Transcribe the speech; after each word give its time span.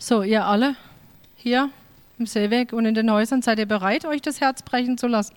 So, 0.00 0.22
ihr 0.22 0.46
alle 0.46 0.76
hier 1.34 1.70
im 2.20 2.26
Seeweg 2.26 2.72
und 2.72 2.86
in 2.86 2.94
den 2.94 3.10
Häusern, 3.10 3.42
seid 3.42 3.58
ihr 3.58 3.66
bereit, 3.66 4.04
euch 4.04 4.22
das 4.22 4.40
Herz 4.40 4.62
brechen 4.62 4.96
zu 4.96 5.08
lassen? 5.08 5.34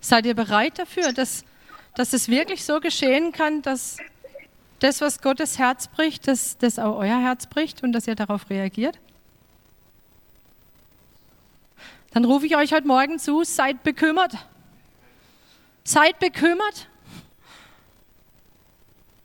Seid 0.00 0.26
ihr 0.26 0.34
bereit 0.34 0.78
dafür, 0.78 1.12
dass, 1.12 1.42
dass 1.94 2.12
es 2.12 2.28
wirklich 2.28 2.64
so 2.64 2.80
geschehen 2.80 3.32
kann, 3.32 3.62
dass 3.62 3.96
das, 4.80 5.00
was 5.00 5.22
Gottes 5.22 5.58
Herz 5.58 5.88
bricht, 5.88 6.28
dass 6.28 6.58
das 6.58 6.78
auch 6.78 6.98
euer 6.98 7.18
Herz 7.18 7.46
bricht 7.46 7.82
und 7.82 7.92
dass 7.92 8.06
ihr 8.06 8.14
darauf 8.14 8.50
reagiert? 8.50 8.98
Dann 12.10 12.26
rufe 12.26 12.44
ich 12.44 12.56
euch 12.56 12.74
heute 12.74 12.86
Morgen 12.86 13.18
zu, 13.18 13.42
seid 13.42 13.82
bekümmert. 13.82 14.32
Seid 15.82 16.18
bekümmert. 16.18 16.88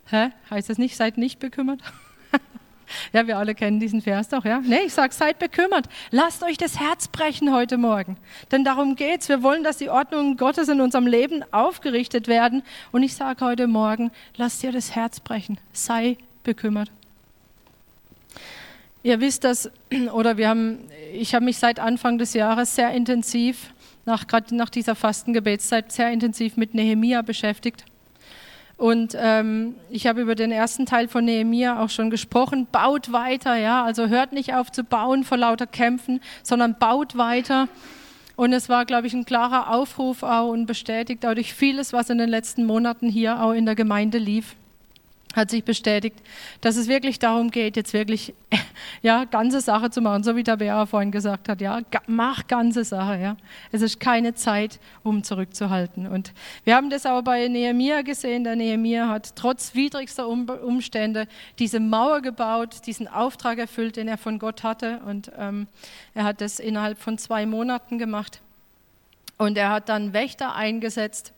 Hä? 0.06 0.32
Heißt 0.50 0.70
das 0.70 0.78
nicht, 0.78 0.96
seid 0.96 1.18
nicht 1.18 1.40
bekümmert? 1.40 1.82
Ja, 3.14 3.28
wir 3.28 3.38
alle 3.38 3.56
kennen 3.56 3.80
diesen 3.80 4.02
Vers 4.02 4.30
doch, 4.30 4.46
ja? 4.46 4.60
Nee, 4.60 4.82
ich 4.86 4.94
sage, 4.94 5.14
seid 5.14 5.40
bekümmert. 5.40 5.86
Lasst 6.12 6.44
euch 6.44 6.58
das 6.58 6.80
Herz 6.80 7.08
brechen 7.08 7.54
heute 7.54 7.78
Morgen. 7.78 8.18
Denn 8.52 8.64
darum 8.64 8.96
geht's. 8.96 9.30
Wir 9.30 9.44
wollen, 9.44 9.64
dass 9.64 9.78
die 9.78 9.90
Ordnungen 9.90 10.38
Gottes 10.38 10.70
in 10.70 10.82
unserem 10.82 11.08
Leben 11.08 11.44
aufgerichtet 11.52 12.28
werden. 12.28 12.64
Und 12.92 13.04
ich 13.04 13.16
sage 13.16 13.46
heute 13.46 13.68
Morgen, 13.68 14.12
lasst 14.38 14.64
dir 14.64 14.72
das 14.72 14.96
Herz 14.96 15.20
brechen. 15.20 15.58
Sei 15.74 16.18
bekümmert. 16.44 16.92
Ihr 19.04 19.20
wisst 19.20 19.44
das, 19.44 19.72
oder 20.14 20.38
wir 20.38 20.50
haben, 20.50 20.80
ich 21.14 21.34
habe 21.34 21.46
mich 21.46 21.58
seit 21.58 21.80
Anfang 21.80 22.18
des 22.18 22.34
Jahres 22.34 22.76
sehr 22.76 22.92
intensiv, 22.92 23.74
nach, 24.06 24.28
gerade 24.28 24.56
nach 24.56 24.70
dieser 24.70 24.96
Fastengebetszeit, 24.96 25.92
sehr 25.92 26.12
intensiv 26.12 26.58
mit 26.58 26.74
Nehemia 26.74 27.22
beschäftigt. 27.22 27.86
Und 28.82 29.16
ähm, 29.16 29.76
ich 29.92 30.08
habe 30.08 30.22
über 30.22 30.34
den 30.34 30.52
ersten 30.52 30.88
Teil 30.88 31.08
von 31.08 31.24
Nehemia 31.24 31.80
auch 31.84 31.92
schon 31.92 32.10
gesprochen. 32.10 32.66
Baut 32.72 33.12
weiter, 33.12 33.56
ja. 33.56 33.84
Also 33.84 34.08
hört 34.08 34.34
nicht 34.34 34.56
auf 34.56 34.72
zu 34.72 34.84
bauen 34.84 35.24
vor 35.24 35.38
lauter 35.38 35.68
Kämpfen, 35.68 36.20
sondern 36.42 36.74
baut 36.80 37.16
weiter. 37.16 37.68
Und 38.36 38.54
es 38.54 38.70
war, 38.70 38.86
glaube 38.86 39.06
ich, 39.06 39.14
ein 39.14 39.24
klarer 39.24 39.72
Aufruf 39.72 40.24
auch 40.24 40.50
und 40.50 40.66
bestätigt 40.66 41.24
auch 41.28 41.36
durch 41.36 41.54
vieles, 41.54 41.94
was 41.94 42.10
in 42.10 42.18
den 42.18 42.30
letzten 42.30 42.66
Monaten 42.66 43.08
hier 43.08 43.44
auch 43.44 43.52
in 43.52 43.68
der 43.68 43.76
Gemeinde 43.76 44.18
lief 44.18 44.56
hat 45.36 45.50
sich 45.50 45.64
bestätigt, 45.64 46.18
dass 46.62 46.76
es 46.76 46.88
wirklich 46.88 47.20
darum 47.20 47.52
geht, 47.52 47.76
jetzt 47.76 47.94
wirklich 47.94 48.34
ja, 49.02 49.26
ganze 49.26 49.62
Sache 49.62 49.90
zu 49.90 50.02
machen, 50.02 50.24
so 50.24 50.36
wie 50.36 50.44
Vera 50.44 50.86
vorhin 50.86 51.12
gesagt 51.12 51.50
hat, 51.50 51.62
ja, 51.62 51.82
mach 52.08 52.48
ganze 52.48 52.84
Sache, 52.84 53.20
ja. 53.20 53.38
Es 53.72 53.82
ist 53.82 54.00
keine 54.00 54.34
Zeit, 54.36 54.80
um 55.04 55.24
zurückzuhalten. 55.24 56.08
Und 56.08 56.34
wir 56.64 56.76
haben 56.76 56.90
das 56.90 57.06
aber 57.06 57.24
bei 57.24 57.48
Nehemia 57.48 58.02
gesehen, 58.02 58.44
der 58.44 58.56
Nehemia 58.56 59.08
hat 59.08 59.36
trotz 59.36 59.76
widrigster 59.76 60.28
Umstände 60.28 61.28
diese 61.60 61.80
Mauer 61.80 62.22
gebaut, 62.22 62.86
diesen 62.86 63.08
Auftrag 63.08 63.58
erfüllt, 63.58 63.98
den 63.98 64.08
er 64.08 64.18
von 64.18 64.40
Gott 64.40 64.64
hatte 64.64 65.00
und 65.06 65.32
ähm, 65.38 65.68
er 66.14 66.24
hat 66.24 66.42
das 66.42 66.60
innerhalb 66.60 66.98
von 66.98 67.18
zwei 67.18 67.46
Monaten 67.46 67.98
gemacht 67.98 68.42
und 69.38 69.58
er 69.58 69.70
hat 69.70 69.90
dann 69.90 70.14
Wächter 70.14 70.56
eingesetzt, 70.56 71.34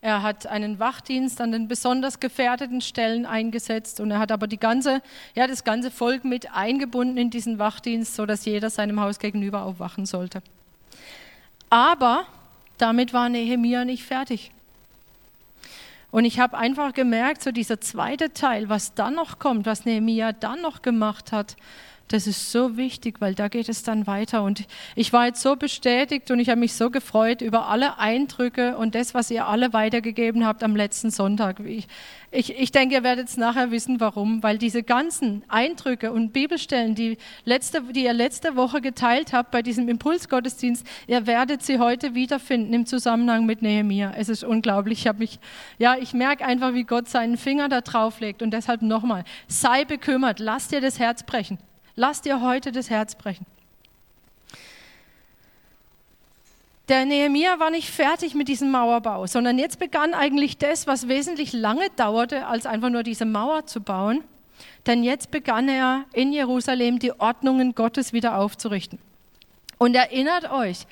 er 0.00 0.22
hat 0.22 0.46
einen 0.46 0.78
Wachdienst 0.78 1.40
an 1.40 1.52
den 1.52 1.68
besonders 1.68 2.20
gefährdeten 2.20 2.80
Stellen 2.80 3.26
eingesetzt 3.26 4.00
und 4.00 4.10
er 4.10 4.18
hat 4.18 4.32
aber 4.32 4.46
die 4.46 4.58
ganze, 4.58 5.02
ja, 5.34 5.46
das 5.46 5.64
ganze 5.64 5.90
Volk 5.90 6.24
mit 6.24 6.52
eingebunden 6.52 7.16
in 7.16 7.30
diesen 7.30 7.58
Wachdienst, 7.58 8.14
sodass 8.14 8.44
jeder 8.44 8.70
seinem 8.70 9.00
Haus 9.00 9.18
gegenüber 9.18 9.62
aufwachen 9.62 10.06
sollte. 10.06 10.42
Aber 11.70 12.26
damit 12.78 13.12
war 13.12 13.28
Nehemia 13.28 13.84
nicht 13.84 14.04
fertig. 14.04 14.52
Und 16.10 16.24
ich 16.24 16.40
habe 16.40 16.56
einfach 16.56 16.94
gemerkt, 16.94 17.42
so 17.42 17.50
dieser 17.50 17.80
zweite 17.80 18.32
Teil, 18.32 18.68
was 18.68 18.94
dann 18.94 19.14
noch 19.14 19.38
kommt, 19.38 19.66
was 19.66 19.84
Nehemia 19.84 20.32
dann 20.32 20.62
noch 20.62 20.80
gemacht 20.80 21.32
hat, 21.32 21.56
das 22.08 22.26
ist 22.26 22.50
so 22.50 22.76
wichtig, 22.76 23.20
weil 23.20 23.34
da 23.34 23.48
geht 23.48 23.68
es 23.68 23.82
dann 23.82 24.06
weiter. 24.06 24.42
Und 24.42 24.66
ich 24.96 25.12
war 25.12 25.26
jetzt 25.26 25.42
so 25.42 25.56
bestätigt 25.56 26.30
und 26.30 26.40
ich 26.40 26.48
habe 26.48 26.60
mich 26.60 26.72
so 26.72 26.90
gefreut 26.90 27.42
über 27.42 27.68
alle 27.68 27.98
Eindrücke 27.98 28.76
und 28.76 28.94
das, 28.94 29.14
was 29.14 29.30
ihr 29.30 29.46
alle 29.46 29.72
weitergegeben 29.72 30.46
habt 30.46 30.62
am 30.62 30.74
letzten 30.74 31.10
Sonntag. 31.10 31.60
Ich, 31.60 31.86
ich, 32.30 32.58
ich 32.58 32.72
denke, 32.72 32.94
ihr 32.94 33.02
werdet 33.02 33.28
es 33.28 33.36
nachher 33.36 33.70
wissen, 33.70 34.00
warum. 34.00 34.42
Weil 34.42 34.58
diese 34.58 34.82
ganzen 34.82 35.42
Eindrücke 35.48 36.10
und 36.12 36.32
Bibelstellen, 36.32 36.94
die, 36.94 37.18
letzte, 37.44 37.82
die 37.82 38.04
ihr 38.04 38.14
letzte 38.14 38.56
Woche 38.56 38.80
geteilt 38.80 39.32
habt 39.32 39.50
bei 39.50 39.62
diesem 39.62 39.88
Impulsgottesdienst, 39.88 40.86
ihr 41.06 41.26
werdet 41.26 41.62
sie 41.62 41.78
heute 41.78 42.14
wiederfinden 42.14 42.72
im 42.72 42.86
Zusammenhang 42.86 43.44
mit 43.44 43.60
Nehemia. 43.60 44.12
Es 44.16 44.28
ist 44.28 44.44
unglaublich. 44.44 45.04
Ich 45.06 45.12
mich, 45.14 45.38
ja, 45.78 45.96
ich 45.96 46.14
merke 46.14 46.44
einfach, 46.44 46.72
wie 46.72 46.84
Gott 46.84 47.08
seinen 47.08 47.36
Finger 47.36 47.68
da 47.68 47.82
drauf 47.82 48.20
legt. 48.20 48.40
Und 48.42 48.52
deshalb 48.52 48.80
nochmal, 48.80 49.24
sei 49.46 49.84
bekümmert, 49.84 50.38
lass 50.38 50.68
dir 50.68 50.80
das 50.80 50.98
Herz 50.98 51.22
brechen. 51.22 51.58
Lass 51.98 52.22
dir 52.22 52.40
heute 52.42 52.70
das 52.70 52.90
Herz 52.90 53.16
brechen. 53.16 53.44
Der 56.88 57.04
Nehemia 57.04 57.58
war 57.58 57.70
nicht 57.70 57.90
fertig 57.90 58.36
mit 58.36 58.46
diesem 58.46 58.70
Mauerbau, 58.70 59.26
sondern 59.26 59.58
jetzt 59.58 59.80
begann 59.80 60.14
eigentlich 60.14 60.58
das, 60.58 60.86
was 60.86 61.08
wesentlich 61.08 61.52
lange 61.52 61.88
dauerte, 61.96 62.46
als 62.46 62.66
einfach 62.66 62.90
nur 62.90 63.02
diese 63.02 63.24
Mauer 63.24 63.66
zu 63.66 63.80
bauen. 63.80 64.22
Denn 64.86 65.02
jetzt 65.02 65.32
begann 65.32 65.68
er 65.68 66.04
in 66.12 66.32
Jerusalem 66.32 67.00
die 67.00 67.18
Ordnungen 67.18 67.74
Gottes 67.74 68.12
wieder 68.12 68.38
aufzurichten. 68.38 69.00
Und 69.76 69.96
erinnert 69.96 70.52
euch, 70.52 70.86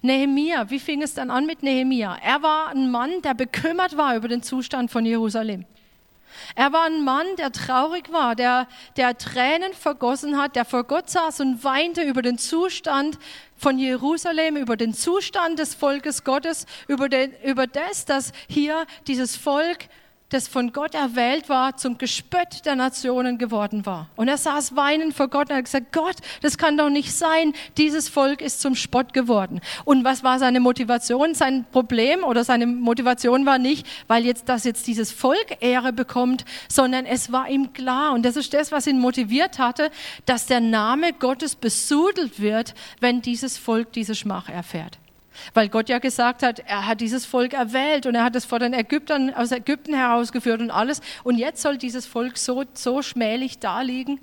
Nehemia, 0.00 0.70
wie 0.70 0.80
fing 0.80 1.02
es 1.02 1.12
dann 1.12 1.30
an 1.30 1.44
mit 1.44 1.62
Nehemia? 1.62 2.16
Er 2.24 2.42
war 2.42 2.68
ein 2.68 2.90
Mann, 2.90 3.20
der 3.20 3.34
bekümmert 3.34 3.98
war 3.98 4.16
über 4.16 4.28
den 4.28 4.42
Zustand 4.42 4.90
von 4.90 5.04
Jerusalem. 5.04 5.66
Er 6.54 6.72
war 6.72 6.84
ein 6.84 7.04
Mann, 7.04 7.26
der 7.38 7.52
traurig 7.52 8.12
war, 8.12 8.34
der, 8.34 8.68
der 8.96 9.16
Tränen 9.18 9.72
vergossen 9.72 10.38
hat, 10.38 10.56
der 10.56 10.64
vor 10.64 10.84
Gott 10.84 11.10
saß 11.10 11.40
und 11.40 11.64
weinte 11.64 12.02
über 12.02 12.22
den 12.22 12.38
Zustand 12.38 13.18
von 13.56 13.78
Jerusalem, 13.78 14.56
über 14.56 14.76
den 14.76 14.94
Zustand 14.94 15.58
des 15.58 15.74
Volkes 15.74 16.24
Gottes, 16.24 16.66
über, 16.88 17.08
den, 17.08 17.32
über 17.42 17.66
das, 17.66 18.04
dass 18.04 18.32
hier 18.48 18.86
dieses 19.06 19.36
Volk 19.36 19.88
das 20.30 20.48
von 20.48 20.72
Gott 20.72 20.94
erwählt 20.94 21.48
war, 21.48 21.76
zum 21.76 21.98
Gespött 21.98 22.64
der 22.64 22.74
Nationen 22.74 23.38
geworden 23.38 23.86
war. 23.86 24.08
Und 24.16 24.28
er 24.28 24.38
saß 24.38 24.74
weinend 24.74 25.14
vor 25.14 25.28
Gott 25.28 25.50
und 25.50 25.56
hat 25.56 25.64
gesagt, 25.64 25.92
Gott, 25.92 26.16
das 26.42 26.58
kann 26.58 26.76
doch 26.76 26.90
nicht 26.90 27.12
sein, 27.12 27.52
dieses 27.76 28.08
Volk 28.08 28.40
ist 28.40 28.60
zum 28.60 28.74
Spott 28.74 29.12
geworden. 29.12 29.60
Und 29.84 30.04
was 30.04 30.24
war 30.24 30.38
seine 30.38 30.60
Motivation? 30.60 31.34
Sein 31.34 31.64
Problem 31.70 32.24
oder 32.24 32.42
seine 32.42 32.66
Motivation 32.66 33.46
war 33.46 33.58
nicht, 33.58 33.86
weil 34.08 34.24
jetzt 34.24 34.48
das 34.48 34.64
jetzt 34.64 34.86
dieses 34.86 35.12
Volk 35.12 35.58
Ehre 35.60 35.92
bekommt, 35.92 36.44
sondern 36.68 37.06
es 37.06 37.30
war 37.30 37.48
ihm 37.48 37.72
klar 37.72 38.12
und 38.12 38.24
das 38.24 38.36
ist 38.36 38.52
das, 38.52 38.72
was 38.72 38.86
ihn 38.86 38.98
motiviert 38.98 39.58
hatte, 39.58 39.90
dass 40.24 40.46
der 40.46 40.60
Name 40.60 41.12
Gottes 41.12 41.54
besudelt 41.54 42.40
wird, 42.40 42.74
wenn 43.00 43.22
dieses 43.22 43.58
Volk 43.58 43.92
diese 43.92 44.14
Schmach 44.14 44.48
erfährt. 44.48 44.98
Weil 45.54 45.68
Gott 45.68 45.88
ja 45.88 45.98
gesagt 45.98 46.42
hat, 46.42 46.60
er 46.60 46.86
hat 46.86 47.00
dieses 47.00 47.26
Volk 47.26 47.52
erwählt 47.52 48.06
und 48.06 48.14
er 48.14 48.24
hat 48.24 48.36
es 48.36 48.44
vor 48.44 48.58
den 48.58 48.72
Ägyptern 48.72 49.32
aus 49.34 49.52
Ägypten 49.52 49.94
herausgeführt 49.94 50.60
und 50.60 50.70
alles. 50.70 51.00
Und 51.24 51.38
jetzt 51.38 51.62
soll 51.62 51.78
dieses 51.78 52.06
Volk 52.06 52.38
so, 52.38 52.64
so 52.74 53.02
schmählich 53.02 53.58
daliegen. 53.58 54.20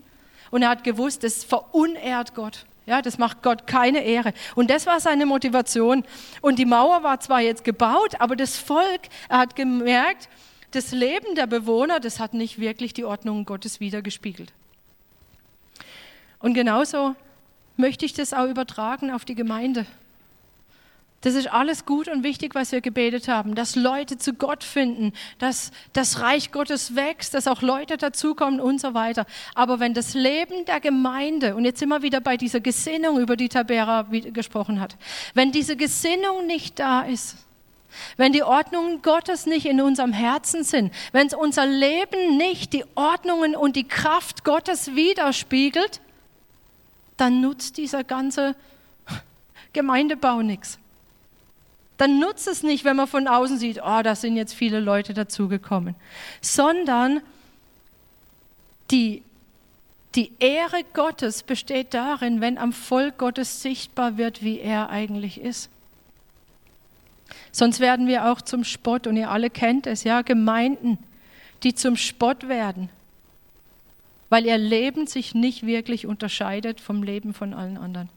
Und 0.51 0.61
er 0.61 0.69
hat 0.69 0.83
gewusst, 0.83 1.23
das 1.23 1.43
verunehrt 1.43 2.35
Gott. 2.35 2.65
Ja, 2.85 3.01
das 3.01 3.17
macht 3.17 3.41
Gott 3.41 3.65
keine 3.65 4.03
Ehre. 4.03 4.33
Und 4.55 4.69
das 4.69 4.85
war 4.85 4.99
seine 4.99 5.25
Motivation. 5.25 6.03
Und 6.41 6.59
die 6.59 6.65
Mauer 6.65 7.03
war 7.03 7.19
zwar 7.19 7.41
jetzt 7.41 7.63
gebaut, 7.63 8.19
aber 8.19 8.35
das 8.35 8.57
Volk, 8.57 9.01
er 9.29 9.39
hat 9.39 9.55
gemerkt, 9.55 10.27
das 10.71 10.91
Leben 10.91 11.35
der 11.35 11.47
Bewohner, 11.47 11.99
das 11.99 12.19
hat 12.19 12.33
nicht 12.33 12.59
wirklich 12.59 12.93
die 12.93 13.05
Ordnung 13.05 13.45
Gottes 13.45 13.79
wiedergespiegelt. 13.79 14.51
Und 16.39 16.55
genauso 16.55 17.15
möchte 17.77 18.05
ich 18.05 18.13
das 18.13 18.33
auch 18.33 18.47
übertragen 18.47 19.11
auf 19.11 19.23
die 19.23 19.35
Gemeinde. 19.35 19.85
Das 21.23 21.35
ist 21.35 21.47
alles 21.47 21.85
gut 21.85 22.09
und 22.09 22.25
wichtig, 22.25 22.53
was 22.53 22.73
wir 22.73 22.81
gebetet 22.81 23.29
haben, 23.29 23.55
dass 23.55 23.77
Leute 23.77 24.17
zu 24.17 24.33
Gott 24.33 24.61
finden, 24.61 25.13
dass 25.39 25.71
das 25.93 26.19
Reich 26.19 26.51
Gottes 26.51 26.97
wächst, 26.97 27.33
dass 27.33 27.47
auch 27.47 27.61
Leute 27.61 27.95
dazukommen 27.95 28.59
und 28.59 28.81
so 28.81 28.93
weiter. 28.93 29.25
Aber 29.55 29.79
wenn 29.79 29.93
das 29.93 30.15
Leben 30.15 30.65
der 30.65 30.81
Gemeinde, 30.81 31.55
und 31.55 31.63
jetzt 31.63 31.83
wir 31.85 32.01
wieder 32.01 32.19
bei 32.19 32.35
dieser 32.35 32.59
Gesinnung, 32.59 33.21
über 33.21 33.37
die 33.37 33.47
Tabera 33.47 34.01
gesprochen 34.01 34.81
hat, 34.81 34.97
wenn 35.33 35.53
diese 35.53 35.77
Gesinnung 35.77 36.45
nicht 36.45 36.77
da 36.77 37.03
ist, 37.03 37.37
wenn 38.17 38.33
die 38.33 38.43
Ordnungen 38.43 39.01
Gottes 39.01 39.45
nicht 39.45 39.65
in 39.65 39.79
unserem 39.79 40.11
Herzen 40.11 40.65
sind, 40.65 40.93
wenn 41.13 41.33
unser 41.33 41.65
Leben 41.65 42.35
nicht 42.35 42.73
die 42.73 42.83
Ordnungen 42.95 43.55
und 43.55 43.77
die 43.77 43.87
Kraft 43.87 44.43
Gottes 44.43 44.93
widerspiegelt, 44.93 46.01
dann 47.15 47.39
nutzt 47.39 47.77
dieser 47.77 48.03
ganze 48.03 48.57
Gemeindebau 49.71 50.41
nichts 50.41 50.79
dann 51.97 52.19
nutzt 52.19 52.47
es 52.47 52.63
nicht, 52.63 52.85
wenn 52.85 52.95
man 52.95 53.07
von 53.07 53.27
außen 53.27 53.57
sieht, 53.57 53.79
oh, 53.83 54.01
da 54.01 54.15
sind 54.15 54.35
jetzt 54.35 54.53
viele 54.53 54.79
Leute 54.79 55.13
dazugekommen, 55.13 55.95
sondern 56.41 57.21
die, 58.91 59.23
die 60.15 60.31
Ehre 60.39 60.83
Gottes 60.93 61.43
besteht 61.43 61.93
darin, 61.93 62.41
wenn 62.41 62.57
am 62.57 62.73
Volk 62.73 63.17
Gottes 63.17 63.61
sichtbar 63.61 64.17
wird, 64.17 64.43
wie 64.43 64.59
er 64.59 64.89
eigentlich 64.89 65.39
ist. 65.39 65.69
Sonst 67.51 67.79
werden 67.79 68.07
wir 68.07 68.31
auch 68.31 68.41
zum 68.41 68.63
Spott 68.63 69.07
und 69.07 69.15
ihr 69.15 69.29
alle 69.29 69.49
kennt 69.49 69.87
es, 69.87 70.03
ja, 70.03 70.21
Gemeinden, 70.21 70.97
die 71.63 71.73
zum 71.75 71.95
Spott 71.95 72.47
werden, 72.49 72.89
weil 74.29 74.45
ihr 74.45 74.57
Leben 74.57 75.07
sich 75.07 75.33
nicht 75.33 75.65
wirklich 75.65 76.05
unterscheidet 76.05 76.81
vom 76.81 77.03
Leben 77.03 77.33
von 77.33 77.53
allen 77.53 77.77
anderen. 77.77 78.09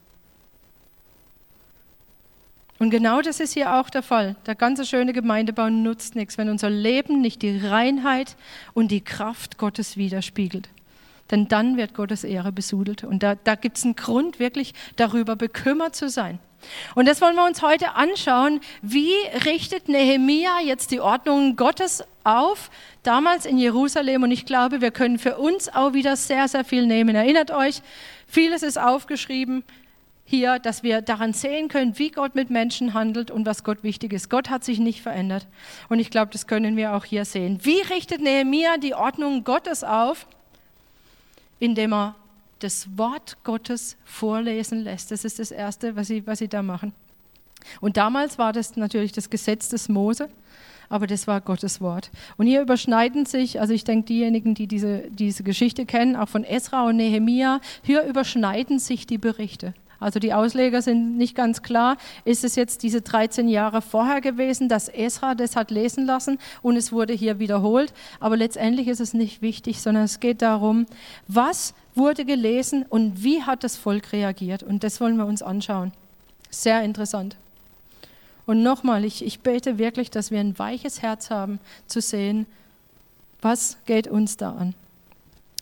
Und 2.79 2.91
genau 2.91 3.21
das 3.21 3.39
ist 3.39 3.53
hier 3.53 3.73
auch 3.75 3.89
der 3.89 4.03
Fall. 4.03 4.35
Der 4.45 4.55
ganze 4.55 4.85
schöne 4.85 5.13
Gemeindebau 5.13 5.69
nutzt 5.69 6.15
nichts, 6.15 6.37
wenn 6.37 6.49
unser 6.49 6.69
Leben 6.69 7.21
nicht 7.21 7.41
die 7.41 7.57
Reinheit 7.57 8.35
und 8.73 8.89
die 8.89 9.01
Kraft 9.01 9.57
Gottes 9.57 9.97
widerspiegelt. 9.97 10.69
Denn 11.31 11.47
dann 11.47 11.75
wird 11.75 11.93
Gottes 11.93 12.23
Ehre 12.23 12.51
besudelt. 12.51 13.03
Und 13.03 13.23
da, 13.23 13.35
da 13.35 13.55
gibt 13.55 13.77
es 13.77 13.83
einen 13.83 13.95
Grund, 13.95 14.39
wirklich 14.39 14.73
darüber 14.95 15.35
bekümmert 15.35 15.95
zu 15.95 16.07
sein. 16.07 16.39
Und 16.95 17.07
das 17.07 17.21
wollen 17.21 17.35
wir 17.35 17.45
uns 17.45 17.61
heute 17.61 17.95
anschauen. 17.95 18.61
Wie 18.81 19.13
richtet 19.45 19.89
Nehemia 19.89 20.59
jetzt 20.63 20.91
die 20.91 20.99
Ordnungen 20.99 21.55
Gottes 21.55 22.03
auf, 22.23 22.69
damals 23.03 23.45
in 23.45 23.57
Jerusalem? 23.57 24.23
Und 24.23 24.31
ich 24.31 24.45
glaube, 24.45 24.81
wir 24.81 24.91
können 24.91 25.19
für 25.19 25.37
uns 25.37 25.69
auch 25.69 25.93
wieder 25.93 26.15
sehr, 26.15 26.47
sehr 26.47 26.63
viel 26.63 26.85
nehmen. 26.85 27.15
Erinnert 27.15 27.51
euch, 27.51 27.81
vieles 28.27 28.63
ist 28.63 28.79
aufgeschrieben 28.79 29.63
hier, 30.29 30.59
dass 30.59 30.83
wir 30.83 31.01
daran 31.01 31.31
sehen 31.31 31.69
können, 31.69 31.97
wie 31.97 32.11
Gott 32.11 32.35
mit 32.35 32.49
Menschen 32.49 32.93
handelt 32.93 33.31
und 33.31 33.45
was 33.45 33.63
Gott 33.63 33.81
wichtig 33.81 34.11
ist. 34.11 34.29
Gott 34.29 34.49
hat 34.49 34.61
sich 34.65 34.77
nicht 34.77 35.01
verändert. 35.01 35.47
Und 35.87 35.99
ich 35.99 36.09
glaube, 36.09 36.31
das 36.33 36.47
können 36.47 36.75
wir 36.75 36.93
auch 36.93 37.05
hier 37.05 37.23
sehen. 37.23 37.59
Wie 37.63 37.79
richtet 37.79 38.21
Nehemia 38.21 38.77
die 38.77 38.93
Ordnung 38.93 39.45
Gottes 39.45 39.85
auf? 39.85 40.27
Indem 41.59 41.93
er 41.93 42.15
das 42.59 42.89
Wort 42.97 43.37
Gottes 43.45 43.95
vorlesen 44.03 44.83
lässt. 44.83 45.11
Das 45.11 45.23
ist 45.23 45.39
das 45.39 45.49
Erste, 45.49 45.95
was 45.95 46.07
sie, 46.07 46.27
was 46.27 46.39
sie 46.39 46.49
da 46.49 46.61
machen. 46.61 46.91
Und 47.79 47.95
damals 47.95 48.37
war 48.37 48.51
das 48.51 48.75
natürlich 48.75 49.13
das 49.13 49.29
Gesetz 49.29 49.69
des 49.69 49.87
Mose, 49.87 50.29
aber 50.89 51.07
das 51.07 51.25
war 51.25 51.39
Gottes 51.39 51.79
Wort. 51.79 52.11
Und 52.35 52.47
hier 52.47 52.61
überschneiden 52.61 53.25
sich, 53.25 53.61
also 53.61 53.73
ich 53.73 53.85
denke, 53.85 54.07
diejenigen, 54.07 54.55
die 54.55 54.67
diese, 54.67 55.03
diese 55.09 55.43
Geschichte 55.43 55.85
kennen, 55.85 56.17
auch 56.17 56.29
von 56.29 56.43
Esra 56.43 56.85
und 56.85 56.97
Nehemia, 56.97 57.61
hier 57.81 58.03
überschneiden 58.03 58.79
sich 58.79 59.07
die 59.07 59.17
Berichte. 59.17 59.73
Also 59.99 60.19
die 60.19 60.33
Ausleger 60.33 60.81
sind 60.81 61.17
nicht 61.17 61.35
ganz 61.35 61.63
klar, 61.63 61.97
ist 62.23 62.43
es 62.43 62.55
jetzt 62.55 62.83
diese 62.83 63.01
13 63.01 63.47
Jahre 63.47 63.81
vorher 63.81 64.21
gewesen, 64.21 64.69
dass 64.69 64.89
Esra 64.89 65.33
das 65.35 65.55
hat 65.55 65.71
lesen 65.71 66.05
lassen 66.05 66.39
und 66.61 66.75
es 66.75 66.91
wurde 66.91 67.13
hier 67.13 67.39
wiederholt. 67.39 67.93
Aber 68.19 68.37
letztendlich 68.37 68.87
ist 68.87 68.99
es 68.99 69.13
nicht 69.13 69.41
wichtig, 69.41 69.81
sondern 69.81 70.03
es 70.03 70.19
geht 70.19 70.41
darum, 70.41 70.85
was 71.27 71.73
wurde 71.95 72.25
gelesen 72.25 72.85
und 72.87 73.23
wie 73.23 73.43
hat 73.43 73.63
das 73.63 73.75
Volk 73.75 74.11
reagiert. 74.13 74.63
Und 74.63 74.83
das 74.83 75.01
wollen 75.01 75.17
wir 75.17 75.25
uns 75.25 75.41
anschauen. 75.41 75.91
Sehr 76.49 76.83
interessant. 76.83 77.35
Und 78.45 78.63
nochmal, 78.63 79.03
ich, 79.03 79.25
ich 79.25 79.41
bete 79.41 79.77
wirklich, 79.77 80.09
dass 80.09 80.31
wir 80.31 80.39
ein 80.39 80.57
weiches 80.57 81.01
Herz 81.01 81.29
haben 81.29 81.59
zu 81.87 82.01
sehen, 82.01 82.45
was 83.41 83.77
geht 83.85 84.07
uns 84.07 84.37
da 84.37 84.53
an. 84.53 84.73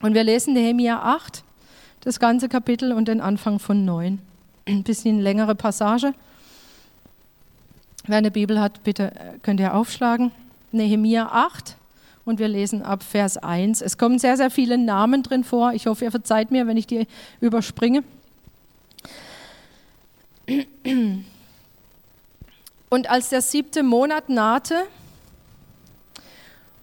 Und 0.01 0.13
wir 0.13 0.23
lesen 0.23 0.53
Nehemiah 0.53 1.01
8 1.01 1.43
das 2.05 2.19
ganze 2.19 2.47
Kapitel 2.47 2.93
und 2.93 3.07
den 3.07 3.19
Anfang 3.19 3.59
von 3.59 3.83
9. 3.83 4.19
Ein 4.67 4.83
bisschen 4.83 5.19
längere 5.19 5.55
Passage. 5.55 6.13
Wer 8.05 8.17
eine 8.17 8.31
Bibel 8.31 8.61
hat, 8.61 8.83
bitte 8.83 9.11
äh, 9.11 9.39
könnt 9.41 9.59
ihr 9.59 9.73
aufschlagen. 9.73 10.31
Nehemia 10.71 11.27
8 11.31 11.75
und 12.23 12.37
wir 12.39 12.47
lesen 12.47 12.83
ab 12.83 13.01
Vers 13.01 13.37
1. 13.37 13.81
Es 13.81 13.97
kommen 13.97 14.19
sehr, 14.19 14.37
sehr 14.37 14.51
viele 14.51 14.77
Namen 14.77 15.23
drin 15.23 15.43
vor. 15.43 15.73
Ich 15.73 15.87
hoffe, 15.87 16.05
ihr 16.05 16.11
verzeiht 16.11 16.51
mir, 16.51 16.67
wenn 16.67 16.77
ich 16.77 16.85
die 16.85 17.07
überspringe. 17.41 18.03
Und 22.89 23.09
als 23.09 23.29
der 23.29 23.41
siebte 23.41 23.81
Monat 23.81 24.29
nahte 24.29 24.75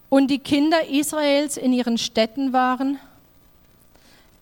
und 0.08 0.28
die 0.28 0.40
Kinder 0.40 0.88
Israels 0.88 1.56
in 1.56 1.72
ihren 1.72 1.96
Städten 1.96 2.52
waren, 2.52 2.98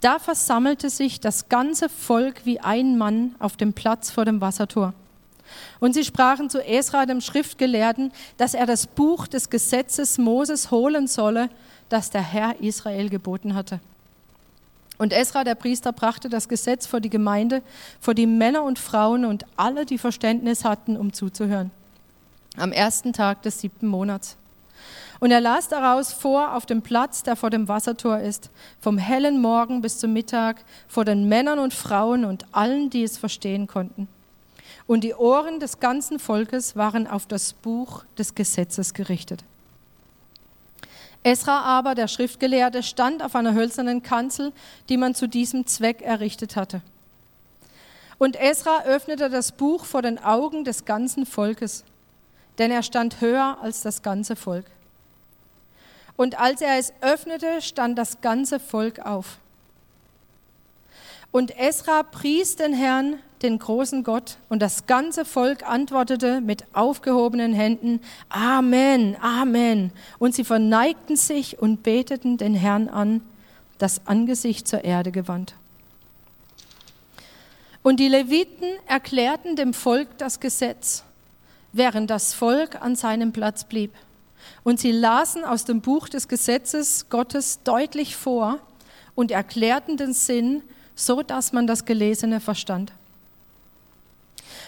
da 0.01 0.19
versammelte 0.19 0.91
sich 0.91 1.21
das 1.21 1.49
ganze 1.49 1.89
Volk 1.89 2.45
wie 2.45 2.61
ein 2.61 2.97
Mann 2.97 3.35
auf 3.39 3.57
dem 3.57 3.73
Platz 3.73 4.11
vor 4.11 4.25
dem 4.25 4.41
Wassertor. 4.41 4.95
Und 5.81 5.95
sie 5.95 6.05
sprachen 6.05 6.49
zu 6.49 6.65
Esra, 6.65 7.07
dem 7.07 7.21
Schriftgelehrten, 7.21 8.13
dass 8.37 8.55
er 8.55 8.67
das 8.67 8.87
Buch 8.87 9.27
des 9.27 9.51
Gesetzes 9.51 10.19
Moses 10.19 10.71
holen 10.71 11.07
solle, 11.07 11.51
das 11.89 12.11
der 12.11 12.23
Herr 12.23 12.61
Israel 12.61 13.09
geboten 13.09 13.55
hatte. 13.55 13.81
Und 14.97 15.13
Esra, 15.13 15.45
der 15.45 15.55
Priester, 15.55 15.93
brachte 15.93 16.29
das 16.29 16.49
Gesetz 16.49 16.87
vor 16.87 17.01
die 17.01 17.11
Gemeinde, 17.11 17.63
vor 18.01 18.15
die 18.15 18.27
Männer 18.27 18.63
und 18.65 18.79
Frauen 18.79 19.25
und 19.25 19.47
alle, 19.57 19.87
die 19.87 19.99
Verständnis 19.99 20.65
hatten, 20.65 20.97
um 20.97 21.13
zuzuhören. 21.13 21.71
Am 22.57 22.71
ersten 22.71 23.13
Tag 23.13 23.43
des 23.43 23.61
siebten 23.61 23.87
Monats. 23.87 24.37
Und 25.21 25.31
er 25.31 25.41
las 25.43 25.69
daraus 25.69 26.15
vor 26.15 26.55
auf 26.55 26.65
dem 26.65 26.81
Platz, 26.81 27.23
der 27.23 27.37
vor 27.37 27.51
dem 27.51 27.69
Wassertor 27.69 28.21
ist, 28.21 28.51
vom 28.81 28.97
hellen 28.97 29.41
Morgen 29.41 29.83
bis 29.83 29.99
zum 29.99 30.15
Mittag, 30.15 30.65
vor 30.89 31.05
den 31.05 31.29
Männern 31.29 31.59
und 31.59 31.75
Frauen 31.75 32.25
und 32.25 32.47
allen, 32.53 32.89
die 32.89 33.05
es 33.05 33.19
verstehen 33.19 33.67
konnten. 33.67 34.09
Und 34.87 35.05
die 35.05 35.15
Ohren 35.15 35.61
des 35.61 35.79
ganzen 35.79 36.19
Volkes 36.19 36.75
waren 36.75 37.07
auf 37.07 37.27
das 37.27 37.53
Buch 37.53 38.05
des 38.17 38.35
Gesetzes 38.35 38.95
gerichtet. 38.95 39.45
Esra 41.23 41.61
aber, 41.61 41.95
der 41.95 42.09
Schriftgelehrte, 42.09 42.83
stand 42.83 43.23
auf 43.23 43.37
einer 43.37 43.53
hölzernen 43.53 44.03
Kanzel, 44.03 44.53
die 44.89 44.97
man 44.97 45.15
zu 45.15 45.29
diesem 45.29 45.67
Zweck 45.67 46.01
errichtet 46.01 46.57
hatte. 46.57 46.81
Und 48.17 48.37
Esra 48.37 48.85
öffnete 48.85 49.29
das 49.29 49.53
Buch 49.53 49.85
vor 49.85 50.01
den 50.01 50.19
Augen 50.19 50.65
des 50.65 50.87
ganzen 50.87 51.27
Volkes, 51.27 51.85
denn 52.59 52.71
er 52.71 52.83
stand 52.83 53.21
höher 53.21 53.59
als 53.61 53.83
das 53.83 54.03
ganze 54.03 54.35
Volk. 54.35 54.65
Und 56.21 56.39
als 56.39 56.61
er 56.61 56.77
es 56.77 56.93
öffnete, 57.01 57.63
stand 57.63 57.97
das 57.97 58.21
ganze 58.21 58.61
Volk 58.61 58.99
auf. 58.99 59.39
Und 61.33 61.59
Esra 61.59 62.03
pries 62.03 62.57
den 62.57 62.75
Herrn, 62.75 63.19
den 63.41 63.59
großen 63.59 64.05
Gott, 64.05 64.37
und 64.51 64.61
das 64.61 64.87
ganze 64.87 65.25
Volk 65.25 65.67
antwortete 65.67 66.43
mit 66.43 66.67
aufgehobenen 66.75 67.55
Händen, 67.55 68.03
Amen, 68.29 69.17
Amen. 69.23 69.93
Und 70.19 70.35
sie 70.35 70.45
verneigten 70.45 71.17
sich 71.17 71.59
und 71.59 71.83
beteten 71.83 72.37
den 72.37 72.53
Herrn 72.53 72.91
an, 72.91 73.23
das 73.79 74.07
Angesicht 74.07 74.69
zur 74.69 74.85
Erde 74.85 75.13
gewandt. 75.13 75.55
Und 77.83 77.99
die 77.99 78.09
Leviten 78.09 78.69
erklärten 78.87 79.57
dem 79.57 79.73
Volk 79.73 80.19
das 80.19 80.39
Gesetz, 80.39 81.03
während 81.73 82.11
das 82.11 82.35
Volk 82.35 82.83
an 82.83 82.95
seinem 82.95 83.33
Platz 83.33 83.65
blieb. 83.65 83.95
Und 84.63 84.81
sie 84.81 84.93
lasen 84.93 85.45
aus 85.45 85.65
dem 85.65 85.81
Buch 85.81 86.09
des 86.09 86.29
Gesetzes 86.29 87.09
Gottes 87.09 87.61
deutlich 87.65 88.17
vor 88.17 88.59
und 89.15 89.31
erklärten 89.31 89.97
den 89.97 90.13
Sinn, 90.13 90.63
so 90.95 91.23
dass 91.23 91.53
man 91.53 91.67
das 91.67 91.85
Gelesene 91.85 92.41
verstand. 92.41 92.93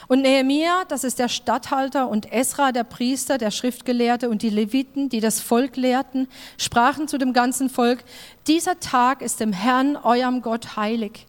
Und 0.09 0.23
Nehemia, 0.23 0.85
das 0.89 1.05
ist 1.05 1.19
der 1.19 1.29
Statthalter, 1.29 2.09
und 2.09 2.33
Esra, 2.33 2.73
der 2.73 2.85
Priester, 2.85 3.39
der 3.39 3.51
Schriftgelehrte 3.51 4.29
und 4.29 4.43
die 4.43 4.51
Leviten, 4.51 5.09
die 5.09 5.21
das 5.21 5.41
Volk 5.41 5.77
lehrten, 5.77 6.29
sprachen 6.59 7.09
zu 7.09 7.19
dem 7.19 7.33
ganzen 7.33 7.71
Volk, 7.71 8.05
dieser 8.47 8.81
Tag 8.81 9.23
ist 9.23 9.41
dem 9.41 9.53
Herrn, 9.53 9.97
eurem 9.97 10.43
Gott, 10.43 10.77
heilig. 10.77 11.27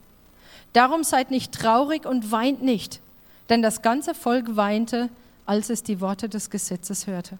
Darum 0.73 1.03
seid 1.03 1.31
nicht 1.31 1.53
traurig 1.53 2.05
und 2.05 2.31
weint 2.31 2.63
nicht, 2.63 2.99
denn 3.49 3.61
das 3.61 3.81
ganze 3.81 4.15
Volk 4.15 4.55
weinte, 4.55 5.09
als 5.45 5.69
es 5.69 5.83
die 5.83 6.01
Worte 6.01 6.29
des 6.29 6.49
Gesetzes 6.49 7.05
hörte. 7.05 7.37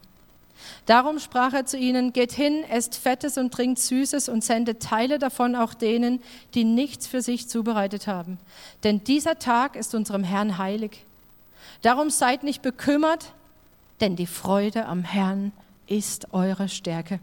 Darum 0.86 1.20
sprach 1.20 1.54
er 1.54 1.66
zu 1.66 1.78
ihnen, 1.78 2.14
geht 2.14 2.32
hin, 2.32 2.64
esst 2.70 2.96
Fettes 2.96 3.38
und 3.38 3.54
trinkt 3.54 3.80
Süßes 3.80 4.30
und 4.30 4.44
sendet 4.44 4.82
Teile 4.82 5.20
davon 5.20 5.56
auch 5.56 5.74
denen, 5.74 6.22
die 6.54 6.64
nichts 6.64 7.08
für 7.08 7.22
sich 7.22 7.48
zubereitet 7.48 8.08
haben. 8.08 8.38
Denn 8.84 9.04
dieser 9.04 9.40
Tag 9.40 9.76
ist 9.76 9.96
unserem 9.96 10.24
Herrn 10.24 10.58
heilig. 10.58 11.06
Darum 11.82 12.10
seid 12.10 12.44
nicht 12.44 12.62
bekümmert, 12.62 13.34
denn 14.02 14.16
die 14.16 14.28
Freude 14.28 14.86
am 14.86 15.04
Herrn 15.04 15.52
ist 15.88 16.34
eure 16.34 16.70
Stärke. 16.70 17.20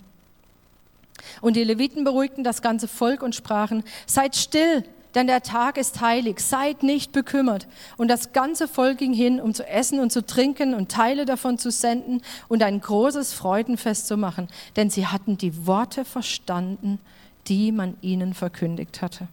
Und 1.40 1.56
die 1.56 1.64
Leviten 1.64 2.04
beruhigten 2.04 2.44
das 2.44 2.62
ganze 2.62 2.88
Volk 2.88 3.22
und 3.22 3.34
sprachen, 3.34 3.84
seid 4.06 4.36
still, 4.36 4.84
denn 5.14 5.26
der 5.26 5.42
Tag 5.42 5.76
ist 5.76 6.00
heilig, 6.00 6.40
seid 6.40 6.82
nicht 6.82 7.12
bekümmert. 7.12 7.66
Und 7.96 8.08
das 8.08 8.32
ganze 8.32 8.68
Volk 8.68 8.98
ging 8.98 9.12
hin, 9.12 9.40
um 9.40 9.54
zu 9.54 9.66
essen 9.66 10.00
und 10.00 10.12
zu 10.12 10.24
trinken 10.24 10.74
und 10.74 10.90
Teile 10.90 11.24
davon 11.24 11.58
zu 11.58 11.70
senden 11.70 12.22
und 12.48 12.62
ein 12.62 12.80
großes 12.80 13.32
Freudenfest 13.32 14.06
zu 14.06 14.16
machen, 14.16 14.48
denn 14.76 14.90
sie 14.90 15.06
hatten 15.06 15.36
die 15.36 15.66
Worte 15.66 16.04
verstanden, 16.04 16.98
die 17.46 17.72
man 17.72 17.96
ihnen 18.00 18.34
verkündigt 18.34 19.02
hatte. 19.02 19.28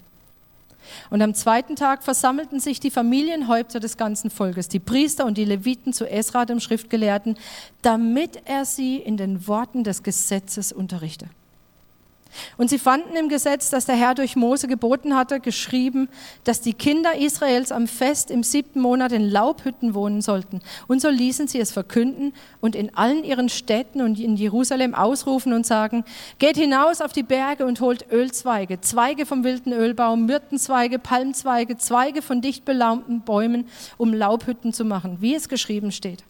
Und 1.10 1.22
am 1.22 1.34
zweiten 1.34 1.76
Tag 1.76 2.04
versammelten 2.04 2.60
sich 2.60 2.80
die 2.80 2.92
Familienhäupter 2.92 3.80
des 3.80 3.98
ganzen 3.98 4.30
Volkes, 4.30 4.70
die 4.70 4.80
Priester 4.80 5.26
und 5.26 5.38
die 5.38 5.46
Leviten 5.46 5.94
zu 5.94 6.10
Esra, 6.10 6.46
dem 6.46 6.60
Schriftgelehrten, 6.60 7.38
damit 7.82 8.42
er 8.46 8.66
sie 8.66 8.98
in 8.98 9.18
den 9.18 9.48
Worten 9.48 9.84
des 9.84 10.04
Gesetzes 10.04 10.72
unterrichte. 10.72 11.28
Und 12.58 12.70
sie 12.70 12.80
fanden 12.80 13.16
im 13.16 13.30
Gesetz, 13.30 13.70
das 13.70 13.86
der 13.86 13.96
Herr 13.96 14.16
durch 14.16 14.36
Mose 14.36 14.68
geboten 14.68 15.16
hatte, 15.16 15.40
geschrieben, 15.40 16.10
dass 16.44 16.62
die 16.62 16.74
Kinder 16.74 17.16
Israels 17.18 17.72
am 17.72 17.88
Fest 17.88 18.32
im 18.32 18.44
siebten 18.44 18.80
Monat 18.80 19.12
in 19.12 19.30
Laubhütten 19.30 19.94
wohnen 19.94 20.22
sollten. 20.22 20.62
Und 20.88 21.02
so 21.02 21.10
ließen 21.10 21.48
sie 21.48 21.60
es 21.60 21.72
verkünden 21.72 22.34
und 22.62 22.76
in 22.76 22.96
allen 22.96 23.24
ihren 23.24 23.50
Städten 23.50 24.02
und 24.02 24.20
in 24.20 24.36
Jerusalem 24.36 24.96
ausrufen 24.96 25.54
und 25.54 25.66
sagen, 25.66 26.04
geht 26.40 26.58
hinaus 26.58 27.02
auf 27.02 27.14
die 27.14 27.24
Berge 27.24 27.66
und 27.66 27.82
holt 27.82 28.12
Ölzweige, 28.12 28.82
Zweige 28.82 29.26
vom 29.26 29.44
wilden 29.44 29.74
Ölbaum, 29.74 30.26
Myrtenzweige, 30.26 31.00
Palmzweige, 31.00 31.78
Zweige 31.78 32.22
von 32.22 32.42
dicht 32.42 32.66
belaumten 32.66 33.22
Bäumen, 33.22 33.68
um 33.98 34.14
Laubhütten 34.14 34.74
zu 34.74 34.86
machen, 34.86 35.18
wie 35.20 35.36
es 35.36 35.50
geschrieben 35.50 35.92
steht. 35.92 36.24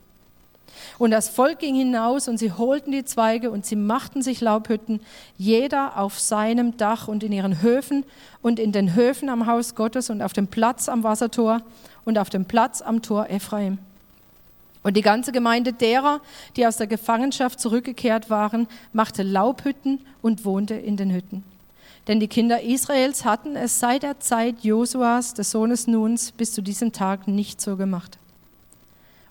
Und 0.97 1.11
das 1.11 1.29
Volk 1.29 1.59
ging 1.59 1.75
hinaus 1.75 2.27
und 2.27 2.37
sie 2.39 2.51
holten 2.51 2.91
die 2.91 3.05
Zweige 3.05 3.51
und 3.51 3.65
sie 3.65 3.75
machten 3.75 4.23
sich 4.23 4.41
Laubhütten, 4.41 4.99
jeder 5.37 5.97
auf 5.97 6.19
seinem 6.19 6.75
Dach 6.77 7.07
und 7.07 7.23
in 7.23 7.31
ihren 7.31 7.61
Höfen 7.61 8.03
und 8.41 8.59
in 8.59 8.71
den 8.71 8.95
Höfen 8.95 9.29
am 9.29 9.45
Haus 9.45 9.75
Gottes 9.75 10.09
und 10.09 10.23
auf 10.23 10.33
dem 10.33 10.47
Platz 10.47 10.89
am 10.89 11.03
Wassertor 11.03 11.61
und 12.03 12.17
auf 12.17 12.29
dem 12.29 12.45
Platz 12.45 12.81
am 12.81 13.03
Tor 13.03 13.29
Ephraim. 13.29 13.77
Und 14.81 14.95
die 14.95 15.01
ganze 15.01 15.31
Gemeinde 15.31 15.73
derer, 15.73 16.21
die 16.55 16.65
aus 16.65 16.77
der 16.77 16.87
Gefangenschaft 16.87 17.59
zurückgekehrt 17.59 18.29
waren, 18.29 18.67
machte 18.93 19.21
Laubhütten 19.21 19.99
und 20.21 20.45
wohnte 20.45 20.75
in 20.75 20.97
den 20.97 21.13
Hütten. 21.13 21.43
Denn 22.07 22.19
die 22.19 22.29
Kinder 22.29 22.61
Israels 22.61 23.25
hatten 23.25 23.55
es 23.55 23.79
seit 23.79 24.03
der 24.03 24.19
Zeit 24.19 24.63
Josuas, 24.63 25.33
des 25.33 25.51
Sohnes 25.51 25.87
Nuns, 25.87 26.31
bis 26.31 26.53
zu 26.53 26.61
diesem 26.61 26.93
Tag 26.93 27.27
nicht 27.27 27.59
so 27.59 27.75
gemacht. 27.75 28.17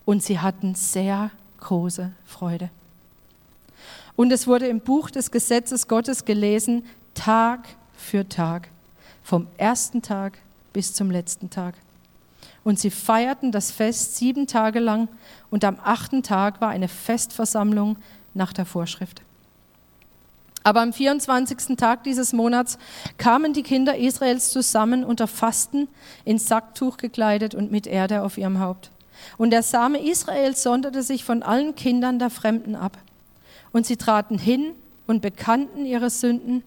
Und 0.05 0.23
sie 0.23 0.39
hatten 0.39 0.75
sehr 0.75 1.31
große 1.67 2.13
Freude. 2.25 2.71
Und 4.15 4.33
es 4.33 4.47
wurde 4.47 4.67
im 4.69 4.81
Buch 4.81 5.11
des 5.11 5.31
Gesetzes 5.31 5.89
Gottes 5.89 6.25
gelesen, 6.25 6.85
Tag 7.15 7.69
für 7.97 8.29
Tag, 8.29 8.69
vom 9.23 9.49
ersten 9.59 10.01
Tag 10.01 10.39
bis 10.73 10.95
zum 10.95 11.11
letzten 11.11 11.51
Tag. 11.51 11.75
Und 12.63 12.79
sie 12.79 12.91
feierten 12.91 13.53
das 13.53 13.71
Fest 13.71 14.17
sieben 14.17 14.47
Tage 14.47 14.79
lang 14.79 15.09
und 15.51 15.65
am 15.65 15.79
achten 15.83 16.23
Tag 16.23 16.61
war 16.61 16.71
eine 16.71 16.89
Festversammlung 16.89 17.99
nach 18.33 18.53
der 18.53 18.65
Vorschrift. 18.65 19.23
Aber 20.63 20.83
am 20.83 20.93
24. 20.93 21.77
Tag 21.77 22.05
dieses 22.05 22.33
Monats 22.33 22.79
kamen 23.19 23.53
die 23.53 23.63
Kinder 23.63 23.97
Israels 23.97 24.51
zusammen 24.51 25.05
unter 25.05 25.27
Fasten, 25.27 25.89
in 26.25 26.39
Sacktuch 26.39 26.97
gekleidet 26.97 27.55
und 27.55 27.71
mit 27.71 27.87
Erde 27.87 28.23
auf 28.23 28.39
ihrem 28.39 28.61
Haupt. 28.61 28.91
Und 29.39 29.51
der 29.51 29.63
Same 29.63 29.99
Israels 29.99 30.63
sonderte 30.63 31.03
sich 31.03 31.25
von 31.25 31.43
allen 31.43 31.75
Kindern 31.75 32.19
der 32.19 32.31
Fremden 32.31 32.75
ab. 32.75 32.99
Und 33.73 33.87
sie 33.87 33.97
traten 33.97 34.39
hin 34.39 34.73
und 35.07 35.23
bekannten 35.23 35.85
ihre 35.87 36.11
Sünden 36.11 36.63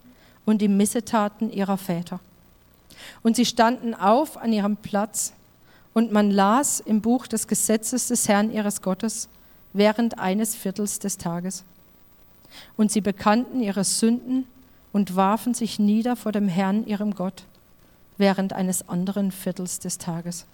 und 0.45 0.61
die 0.61 0.67
Missetaten 0.67 1.51
ihrer 1.51 1.77
Väter. 1.77 2.19
Und 3.23 3.35
sie 3.35 3.45
standen 3.45 3.93
auf 3.93 4.37
an 4.37 4.53
ihrem 4.53 4.77
Platz, 4.77 5.33
und 5.93 6.11
man 6.11 6.31
las 6.31 6.79
im 6.79 7.01
Buch 7.01 7.27
des 7.27 7.47
Gesetzes 7.47 8.07
des 8.07 8.27
Herrn 8.29 8.51
ihres 8.51 8.81
Gottes 8.81 9.27
während 9.73 10.19
eines 10.19 10.55
Viertels 10.55 10.99
des 10.99 11.17
Tages. 11.17 11.63
Und 12.77 12.91
sie 12.91 13.01
bekannten 13.01 13.61
ihre 13.61 13.83
Sünden 13.83 14.45
und 14.93 15.15
warfen 15.15 15.53
sich 15.53 15.79
nieder 15.79 16.15
vor 16.15 16.31
dem 16.31 16.47
Herrn 16.47 16.85
ihrem 16.85 17.15
Gott 17.15 17.43
während 18.17 18.53
eines 18.53 18.87
anderen 18.89 19.31
Viertels 19.31 19.79
des 19.79 19.97
Tages. 19.97 20.45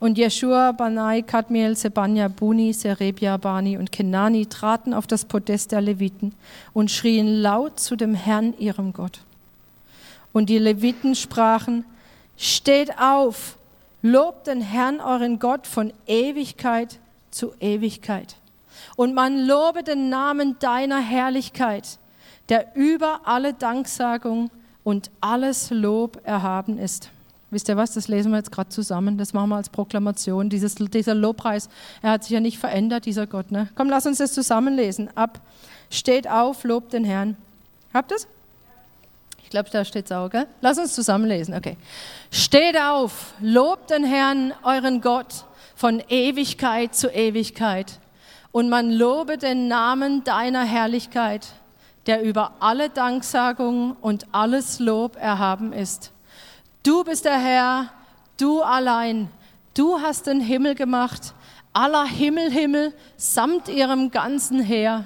Und 0.00 0.16
Jeshua, 0.16 0.70
Banai, 0.72 1.22
Kadmiel, 1.22 1.76
Sebania, 1.76 2.28
Buni, 2.28 2.72
Serebia, 2.72 3.36
Bani 3.36 3.76
und 3.76 3.90
Kenani 3.90 4.46
traten 4.46 4.94
auf 4.94 5.08
das 5.08 5.24
Podest 5.24 5.72
der 5.72 5.80
Leviten 5.80 6.34
und 6.72 6.90
schrien 6.90 7.26
laut 7.42 7.80
zu 7.80 7.96
dem 7.96 8.14
Herrn, 8.14 8.54
ihrem 8.58 8.92
Gott. 8.92 9.20
Und 10.32 10.50
die 10.50 10.58
Leviten 10.58 11.16
sprachen, 11.16 11.84
steht 12.36 12.96
auf, 13.00 13.56
lobt 14.00 14.46
den 14.46 14.60
Herrn, 14.60 15.00
euren 15.00 15.40
Gott, 15.40 15.66
von 15.66 15.92
Ewigkeit 16.06 17.00
zu 17.32 17.52
Ewigkeit. 17.58 18.36
Und 18.94 19.14
man 19.14 19.46
lobe 19.46 19.82
den 19.82 20.10
Namen 20.10 20.56
deiner 20.60 21.00
Herrlichkeit, 21.00 21.98
der 22.48 22.76
über 22.76 23.22
alle 23.24 23.52
Danksagung 23.52 24.50
und 24.84 25.10
alles 25.20 25.70
Lob 25.70 26.20
erhaben 26.22 26.78
ist. 26.78 27.10
Wisst 27.50 27.68
ihr 27.68 27.78
was, 27.78 27.92
das 27.94 28.08
lesen 28.08 28.30
wir 28.30 28.36
jetzt 28.36 28.52
gerade 28.52 28.68
zusammen, 28.68 29.16
das 29.16 29.32
machen 29.32 29.48
wir 29.48 29.56
als 29.56 29.70
Proklamation. 29.70 30.50
Dieses, 30.50 30.74
dieser 30.74 31.14
Lobpreis, 31.14 31.70
er 32.02 32.10
hat 32.10 32.24
sich 32.24 32.32
ja 32.32 32.40
nicht 32.40 32.58
verändert, 32.58 33.06
dieser 33.06 33.26
Gott. 33.26 33.50
Ne? 33.50 33.68
Komm, 33.74 33.88
lass 33.88 34.04
uns 34.04 34.18
das 34.18 34.34
zusammenlesen. 34.34 35.08
Ab, 35.16 35.40
steht 35.90 36.28
auf, 36.28 36.64
lobt 36.64 36.92
den 36.92 37.04
Herrn. 37.04 37.38
Habt 37.94 38.12
ihr 38.12 38.16
es? 38.16 38.28
Ich 39.42 39.48
glaube, 39.48 39.70
da 39.70 39.82
steht 39.86 40.04
es 40.04 40.12
auch, 40.12 40.28
gell? 40.28 40.46
Lass 40.60 40.78
uns 40.78 40.94
zusammenlesen, 40.94 41.54
okay. 41.54 41.78
Steht 42.30 42.78
auf, 42.78 43.32
lobt 43.40 43.88
den 43.88 44.04
Herrn, 44.04 44.52
euren 44.62 45.00
Gott, 45.00 45.46
von 45.74 46.02
Ewigkeit 46.10 46.94
zu 46.94 47.08
Ewigkeit. 47.08 47.98
Und 48.52 48.68
man 48.68 48.90
lobe 48.90 49.38
den 49.38 49.68
Namen 49.68 50.22
deiner 50.22 50.64
Herrlichkeit, 50.64 51.46
der 52.06 52.22
über 52.22 52.52
alle 52.60 52.90
Danksagung 52.90 53.96
und 54.02 54.26
alles 54.32 54.80
Lob 54.80 55.16
erhaben 55.16 55.72
ist 55.72 56.12
Du 56.82 57.04
bist 57.04 57.24
der 57.24 57.38
Herr, 57.38 57.90
du 58.38 58.62
allein. 58.62 59.28
Du 59.74 60.00
hast 60.00 60.26
den 60.26 60.40
Himmel 60.40 60.74
gemacht, 60.74 61.34
aller 61.72 62.04
Himmel, 62.04 62.50
Himmel, 62.50 62.92
samt 63.16 63.68
ihrem 63.68 64.10
ganzen 64.10 64.60
Heer, 64.60 65.04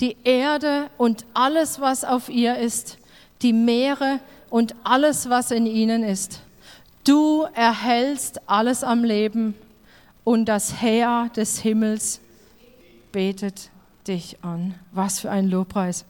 die 0.00 0.16
Erde 0.24 0.88
und 0.96 1.24
alles, 1.34 1.80
was 1.80 2.04
auf 2.04 2.28
ihr 2.28 2.56
ist, 2.56 2.98
die 3.42 3.52
Meere 3.52 4.20
und 4.50 4.74
alles, 4.84 5.28
was 5.28 5.50
in 5.50 5.66
ihnen 5.66 6.02
ist. 6.02 6.40
Du 7.04 7.46
erhältst 7.54 8.48
alles 8.48 8.82
am 8.82 9.04
Leben 9.04 9.54
und 10.24 10.46
das 10.46 10.80
Heer 10.80 11.30
des 11.36 11.58
Himmels 11.58 12.20
betet 13.12 13.70
dich 14.08 14.38
an. 14.42 14.74
Was 14.92 15.20
für 15.20 15.30
ein 15.30 15.48
Lobpreis. 15.48 16.06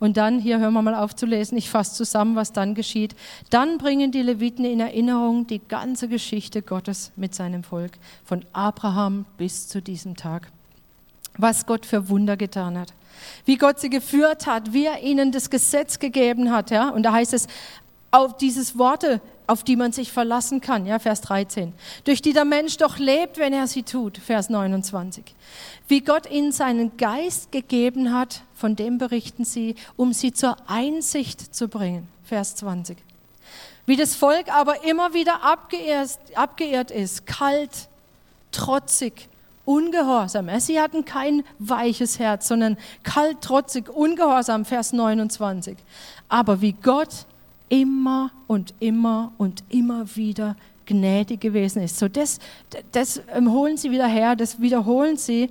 Und 0.00 0.16
dann, 0.16 0.40
hier 0.40 0.58
hören 0.58 0.74
wir 0.74 0.82
mal 0.82 0.94
auf 0.94 1.14
zu 1.14 1.26
lesen, 1.26 1.56
ich 1.56 1.70
fasse 1.70 1.94
zusammen, 1.94 2.34
was 2.34 2.52
dann 2.52 2.74
geschieht. 2.74 3.14
Dann 3.50 3.78
bringen 3.78 4.10
die 4.10 4.22
Leviten 4.22 4.64
in 4.64 4.80
Erinnerung 4.80 5.46
die 5.46 5.60
ganze 5.60 6.08
Geschichte 6.08 6.62
Gottes 6.62 7.12
mit 7.16 7.34
seinem 7.34 7.62
Volk, 7.62 7.92
von 8.24 8.44
Abraham 8.52 9.24
bis 9.38 9.68
zu 9.68 9.80
diesem 9.80 10.16
Tag. 10.16 10.50
Was 11.38 11.66
Gott 11.66 11.86
für 11.86 12.08
Wunder 12.08 12.36
getan 12.36 12.78
hat. 12.78 12.92
Wie 13.44 13.56
Gott 13.56 13.80
sie 13.80 13.90
geführt 13.90 14.46
hat, 14.46 14.72
wie 14.72 14.86
er 14.86 15.02
ihnen 15.02 15.32
das 15.32 15.50
Gesetz 15.50 15.98
gegeben 15.98 16.50
hat. 16.50 16.70
Ja? 16.70 16.90
Und 16.90 17.04
da 17.04 17.12
heißt 17.12 17.32
es, 17.32 17.46
auf 18.10 18.36
dieses 18.36 18.76
Worte, 18.78 19.20
auf 19.46 19.64
die 19.64 19.76
man 19.76 19.92
sich 19.92 20.12
verlassen 20.12 20.60
kann, 20.60 20.86
ja, 20.86 20.98
Vers 20.98 21.20
13, 21.22 21.72
durch 22.04 22.22
die 22.22 22.32
der 22.32 22.44
Mensch 22.44 22.76
doch 22.76 22.98
lebt, 22.98 23.38
wenn 23.38 23.52
er 23.52 23.66
sie 23.66 23.82
tut, 23.82 24.18
Vers 24.18 24.50
29. 24.50 25.24
Wie 25.88 26.00
Gott 26.00 26.30
ihnen 26.30 26.52
seinen 26.52 26.96
Geist 26.96 27.52
gegeben 27.52 28.14
hat, 28.14 28.42
von 28.54 28.76
dem 28.76 28.98
berichten 28.98 29.44
sie, 29.44 29.74
um 29.96 30.12
sie 30.12 30.32
zur 30.32 30.56
Einsicht 30.66 31.54
zu 31.54 31.68
bringen, 31.68 32.08
Vers 32.24 32.56
20. 32.56 32.96
Wie 33.84 33.96
das 33.96 34.14
Volk 34.14 34.54
aber 34.54 34.84
immer 34.84 35.12
wieder 35.12 35.42
abgeirrt, 35.42 36.18
abgeirrt 36.34 36.90
ist, 36.90 37.26
kalt, 37.26 37.88
trotzig, 38.52 39.28
ungehorsam. 39.64 40.48
Sie 40.60 40.80
hatten 40.80 41.04
kein 41.04 41.44
weiches 41.58 42.18
Herz, 42.18 42.48
sondern 42.48 42.76
kalt, 43.02 43.40
trotzig, 43.40 43.88
ungehorsam, 43.88 44.64
Vers 44.64 44.92
29. 44.92 45.76
Aber 46.28 46.60
wie 46.60 46.72
Gott 46.72 47.26
immer 47.72 48.30
und 48.48 48.74
immer 48.80 49.32
und 49.38 49.64
immer 49.70 50.04
wieder 50.14 50.56
gnädig 50.84 51.40
gewesen 51.40 51.82
ist. 51.82 51.98
So 51.98 52.06
das, 52.06 52.38
das 52.92 53.22
holen 53.34 53.78
sie 53.78 53.90
wieder 53.90 54.06
her, 54.06 54.36
das 54.36 54.60
wiederholen 54.60 55.16
sie 55.16 55.48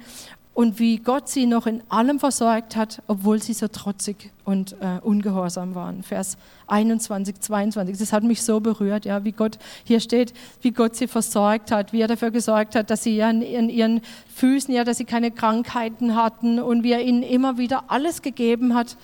und 0.53 0.77
wie 0.77 0.97
Gott 0.97 1.29
sie 1.29 1.47
noch 1.47 1.65
in 1.65 1.81
allem 1.89 2.19
versorgt 2.19 2.75
hat, 2.75 3.01
obwohl 3.07 3.41
sie 3.41 3.53
so 3.53 3.67
trotzig 3.69 4.29
und 4.45 4.73
äh, 4.73 4.99
ungehorsam 5.01 5.73
waren. 5.73 6.03
Vers 6.03 6.37
21, 6.67 7.39
22. 7.39 7.97
Das 7.97 8.13
hat 8.13 8.21
mich 8.21 8.43
so 8.43 8.59
berührt, 8.59 9.05
ja, 9.05 9.23
wie 9.23 9.31
Gott 9.31 9.57
hier 9.83 9.99
steht, 9.99 10.33
wie 10.61 10.69
Gott 10.71 10.95
sie 10.95 11.07
versorgt 11.07 11.71
hat, 11.71 11.91
wie 11.91 12.01
er 12.01 12.07
dafür 12.07 12.29
gesorgt 12.29 12.75
hat, 12.75 12.91
dass 12.91 13.01
sie 13.01 13.15
ja 13.15 13.31
in, 13.31 13.41
in 13.41 13.69
ihren 13.69 14.01
Füßen, 14.35 14.71
ja, 14.71 14.83
dass 14.83 14.99
sie 14.99 15.05
keine 15.05 15.31
Krankheiten 15.31 16.15
hatten 16.15 16.59
und 16.59 16.83
wie 16.83 16.91
er 16.91 17.01
ihnen 17.01 17.23
immer 17.23 17.57
wieder 17.57 17.85
alles 17.87 18.21
gegeben 18.21 18.75
hat, 18.75 18.95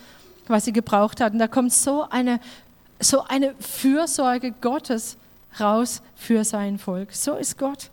was 0.47 0.65
sie 0.65 0.73
gebraucht 0.73 1.19
hatten. 1.19 1.39
Da 1.39 1.47
kommt 1.47 1.73
so 1.73 2.03
eine 2.07 2.39
so 2.99 3.23
eine 3.23 3.55
Fürsorge 3.59 4.51
Gottes 4.51 5.17
raus 5.59 6.01
für 6.15 6.43
sein 6.43 6.77
Volk. 6.77 7.13
So 7.13 7.35
ist 7.35 7.57
Gott. 7.57 7.89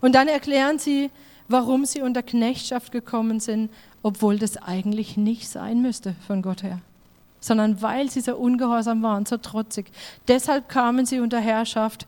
Und 0.00 0.14
dann 0.14 0.28
erklären 0.28 0.78
sie, 0.78 1.10
warum 1.48 1.84
sie 1.84 2.02
unter 2.02 2.22
Knechtschaft 2.22 2.92
gekommen 2.92 3.40
sind, 3.40 3.70
obwohl 4.02 4.38
das 4.38 4.56
eigentlich 4.56 5.16
nicht 5.16 5.48
sein 5.48 5.82
müsste 5.82 6.14
von 6.26 6.42
Gott 6.42 6.62
her, 6.62 6.80
sondern 7.40 7.82
weil 7.82 8.10
sie 8.10 8.20
so 8.20 8.36
ungehorsam 8.36 9.02
waren, 9.02 9.26
so 9.26 9.36
trotzig. 9.36 9.86
Deshalb 10.28 10.68
kamen 10.68 11.06
sie 11.06 11.20
unter 11.20 11.40
Herrschaft, 11.40 12.06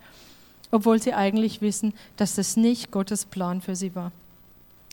obwohl 0.71 1.01
sie 1.01 1.15
eigentlich 1.15 1.61
wissen, 1.61 1.95
dass 2.17 2.35
das 2.35 2.57
nicht 2.57 2.91
Gottes 2.91 3.25
Plan 3.25 3.61
für 3.61 3.75
sie 3.75 3.95
war. 3.95 4.13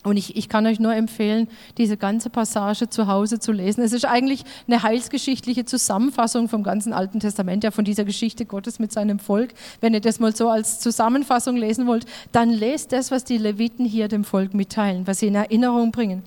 Und 0.06 0.16
ich, 0.16 0.36
ich 0.36 0.48
kann 0.48 0.64
euch 0.66 0.78
nur 0.78 0.94
empfehlen, 0.94 1.48
diese 1.78 1.96
ganze 1.96 2.30
Passage 2.30 2.88
zu 2.88 3.08
Hause 3.08 3.40
zu 3.40 3.50
lesen. 3.50 3.82
Es 3.82 3.92
ist 3.92 4.04
eigentlich 4.04 4.44
eine 4.68 4.84
heilsgeschichtliche 4.84 5.64
Zusammenfassung 5.64 6.48
vom 6.48 6.62
ganzen 6.62 6.92
Alten 6.92 7.18
Testament, 7.18 7.64
ja 7.64 7.72
von 7.72 7.84
dieser 7.84 8.04
Geschichte 8.04 8.46
Gottes 8.46 8.78
mit 8.78 8.92
seinem 8.92 9.18
Volk. 9.18 9.52
Wenn 9.80 9.94
ihr 9.94 10.00
das 10.00 10.20
mal 10.20 10.34
so 10.34 10.48
als 10.48 10.78
Zusammenfassung 10.78 11.56
lesen 11.56 11.88
wollt, 11.88 12.06
dann 12.30 12.50
lest 12.50 12.92
das, 12.92 13.10
was 13.10 13.24
die 13.24 13.36
Leviten 13.36 13.84
hier 13.84 14.06
dem 14.06 14.22
Volk 14.22 14.54
mitteilen, 14.54 15.08
was 15.08 15.18
sie 15.18 15.26
in 15.26 15.34
Erinnerung 15.34 15.90
bringen. 15.90 16.22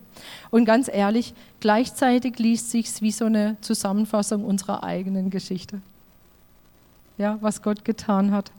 Und 0.52 0.66
ganz 0.66 0.90
ehrlich, 0.92 1.34
gleichzeitig 1.62 2.38
liest 2.38 2.72
sich's 2.72 3.02
wie 3.02 3.12
so 3.12 3.26
eine 3.26 3.56
Zusammenfassung 3.62 4.44
unserer 4.44 4.84
eigenen 4.84 5.30
Geschichte. 5.30 5.80
Ja, 7.18 7.38
was 7.40 7.62
Gott 7.62 7.86
getan 7.86 8.32
hat 8.32 8.52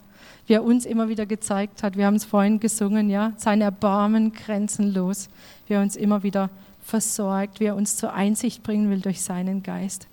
wie 0.50 0.54
er 0.54 0.64
uns 0.64 0.85
immer 0.85 1.09
wieder 1.09 1.26
gezeigt 1.26 1.85
hat. 1.85 1.97
Wir 1.97 2.07
haben 2.07 2.16
es 2.16 2.25
vorhin 2.25 2.59
gesungen, 2.59 3.09
ja, 3.09 3.33
sein 3.37 3.61
Erbarmen 3.61 4.33
grenzenlos, 4.33 5.28
wie 5.69 5.75
er 5.75 5.80
uns 5.80 5.95
immer 5.95 6.25
wieder 6.25 6.50
versorgt, 6.83 7.61
wie 7.61 7.66
er 7.66 7.76
uns 7.76 7.97
zur 7.97 8.12
Einsicht 8.14 8.64
bringen 8.64 8.90
will 8.90 8.99
durch 8.99 9.23
seinen 9.23 9.62
Geist. 9.62 10.09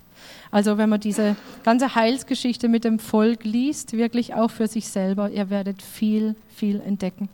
Also 0.52 0.78
wenn 0.78 0.90
man 0.90 1.00
diese 1.00 1.34
ganze 1.64 1.96
Heilsgeschichte 1.96 2.68
mit 2.68 2.84
dem 2.84 3.00
Volk 3.00 3.42
liest, 3.42 3.94
wirklich 3.94 4.34
auch 4.34 4.52
für 4.52 4.68
sich 4.68 4.86
selber, 4.86 5.28
ihr 5.28 5.50
werdet 5.50 5.82
viel, 5.82 6.36
viel 6.54 6.80
entdecken. 6.82 7.28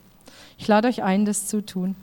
Ich 0.57 0.67
lade 0.67 0.89
euch 0.89 1.03
ein, 1.03 1.27
das 1.27 1.47
zu 1.47 1.61
tun. 1.61 1.97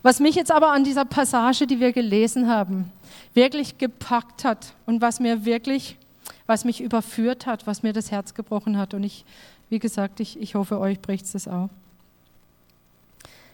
Was 0.00 0.20
mich 0.20 0.36
jetzt 0.36 0.52
aber 0.52 0.72
an 0.72 0.84
dieser 0.84 1.04
Passage, 1.04 1.66
die 1.66 1.80
wir 1.80 1.92
gelesen 1.92 2.48
haben, 2.48 2.90
wirklich 3.34 3.76
gepackt 3.76 4.44
hat 4.44 4.72
und 4.86 5.02
was 5.02 5.20
mir 5.20 5.44
wirklich, 5.44 5.98
was 6.46 6.64
mich 6.64 6.80
überführt 6.80 7.44
hat, 7.44 7.66
was 7.66 7.82
mir 7.82 7.92
das 7.92 8.10
Herz 8.10 8.32
gebrochen 8.32 8.78
hat, 8.78 8.94
und 8.94 9.04
ich 9.04 9.26
wie 9.70 9.78
gesagt, 9.78 10.20
ich, 10.20 10.38
ich 10.40 10.54
hoffe, 10.54 10.78
euch 10.78 11.00
bricht 11.00 11.32
es 11.34 11.48
auch, 11.48 11.70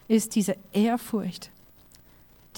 ist 0.09 0.35
diese 0.35 0.57
Ehrfurcht, 0.73 1.51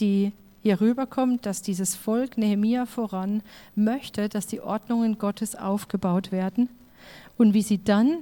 die 0.00 0.32
hier 0.62 0.80
rüberkommt, 0.80 1.46
dass 1.46 1.62
dieses 1.62 1.94
Volk 1.94 2.38
Nehemia 2.38 2.86
voran 2.86 3.42
möchte, 3.74 4.28
dass 4.28 4.46
die 4.46 4.60
Ordnungen 4.60 5.18
Gottes 5.18 5.54
aufgebaut 5.54 6.32
werden 6.32 6.68
und 7.36 7.54
wie 7.54 7.62
sie 7.62 7.82
dann 7.82 8.18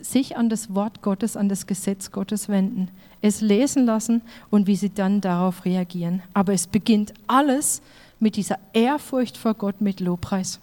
sich 0.00 0.36
an 0.36 0.48
das 0.48 0.74
Wort 0.74 1.02
Gottes, 1.02 1.36
an 1.36 1.48
das 1.48 1.66
Gesetz 1.66 2.10
Gottes 2.10 2.48
wenden, 2.48 2.90
es 3.22 3.40
lesen 3.40 3.86
lassen 3.86 4.22
und 4.50 4.66
wie 4.66 4.76
sie 4.76 4.90
dann 4.90 5.20
darauf 5.20 5.64
reagieren. 5.64 6.22
Aber 6.34 6.52
es 6.52 6.66
beginnt 6.66 7.14
alles 7.26 7.80
mit 8.20 8.36
dieser 8.36 8.58
Ehrfurcht 8.72 9.36
vor 9.36 9.54
Gott 9.54 9.80
mit 9.80 10.00
Lobpreis. 10.00 10.60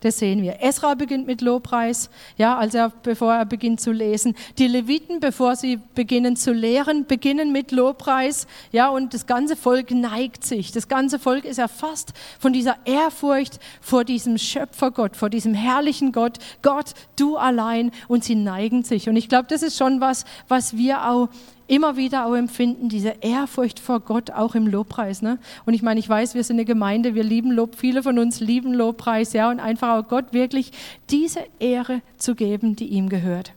Das 0.00 0.18
sehen 0.18 0.42
wir. 0.42 0.62
Esra 0.62 0.94
beginnt 0.94 1.26
mit 1.26 1.40
Lobpreis, 1.40 2.10
ja, 2.36 2.56
also 2.56 2.92
bevor 3.02 3.34
er 3.34 3.46
beginnt 3.46 3.80
zu 3.80 3.90
lesen. 3.90 4.34
Die 4.58 4.68
Leviten, 4.68 5.20
bevor 5.20 5.56
sie 5.56 5.80
beginnen 5.94 6.36
zu 6.36 6.52
lehren, 6.52 7.06
beginnen 7.06 7.52
mit 7.52 7.72
Lobpreis, 7.72 8.46
ja, 8.70 8.88
und 8.88 9.14
das 9.14 9.26
ganze 9.26 9.56
Volk 9.56 9.90
neigt 9.90 10.44
sich. 10.44 10.70
Das 10.72 10.88
ganze 10.88 11.18
Volk 11.18 11.44
ist 11.44 11.58
erfasst 11.58 12.12
von 12.38 12.52
dieser 12.52 12.76
Ehrfurcht 12.84 13.58
vor 13.80 14.04
diesem 14.04 14.38
Schöpfergott, 14.38 15.16
vor 15.16 15.30
diesem 15.30 15.54
herrlichen 15.54 16.12
Gott. 16.12 16.38
Gott, 16.62 16.94
du 17.16 17.36
allein, 17.36 17.90
und 18.06 18.24
sie 18.24 18.34
neigen 18.34 18.84
sich. 18.84 19.08
Und 19.08 19.16
ich 19.16 19.28
glaube, 19.28 19.48
das 19.48 19.62
ist 19.62 19.76
schon 19.76 20.00
was, 20.00 20.24
was 20.46 20.76
wir 20.76 21.08
auch 21.08 21.28
immer 21.68 21.96
wieder 21.96 22.26
auch 22.26 22.34
empfinden, 22.34 22.88
diese 22.88 23.14
Ehrfurcht 23.20 23.78
vor 23.78 24.00
Gott, 24.00 24.30
auch 24.30 24.54
im 24.54 24.66
Lobpreis. 24.66 25.22
Ne? 25.22 25.38
Und 25.66 25.74
ich 25.74 25.82
meine, 25.82 26.00
ich 26.00 26.08
weiß, 26.08 26.34
wir 26.34 26.42
sind 26.42 26.56
eine 26.56 26.64
Gemeinde, 26.64 27.14
wir 27.14 27.22
lieben 27.22 27.52
Lob, 27.52 27.76
viele 27.76 28.02
von 28.02 28.18
uns 28.18 28.40
lieben 28.40 28.74
Lobpreis, 28.74 29.34
ja, 29.34 29.50
und 29.50 29.60
einfach 29.60 29.96
auch 29.96 30.08
Gott 30.08 30.32
wirklich 30.32 30.72
diese 31.10 31.44
Ehre 31.60 32.00
zu 32.16 32.34
geben, 32.34 32.74
die 32.74 32.86
ihm 32.86 33.08
gehört. 33.08 33.52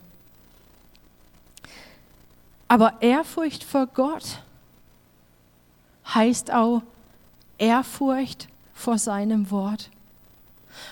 Aber 2.67 2.93
Ehrfurcht 3.01 3.63
vor 3.63 3.87
Gott 3.87 4.39
heißt 6.13 6.51
auch 6.51 6.83
Ehrfurcht 7.57 8.47
vor 8.73 8.97
seinem 8.97 9.51
Wort. 9.51 9.89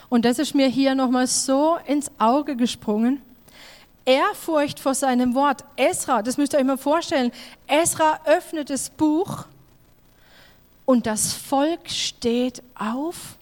Und 0.09 0.25
das 0.25 0.39
ist 0.39 0.55
mir 0.55 0.67
hier 0.67 0.95
nochmal 0.95 1.27
so 1.27 1.77
ins 1.85 2.11
Auge 2.19 2.55
gesprungen. 2.55 3.21
Ehrfurcht 4.10 4.80
vor 4.80 4.96
seinem 4.96 5.36
Wort. 5.36 5.63
Esra, 5.75 6.24
das 6.24 6.38
müsst 6.38 6.54
ihr 6.54 6.60
euch 6.60 6.66
mal 6.66 6.80
vorstellen, 6.80 7.32
Esra 7.68 8.20
öffnet 8.25 8.72
das 8.72 8.89
Buch 8.89 9.46
und 10.86 11.06
das 11.06 11.34
Volk 11.34 11.88
steht 11.92 12.63
auf. 12.74 13.38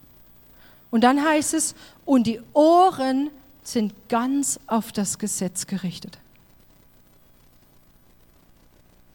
Und 0.91 1.05
dann 1.05 1.23
heißt 1.23 1.53
es, 1.53 1.73
und 2.03 2.27
die 2.27 2.41
Ohren 2.51 3.29
sind 3.63 3.93
ganz 4.09 4.59
auf 4.67 4.91
das 4.91 5.17
Gesetz 5.17 5.67
gerichtet. 5.67 6.17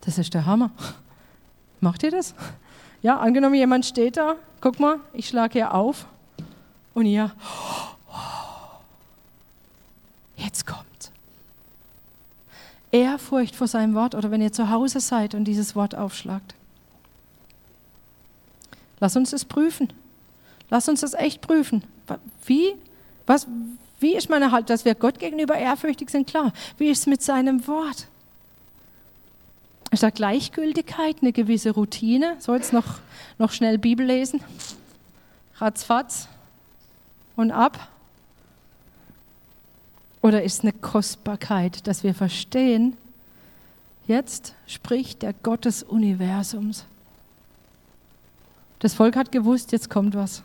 Das 0.01 0.17
ist 0.17 0.33
der 0.33 0.47
Hammer. 0.47 0.71
Macht 1.81 2.03
ihr 2.03 2.13
das? 2.13 2.35
Ja, 3.03 3.19
angenommen, 3.19 3.57
jemand 3.57 3.85
steht 3.85 4.17
da, 4.17 4.37
guck 4.63 4.81
mal, 4.81 5.01
ich 5.13 5.29
schlage 5.29 5.53
hier 5.53 5.75
auf 5.75 6.07
und 6.95 7.05
ihr, 7.05 7.31
jetzt 10.37 10.67
kommt. 10.67 10.92
Ehrfurcht 12.93 13.57
vor 13.57 13.67
seinem 13.67 13.95
Wort 13.95 14.15
oder 14.15 14.31
wenn 14.31 14.43
ihr 14.43 14.53
zu 14.53 14.71
Hause 14.71 15.01
seid 15.01 15.35
und 15.35 15.45
dieses 15.45 15.75
Wort 15.75 15.95
aufschlagt. 15.95 16.55
Lass 19.01 19.17
uns 19.17 19.31
das 19.31 19.45
prüfen. 19.45 19.93
Lass 20.71 20.89
uns 20.89 21.01
das 21.01 21.15
echt 21.15 21.41
prüfen. 21.41 21.83
Wie, 22.45 22.75
was, 23.27 23.49
wie 23.99 24.15
ist 24.15 24.31
meine 24.31 24.53
Haltung, 24.53 24.67
dass 24.67 24.85
wir 24.85 24.95
Gott 24.95 25.19
gegenüber 25.19 25.57
ehrfürchtig 25.57 26.11
sind? 26.11 26.29
Klar. 26.29 26.53
Wie 26.79 26.89
ist 26.89 27.01
es 27.01 27.07
mit 27.07 27.23
seinem 27.23 27.67
Wort? 27.67 28.07
Ist 29.91 30.03
da 30.03 30.11
Gleichgültigkeit, 30.11 31.17
eine 31.21 31.33
gewisse 31.33 31.73
Routine? 31.73 32.37
So 32.39 32.55
jetzt 32.55 32.73
noch, 32.73 33.01
noch 33.39 33.53
schnell 33.53 33.79
Bibel 33.79 34.07
lesen? 34.07 34.41
Ratzfatz 35.57 36.29
und 37.37 37.51
ab? 37.51 37.89
Oder 40.23 40.45
ist 40.45 40.55
es 40.55 40.61
eine 40.61 40.73
Kostbarkeit, 40.73 41.87
dass 41.87 42.05
wir 42.05 42.15
verstehen, 42.15 42.97
jetzt 44.07 44.55
spricht 44.67 45.23
der 45.23 45.33
Gott 45.33 45.65
des 45.65 45.83
Universums. 45.83 46.87
Das 48.79 48.95
Volk 48.95 49.17
hat 49.17 49.33
gewusst, 49.33 49.73
jetzt 49.73 49.91
kommt 49.91 50.15
was. 50.15 50.43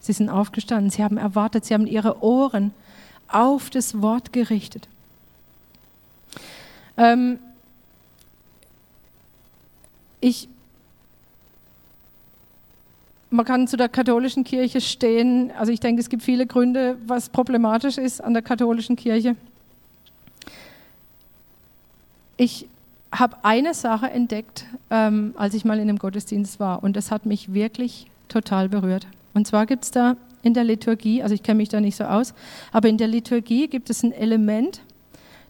Sie 0.00 0.12
sind 0.12 0.30
aufgestanden, 0.30 0.90
sie 0.90 1.04
haben 1.04 1.18
erwartet, 1.18 1.64
sie 1.64 1.74
haben 1.74 1.86
ihre 1.86 2.22
Ohren 2.22 2.72
auf 3.28 3.68
das 3.70 4.00
Wort 4.00 4.32
gerichtet. 4.32 4.88
Ähm, 6.96 7.38
ich 10.20 10.48
man 13.30 13.44
kann 13.44 13.66
zu 13.68 13.76
der 13.76 13.88
katholischen 13.88 14.44
Kirche 14.44 14.80
stehen. 14.80 15.50
Also 15.58 15.72
ich 15.72 15.80
denke, 15.80 16.00
es 16.00 16.08
gibt 16.08 16.22
viele 16.22 16.46
Gründe, 16.46 16.96
was 17.06 17.28
problematisch 17.28 17.98
ist 17.98 18.22
an 18.22 18.32
der 18.32 18.42
katholischen 18.42 18.96
Kirche. 18.96 19.36
Ich 22.36 22.66
habe 23.12 23.36
eine 23.42 23.74
Sache 23.74 24.10
entdeckt, 24.10 24.66
ähm, 24.90 25.34
als 25.36 25.54
ich 25.54 25.64
mal 25.64 25.78
in 25.78 25.88
einem 25.88 25.98
Gottesdienst 25.98 26.60
war, 26.60 26.82
und 26.82 26.96
das 26.96 27.10
hat 27.10 27.26
mich 27.26 27.52
wirklich 27.52 28.06
total 28.28 28.68
berührt. 28.68 29.06
Und 29.34 29.46
zwar 29.46 29.66
gibt 29.66 29.84
es 29.84 29.90
da 29.90 30.16
in 30.42 30.54
der 30.54 30.64
Liturgie, 30.64 31.22
also 31.22 31.34
ich 31.34 31.42
kenne 31.42 31.56
mich 31.56 31.68
da 31.68 31.80
nicht 31.80 31.96
so 31.96 32.04
aus, 32.04 32.34
aber 32.70 32.88
in 32.88 32.98
der 32.98 33.08
Liturgie 33.08 33.66
gibt 33.66 33.90
es 33.90 34.02
ein 34.02 34.12
Element, 34.12 34.82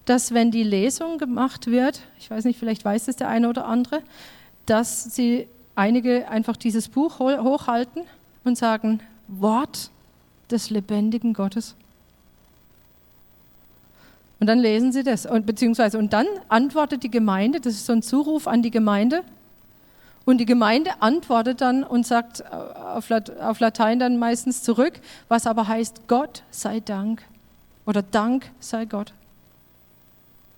dass 0.05 0.33
wenn 0.33 0.51
die 0.51 0.62
Lesung 0.62 1.19
gemacht 1.19 1.67
wird, 1.67 2.01
ich 2.19 2.31
weiß 2.31 2.45
nicht, 2.45 2.59
vielleicht 2.59 2.85
weiß 2.85 3.09
es 3.09 3.17
der 3.17 3.29
eine 3.29 3.49
oder 3.49 3.67
andere, 3.67 4.01
dass 4.64 5.14
sie 5.14 5.47
einige 5.79 6.29
einfach 6.29 6.57
dieses 6.57 6.88
Buch 6.88 7.21
hochhalten 7.21 8.03
und 8.45 8.59
sagen, 8.59 9.01
Wort 9.29 9.91
des 10.51 10.71
lebendigen 10.71 11.33
Gottes. 11.33 11.75
Und 14.41 14.47
dann 14.47 14.59
lesen 14.59 14.93
sie 14.93 15.03
das, 15.03 15.25
und, 15.25 15.47
beziehungsweise, 15.47 15.99
und 15.99 16.12
dann 16.12 16.27
antwortet 16.49 17.03
die 17.03 17.11
Gemeinde, 17.11 17.61
das 17.61 17.75
ist 17.75 17.87
so 17.87 17.93
ein 17.93 18.03
Zuruf 18.03 18.47
an 18.47 18.62
die 18.62 18.71
Gemeinde, 18.71 19.23
und 20.25 20.38
die 20.38 20.47
Gemeinde 20.47 20.91
antwortet 21.01 21.62
dann 21.62 21.85
und 21.85 22.07
sagt 22.07 22.45
auf 22.53 23.61
Latein 23.61 23.99
dann 23.99 24.19
meistens 24.19 24.62
zurück, 24.62 25.01
was 25.29 25.47
aber 25.47 25.69
heißt, 25.69 26.07
Gott 26.07 26.43
sei 26.51 26.81
Dank 26.81 27.23
oder 27.87 28.03
Dank 28.03 28.51
sei 28.61 28.85
Gott. 28.85 29.14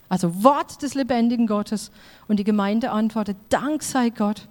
Also 0.08 0.42
Wort 0.42 0.82
des 0.82 0.94
lebendigen 0.94 1.46
Gottes. 1.46 1.92
Und 2.26 2.38
die 2.38 2.44
Gemeinde 2.44 2.90
antwortet, 2.90 3.36
Dank 3.48 3.84
sei 3.84 4.10
Gott. 4.10 4.48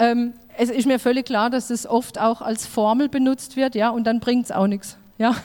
Ähm, 0.00 0.32
es 0.56 0.70
ist 0.70 0.86
mir 0.86 0.98
völlig 0.98 1.26
klar, 1.26 1.50
dass 1.50 1.70
es 1.70 1.86
oft 1.86 2.18
auch 2.18 2.40
als 2.40 2.66
Formel 2.66 3.08
benutzt 3.08 3.56
wird, 3.56 3.74
ja, 3.74 3.90
und 3.90 4.04
dann 4.04 4.18
bringt 4.18 4.46
es 4.46 4.52
auch 4.52 4.66
nichts. 4.66 4.96
Ja, 5.18 5.36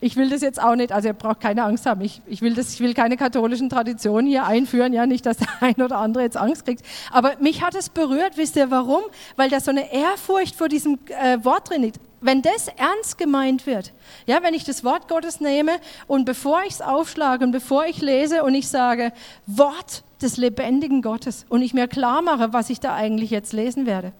ich 0.00 0.14
will 0.14 0.30
das 0.30 0.42
jetzt 0.42 0.62
auch 0.62 0.76
nicht, 0.76 0.92
also 0.92 1.08
ihr 1.08 1.12
braucht 1.12 1.40
keine 1.40 1.64
Angst 1.64 1.86
haben. 1.86 2.00
Ich, 2.02 2.22
ich, 2.26 2.40
will, 2.40 2.54
das, 2.54 2.72
ich 2.72 2.78
will 2.78 2.94
keine 2.94 3.16
katholischen 3.16 3.68
Traditionen 3.68 4.28
hier 4.28 4.44
einführen, 4.44 4.92
ja, 4.92 5.06
nicht, 5.06 5.26
dass 5.26 5.36
der 5.38 5.48
ein 5.60 5.82
oder 5.82 5.98
andere 5.98 6.22
jetzt 6.22 6.36
Angst 6.36 6.64
kriegt. 6.64 6.84
Aber 7.10 7.34
mich 7.40 7.60
hat 7.60 7.74
es 7.74 7.88
berührt, 7.88 8.36
wisst 8.36 8.54
ihr 8.54 8.70
warum? 8.70 9.02
Weil 9.34 9.50
da 9.50 9.58
so 9.58 9.72
eine 9.72 9.92
Ehrfurcht 9.92 10.54
vor 10.54 10.68
diesem 10.68 11.00
äh, 11.08 11.44
Wort 11.44 11.70
drin 11.70 11.82
liegt. 11.82 11.98
Wenn 12.20 12.42
das 12.42 12.68
ernst 12.68 13.18
gemeint 13.18 13.66
wird, 13.66 13.92
ja, 14.26 14.42
wenn 14.44 14.54
ich 14.54 14.62
das 14.62 14.84
Wort 14.84 15.08
Gottes 15.08 15.40
nehme 15.40 15.72
und 16.06 16.24
bevor 16.24 16.62
ich 16.62 16.74
es 16.74 16.80
aufschlage 16.80 17.44
und 17.44 17.50
bevor 17.50 17.86
ich 17.86 18.00
lese 18.00 18.44
und 18.44 18.54
ich 18.54 18.68
sage, 18.68 19.12
Wort 19.46 20.04
des 20.22 20.36
lebendigen 20.36 21.02
Gottes 21.02 21.46
und 21.48 21.62
ich 21.62 21.74
mir 21.74 21.88
klar 21.88 22.22
mache, 22.22 22.52
was 22.52 22.70
ich 22.70 22.80
da 22.80 22.94
eigentlich 22.94 23.30
jetzt 23.30 23.52
lesen 23.52 23.86
werde, 23.86 24.12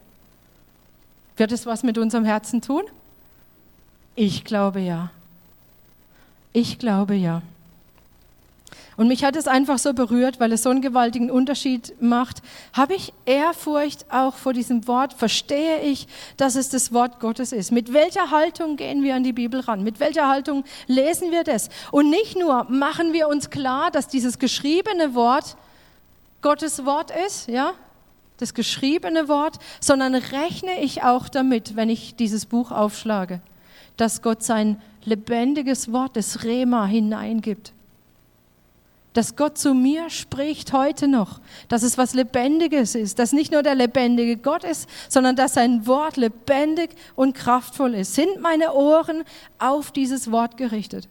wird 1.37 1.51
es 1.51 1.65
was 1.65 1.83
mit 1.83 1.97
unserem 1.97 2.25
Herzen 2.25 2.61
tun? 2.61 2.83
Ich 4.15 4.43
glaube 4.43 4.79
ja. 4.79 5.11
Ich 6.51 6.79
glaube 6.79 7.15
ja. 7.15 7.41
Und 8.99 9.07
mich 9.07 9.23
hat 9.23 9.37
es 9.37 9.47
einfach 9.47 9.77
so 9.77 9.93
berührt, 9.93 10.41
weil 10.41 10.51
es 10.51 10.63
so 10.63 10.69
einen 10.69 10.81
gewaltigen 10.81 11.31
Unterschied 11.31 11.93
macht. 12.01 12.41
Habe 12.73 12.95
ich 12.95 13.13
Ehrfurcht 13.25 14.05
auch 14.11 14.35
vor 14.35 14.51
diesem 14.51 14.87
Wort? 14.89 15.13
Verstehe 15.13 15.79
ich, 15.83 16.05
dass 16.35 16.55
es 16.55 16.67
das 16.67 16.91
Wort 16.91 17.21
Gottes 17.21 17.53
ist? 17.53 17.71
Mit 17.71 17.93
welcher 17.93 18.29
Haltung 18.29 18.75
gehen 18.75 19.01
wir 19.01 19.15
an 19.15 19.23
die 19.23 19.31
Bibel 19.31 19.61
ran? 19.61 19.85
Mit 19.85 20.01
welcher 20.01 20.27
Haltung 20.27 20.65
lesen 20.87 21.31
wir 21.31 21.45
das? 21.45 21.69
Und 21.91 22.09
nicht 22.09 22.37
nur 22.37 22.65
machen 22.65 23.13
wir 23.13 23.29
uns 23.29 23.49
klar, 23.49 23.89
dass 23.89 24.09
dieses 24.09 24.37
geschriebene 24.37 25.15
Wort 25.15 25.55
Gottes 26.41 26.85
Wort 26.85 27.11
ist, 27.27 27.47
ja, 27.47 27.73
das 28.37 28.53
geschriebene 28.53 29.27
Wort, 29.27 29.57
sondern 29.81 30.15
rechne 30.15 30.81
ich 30.81 31.03
auch 31.03 31.29
damit, 31.29 31.75
wenn 31.75 31.89
ich 31.89 32.15
dieses 32.15 32.45
Buch 32.45 32.71
aufschlage, 32.71 33.41
dass 33.97 34.21
Gott 34.21 34.43
sein 34.43 34.81
lebendiges 35.03 35.91
Wort, 35.91 36.15
das 36.15 36.43
Rema 36.43 36.85
hineingibt. 36.85 37.73
Dass 39.13 39.35
Gott 39.35 39.57
zu 39.57 39.73
mir 39.73 40.09
spricht 40.09 40.71
heute 40.71 41.07
noch, 41.07 41.41
dass 41.67 41.83
es 41.83 41.97
was 41.97 42.13
Lebendiges 42.13 42.95
ist, 42.95 43.19
dass 43.19 43.33
nicht 43.33 43.51
nur 43.51 43.63
der 43.63 43.75
lebendige 43.75 44.37
Gott 44.37 44.63
ist, 44.63 44.87
sondern 45.09 45.35
dass 45.35 45.55
sein 45.55 45.87
Wort 45.87 46.15
lebendig 46.15 46.91
und 47.15 47.33
kraftvoll 47.33 47.95
ist. 47.95 48.15
Sind 48.15 48.39
meine 48.39 48.73
Ohren 48.73 49.23
auf 49.57 49.91
dieses 49.91 50.31
Wort 50.31 50.57
gerichtet? 50.57 51.09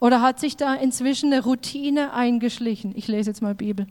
Oder 0.00 0.20
hat 0.20 0.38
sich 0.38 0.56
da 0.56 0.74
inzwischen 0.74 1.32
eine 1.32 1.42
Routine 1.42 2.12
eingeschlichen? 2.12 2.92
Ich 2.94 3.08
lese 3.08 3.30
jetzt 3.30 3.40
mal 3.40 3.54
Bibel. 3.54 3.86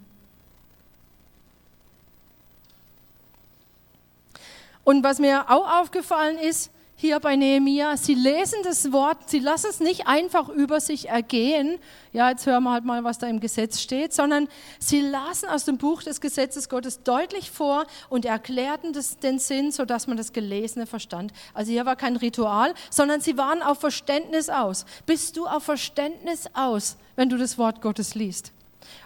Und 4.83 5.03
was 5.03 5.19
mir 5.19 5.49
auch 5.49 5.81
aufgefallen 5.81 6.37
ist, 6.37 6.71
hier 7.01 7.19
bei 7.19 7.35
Nehemia, 7.35 7.97
sie 7.97 8.13
lesen 8.13 8.59
das 8.63 8.91
Wort, 8.91 9.27
sie 9.27 9.39
lassen 9.39 9.67
es 9.71 9.79
nicht 9.79 10.05
einfach 10.05 10.49
über 10.49 10.79
sich 10.79 11.09
ergehen, 11.09 11.79
ja, 12.13 12.29
jetzt 12.29 12.45
hören 12.45 12.63
wir 12.63 12.73
halt 12.73 12.85
mal, 12.85 13.03
was 13.03 13.17
da 13.17 13.25
im 13.25 13.39
Gesetz 13.39 13.79
steht, 13.79 14.13
sondern 14.13 14.47
sie 14.77 15.01
lasen 15.01 15.49
aus 15.49 15.65
dem 15.65 15.79
Buch 15.79 16.03
des 16.03 16.21
Gesetzes 16.21 16.69
Gottes 16.69 17.01
deutlich 17.01 17.49
vor 17.49 17.85
und 18.09 18.23
erklärten 18.23 18.93
das, 18.93 19.17
den 19.17 19.39
Sinn, 19.39 19.71
sodass 19.71 20.05
man 20.05 20.15
das 20.15 20.31
Gelesene 20.31 20.85
verstand. 20.85 21.33
Also 21.55 21.71
hier 21.71 21.87
war 21.87 21.95
kein 21.95 22.17
Ritual, 22.17 22.75
sondern 22.91 23.19
sie 23.19 23.35
waren 23.35 23.63
auf 23.63 23.79
Verständnis 23.79 24.49
aus. 24.49 24.85
Bist 25.07 25.37
du 25.37 25.47
auf 25.47 25.63
Verständnis 25.63 26.49
aus, 26.53 26.97
wenn 27.15 27.29
du 27.29 27.37
das 27.39 27.57
Wort 27.57 27.81
Gottes 27.81 28.13
liest? 28.13 28.51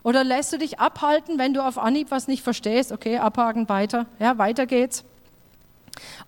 Oder 0.03 0.25
lässt 0.25 0.51
du 0.51 0.57
dich 0.57 0.79
abhalten, 0.79 1.37
wenn 1.37 1.53
du 1.53 1.63
auf 1.63 1.77
Anhieb 1.77 2.11
was 2.11 2.27
nicht 2.27 2.43
verstehst? 2.43 2.91
Okay, 2.91 3.19
abhaken, 3.19 3.69
weiter. 3.69 4.05
Ja, 4.19 4.37
weiter 4.37 4.65
geht's. 4.65 5.05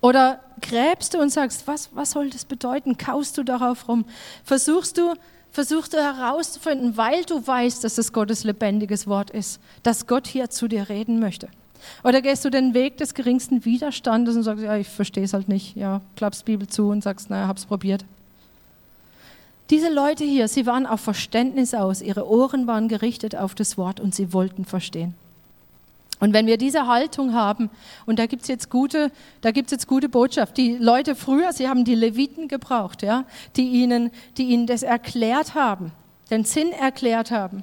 Oder 0.00 0.40
gräbst 0.60 1.14
du 1.14 1.18
und 1.18 1.30
sagst, 1.30 1.66
was, 1.66 1.90
was 1.94 2.12
soll 2.12 2.30
das 2.30 2.44
bedeuten? 2.44 2.96
Kaust 2.98 3.38
du 3.38 3.42
darauf 3.42 3.88
rum? 3.88 4.04
Versuchst 4.44 4.98
du, 4.98 5.14
versuchst 5.50 5.92
du 5.92 5.98
herauszufinden, 5.98 6.96
weil 6.96 7.24
du 7.24 7.46
weißt, 7.46 7.82
dass 7.84 7.98
es 7.98 8.12
Gottes 8.12 8.44
lebendiges 8.44 9.06
Wort 9.06 9.30
ist, 9.30 9.60
dass 9.82 10.06
Gott 10.06 10.26
hier 10.26 10.50
zu 10.50 10.68
dir 10.68 10.88
reden 10.88 11.20
möchte? 11.20 11.48
Oder 12.04 12.22
gehst 12.22 12.44
du 12.44 12.50
den 12.50 12.74
Weg 12.74 12.96
des 12.96 13.14
geringsten 13.14 13.64
Widerstandes 13.64 14.36
und 14.36 14.42
sagst, 14.42 14.64
ja, 14.64 14.76
ich 14.76 14.88
verstehe 14.88 15.24
es 15.24 15.32
halt 15.32 15.48
nicht, 15.48 15.76
ja, 15.76 16.00
klappst 16.16 16.44
Bibel 16.44 16.66
zu 16.66 16.88
und 16.88 17.02
sagst, 17.02 17.30
naja, 17.30 17.46
hab's 17.46 17.66
probiert. 17.66 18.04
Diese 19.70 19.92
Leute 19.92 20.24
hier, 20.24 20.48
sie 20.48 20.64
waren 20.66 20.86
auf 20.86 21.00
Verständnis 21.00 21.74
aus, 21.74 22.00
ihre 22.00 22.26
Ohren 22.28 22.66
waren 22.66 22.88
gerichtet 22.88 23.36
auf 23.36 23.54
das 23.54 23.76
Wort 23.76 24.00
und 24.00 24.14
sie 24.14 24.32
wollten 24.32 24.64
verstehen. 24.64 25.14
Und 26.20 26.32
wenn 26.32 26.46
wir 26.46 26.58
diese 26.58 26.86
Haltung 26.86 27.32
haben, 27.34 27.70
und 28.06 28.18
da 28.18 28.26
gibt 28.26 28.42
es 28.42 28.48
jetzt 28.48 28.70
gute, 28.70 29.12
da 29.40 29.50
gibt's 29.50 29.72
jetzt 29.72 29.86
gute 29.86 30.08
Botschaft. 30.08 30.56
Die 30.56 30.76
Leute 30.76 31.14
früher, 31.14 31.52
sie 31.52 31.68
haben 31.68 31.84
die 31.84 31.94
Leviten 31.94 32.48
gebraucht, 32.48 33.02
ja, 33.02 33.24
die 33.56 33.68
ihnen, 33.68 34.10
die 34.36 34.44
ihnen 34.44 34.66
das 34.66 34.82
erklärt 34.82 35.54
haben, 35.54 35.92
den 36.30 36.44
Sinn 36.44 36.72
erklärt 36.72 37.30
haben, 37.30 37.62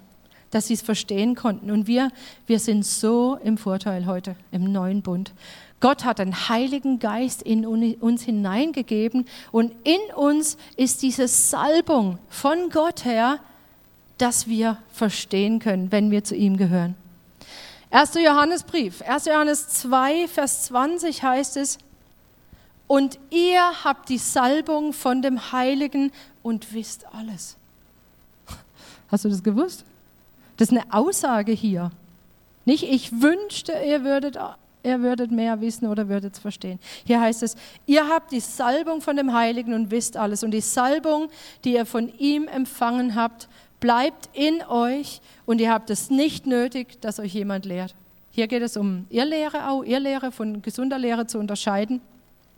dass 0.51 0.67
sie 0.67 0.73
es 0.73 0.81
verstehen 0.81 1.35
konnten. 1.35 1.69
Und 1.69 1.87
wir, 1.87 2.09
wir 2.47 2.59
sind 2.59 2.85
so 2.85 3.37
im 3.43 3.57
Vorteil 3.57 4.05
heute 4.05 4.35
im 4.51 4.71
neuen 4.71 5.01
Bund. 5.01 5.33
Gott 5.81 6.05
hat 6.05 6.19
den 6.19 6.33
Heiligen 6.49 6.99
Geist 6.99 7.41
in 7.41 7.65
uns 7.65 8.23
hineingegeben 8.23 9.25
und 9.51 9.73
in 9.83 9.99
uns 10.15 10.57
ist 10.77 11.01
diese 11.01 11.27
Salbung 11.27 12.17
von 12.29 12.69
Gott 12.71 13.03
her, 13.03 13.39
dass 14.17 14.47
wir 14.47 14.77
verstehen 14.91 15.59
können, 15.59 15.91
wenn 15.91 16.09
wir 16.09 16.23
zu 16.23 16.35
ihm 16.35 16.55
gehören. 16.55 16.95
1. 17.95 18.15
Johannesbrief, 18.15 19.01
1. 19.03 19.23
Johannes 19.23 19.69
2, 19.69 20.27
Vers 20.27 20.63
20 20.65 21.23
heißt 21.23 21.55
es, 21.55 21.77
und 22.87 23.17
ihr 23.29 23.85
habt 23.85 24.09
die 24.09 24.17
Salbung 24.17 24.91
von 24.91 25.21
dem 25.21 25.53
Heiligen 25.53 26.11
und 26.43 26.73
wisst 26.73 27.05
alles. 27.13 27.55
Hast 29.07 29.23
du 29.23 29.29
das 29.29 29.41
gewusst? 29.41 29.85
Das 30.57 30.69
ist 30.69 30.77
eine 30.77 30.91
Aussage 30.93 31.53
hier. 31.53 31.89
Nicht, 32.65 32.83
ich 32.83 33.21
wünschte, 33.21 33.71
ihr 33.71 34.03
würdet, 34.03 34.37
ihr 34.83 34.99
würdet 34.99 35.31
mehr 35.31 35.61
wissen 35.61 35.87
oder 35.87 36.09
würdet 36.09 36.33
es 36.33 36.39
verstehen. 36.39 36.79
Hier 37.05 37.21
heißt 37.21 37.43
es, 37.43 37.55
ihr 37.85 38.09
habt 38.09 38.33
die 38.33 38.41
Salbung 38.41 38.99
von 38.99 39.15
dem 39.15 39.31
Heiligen 39.31 39.73
und 39.73 39.89
wisst 39.89 40.17
alles. 40.17 40.43
Und 40.43 40.51
die 40.51 40.59
Salbung, 40.59 41.29
die 41.63 41.75
ihr 41.75 41.85
von 41.85 42.13
ihm 42.17 42.49
empfangen 42.49 43.15
habt, 43.15 43.47
bleibt 43.79 44.29
in 44.33 44.63
euch 44.63 45.21
und 45.45 45.61
ihr 45.61 45.71
habt 45.71 45.89
es 45.89 46.09
nicht 46.09 46.47
nötig, 46.47 46.99
dass 47.01 47.19
euch 47.19 47.33
jemand 47.33 47.65
lehrt. 47.65 47.95
Hier 48.31 48.47
geht 48.47 48.63
es 48.63 48.75
um 48.75 49.05
Irrlehre 49.09 49.69
auch, 49.69 49.83
Irrlehre 49.83 50.31
von 50.31 50.61
gesunder 50.61 50.99
Lehre 50.99 51.25
zu 51.27 51.39
unterscheiden. 51.39 52.01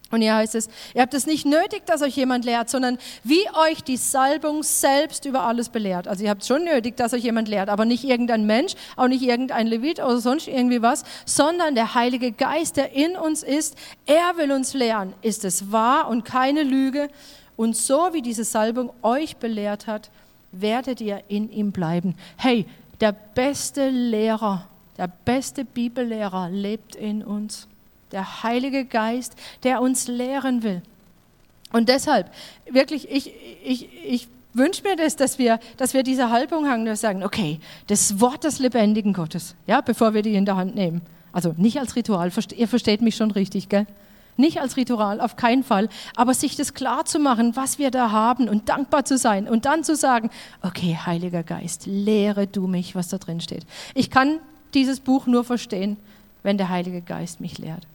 Und 0.10 0.22
hier 0.22 0.36
heißt 0.36 0.56
es, 0.56 0.70
ihr 0.94 1.02
habt 1.02 1.14
es 1.14 1.26
nicht 1.26 1.46
nötig, 1.46 1.86
dass 1.86 2.02
euch 2.02 2.16
jemand 2.16 2.46
lehrt, 2.46 2.70
sondern 2.70 2.98
wie 3.24 3.46
euch 3.70 3.84
die 3.84 3.98
Salbung 3.98 4.64
selbst 4.64 5.26
über 5.26 5.42
alles 5.42 5.68
belehrt. 5.68 6.08
Also 6.08 6.24
ihr 6.24 6.30
habt 6.30 6.44
es 6.44 6.48
schon 6.48 6.64
nötig, 6.64 6.96
dass 6.96 7.14
euch 7.14 7.24
jemand 7.24 7.50
lehrt, 7.50 7.68
aber 7.68 7.84
nicht 7.84 8.06
irgendein 8.06 8.46
Mensch, 8.46 8.74
auch 8.96 9.10
nicht 9.10 9.22
irgendein 9.22 9.68
Levit 9.68 10.00
oder 10.00 10.20
sonst 10.20 10.48
irgendwie 10.48 10.82
was, 10.82 11.04
sondern 11.26 11.76
der 11.76 11.94
Heilige 11.94 12.32
Geist, 12.32 12.78
der 12.78 12.94
in 12.94 13.18
uns 13.18 13.44
ist, 13.44 13.76
er 14.06 14.38
will 14.38 14.54
uns 14.54 14.74
lehren. 14.74 15.14
Ist 15.22 15.44
es 15.44 15.72
wahr 15.74 16.08
und 16.08 16.24
keine 16.24 16.64
Lüge? 16.64 17.10
Und 17.58 17.76
so 17.76 18.14
wie 18.14 18.22
diese 18.22 18.46
Salbung 18.46 18.92
euch 19.02 19.38
belehrt 19.38 19.88
hat, 19.88 20.10
werdet 20.52 21.02
ihr 21.02 21.24
in 21.28 21.52
ihm 21.52 21.72
bleiben. 21.72 22.16
Hey, 22.38 22.66
der 23.00 23.12
beste 23.12 23.90
Lehrer, 23.90 24.68
der 24.98 25.08
beste 25.08 25.66
Bibellehrer 25.66 26.50
lebt 26.50 26.96
in 26.96 27.24
uns. 27.24 27.68
Der 28.12 28.44
Heilige 28.44 28.86
Geist, 28.86 29.36
der 29.64 29.82
uns 29.82 30.08
lehren 30.08 30.64
will. 30.64 30.82
Und 31.74 31.90
deshalb, 31.90 32.32
wirklich, 32.70 33.10
ich, 33.12 33.34
ich, 33.64 33.90
ich 34.06 34.28
wünsche 34.54 34.84
mir 34.84 34.96
das, 34.96 35.16
dass 35.16 35.38
wir, 35.38 35.60
dass 35.76 35.94
wir 35.94 36.04
diese 36.04 36.30
Haltung 36.30 36.68
haben, 36.68 36.86
dass 36.86 37.02
wir 37.02 37.10
sagen, 37.10 37.24
okay, 37.24 37.60
das 37.88 38.20
Wort 38.20 38.44
des 38.44 38.60
lebendigen 38.60 39.14
Gottes, 39.14 39.56
ja, 39.68 39.82
bevor 39.82 40.14
wir 40.14 40.22
die 40.22 40.36
in 40.36 40.46
der 40.46 40.56
Hand 40.56 40.76
nehmen. 40.76 41.02
Also 41.32 41.54
nicht 41.58 41.78
als 41.80 41.96
Ritual, 41.96 42.32
ihr 42.56 42.68
versteht 42.68 43.02
mich 43.02 43.16
schon 43.16 43.32
richtig, 43.32 43.70
gell? 43.70 43.86
Nicht 44.38 44.62
als 44.62 44.78
Ritual, 44.78 45.20
auf 45.20 45.36
keinen 45.36 45.64
Fall, 45.64 45.90
aber 46.16 46.34
sich 46.34 46.56
das 46.56 46.74
klar 46.74 47.06
zu 47.06 47.20
machen, 47.20 47.56
was 47.56 47.80
wir 47.80 47.92
da 47.92 48.12
haben 48.12 48.48
und 48.48 48.70
dankbar 48.70 49.04
zu 49.04 49.18
sein 49.18 49.50
und 49.50 49.66
dann 49.66 49.84
zu 49.84 49.96
sagen, 49.96 50.30
okay, 50.62 50.98
Heiliger 51.06 51.44
Geist, 51.44 51.88
lehre 51.88 52.48
du 52.48 52.68
mich, 52.68 52.96
was 52.96 53.10
da 53.10 53.18
drin 53.18 53.42
steht. 53.42 53.66
Ich 53.96 54.12
kann 54.12 54.40
dieses 54.74 55.00
Buch 55.00 55.26
nur 55.26 55.44
verstehen, 55.44 55.98
wenn 56.44 56.58
der 56.58 56.70
Heilige 56.70 57.02
Geist 57.02 57.42
mich 57.42 57.58
lehrt. 57.58 57.88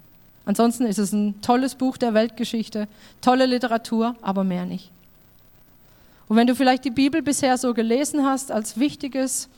Ansonsten 0.45 0.85
ist 0.85 0.99
es 0.99 1.13
ein 1.13 1.41
tolles 1.41 1.77
Buch 1.77 1.97
der 1.97 2.15
Weltgeschichte, 2.15 2.89
tolle 3.21 3.47
Literatur, 3.47 4.17
aber 4.23 4.43
mehr 4.43 4.67
nicht. 4.67 4.91
Und 6.29 6.37
wenn 6.37 6.47
du 6.47 6.55
vielleicht 6.55 6.85
die 6.85 6.91
Bibel 6.91 7.23
bisher 7.23 7.57
so 7.59 7.75
gelesen 7.75 8.25
hast 8.25 8.51
als 8.51 8.79
wichtiges, 8.79 9.49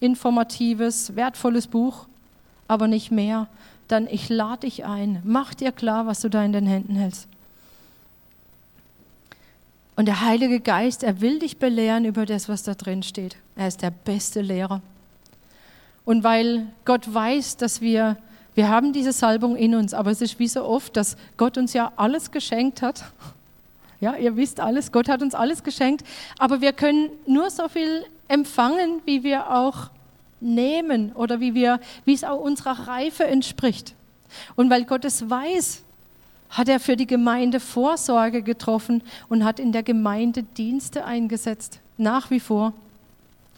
informatives, 0.00 1.14
wertvolles 1.16 1.66
Buch, 1.66 2.06
aber 2.68 2.88
nicht 2.88 3.10
mehr, 3.10 3.48
dann 3.92 4.06
ich 4.06 4.28
lade 4.28 4.60
dich 4.60 4.84
ein. 4.84 5.20
Mach 5.24 5.54
dir 5.54 5.72
klar, 5.72 6.06
was 6.06 6.20
du 6.20 6.28
da 6.28 6.44
in 6.44 6.52
den 6.52 6.66
Händen 6.66 6.94
hältst. 6.94 7.28
Und 9.96 10.06
der 10.06 10.22
Heilige 10.22 10.60
Geist, 10.60 11.02
er 11.02 11.20
will 11.20 11.38
dich 11.38 11.58
belehren 11.58 12.04
über 12.04 12.24
das, 12.24 12.48
was 12.48 12.62
da 12.62 12.74
drin 12.74 13.02
steht. 13.02 13.36
Er 13.56 13.68
ist 13.68 13.82
der 13.82 13.90
beste 13.90 14.40
Lehrer. 14.40 14.80
Und 16.04 16.24
weil 16.24 16.66
Gott 16.84 17.12
weiß, 17.12 17.58
dass 17.58 17.80
wir, 17.80 18.16
wir 18.54 18.68
haben 18.68 18.92
diese 18.92 19.12
Salbung 19.12 19.56
in 19.56 19.74
uns, 19.74 19.92
aber 19.92 20.10
es 20.10 20.22
ist 20.22 20.38
wie 20.38 20.48
so 20.48 20.64
oft, 20.64 20.96
dass 20.96 21.16
Gott 21.36 21.58
uns 21.58 21.72
ja 21.72 21.92
alles 21.96 22.30
geschenkt 22.30 22.82
hat. 22.82 23.04
Ja, 24.02 24.16
ihr 24.16 24.34
wisst 24.34 24.60
alles, 24.60 24.92
Gott 24.92 25.10
hat 25.10 25.20
uns 25.20 25.34
alles 25.34 25.62
geschenkt, 25.62 26.06
aber 26.38 26.62
wir 26.62 26.72
können 26.72 27.10
nur 27.26 27.50
so 27.50 27.68
viel 27.68 28.06
empfangen, 28.28 29.02
wie 29.04 29.22
wir 29.24 29.50
auch 29.50 29.90
nehmen 30.40 31.12
oder 31.12 31.40
wie, 31.40 31.54
wir, 31.54 31.80
wie 32.04 32.14
es 32.14 32.24
auch 32.24 32.40
unserer 32.40 32.88
Reife 32.88 33.24
entspricht. 33.24 33.94
Und 34.56 34.70
weil 34.70 34.84
Gott 34.84 35.04
es 35.04 35.28
weiß, 35.28 35.82
hat 36.50 36.68
er 36.68 36.80
für 36.80 36.96
die 36.96 37.06
Gemeinde 37.06 37.60
Vorsorge 37.60 38.42
getroffen 38.42 39.02
und 39.28 39.44
hat 39.44 39.60
in 39.60 39.72
der 39.72 39.82
Gemeinde 39.82 40.42
Dienste 40.42 41.04
eingesetzt, 41.04 41.80
nach 41.96 42.30
wie 42.30 42.40
vor. 42.40 42.72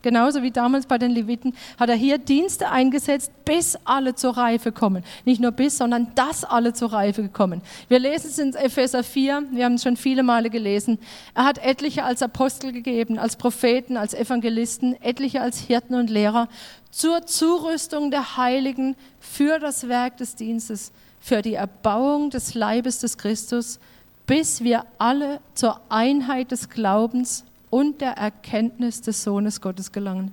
Genauso 0.03 0.43
wie 0.43 0.51
damals 0.51 0.87
bei 0.87 0.99
den 0.99 1.13
Leviten 1.13 1.55
hat 1.79 1.89
er 1.89 1.95
hier 1.95 2.19
Dienste 2.19 2.71
eingesetzt, 2.71 3.33
bis 3.45 3.79
alle 3.85 4.15
zur 4.15 4.37
Reife 4.37 4.73
kommen. 4.73 5.05
Nicht 5.25 5.41
nur 5.41 5.53
bis, 5.53 5.79
sondern 5.79 6.09
dass 6.15 6.45
alle 6.45 6.73
zur 6.73 6.93
Reife 6.93 7.29
kommen. 7.29 7.63
Wir 7.89 7.99
lesen 7.99 8.29
es 8.29 8.39
in 8.39 8.55
Epheser 8.55 9.05
4, 9.05 9.45
wir 9.53 9.65
haben 9.65 9.75
es 9.75 9.85
schon 9.85 9.97
viele 9.97 10.23
Male 10.23 10.51
gelesen. 10.51 10.99
Er 11.35 11.45
hat 11.45 11.59
etliche 11.59 12.05
als 12.05 12.23
Apostel 12.23 12.73
gegeben, 12.73 13.19
als 13.19 13.37
Propheten, 13.37 13.97
als 13.97 14.13
Evangelisten, 14.13 15.01
etliche 15.01 15.41
als 15.41 15.59
Hirten 15.59 15.95
und 15.95 16.11
Lehrer 16.11 16.49
zur 16.91 17.27
Zurüstung 17.27 18.11
der 18.11 18.37
Heiligen 18.37 18.97
für 19.19 19.59
das 19.59 19.89
Werk 19.89 20.19
des 20.19 20.35
Dienstes, 20.35 20.93
für 21.21 21.43
die 21.43 21.55
Erbauung 21.55 22.31
des 22.31 22.55
Leibes 22.55 22.99
des 22.99 23.17
Christus, 23.17 23.81
bis 24.27 24.63
wir 24.63 24.85
alle 24.99 25.41
zur 25.55 25.81
Einheit 25.89 26.51
des 26.51 26.69
Glaubens 26.69 27.45
und 27.73 28.03
der 28.03 28.19
Erkenntnis 28.19 29.01
des 29.01 29.25
Sohnes 29.25 29.63
Gottes 29.63 29.93
gelangen, 29.93 30.31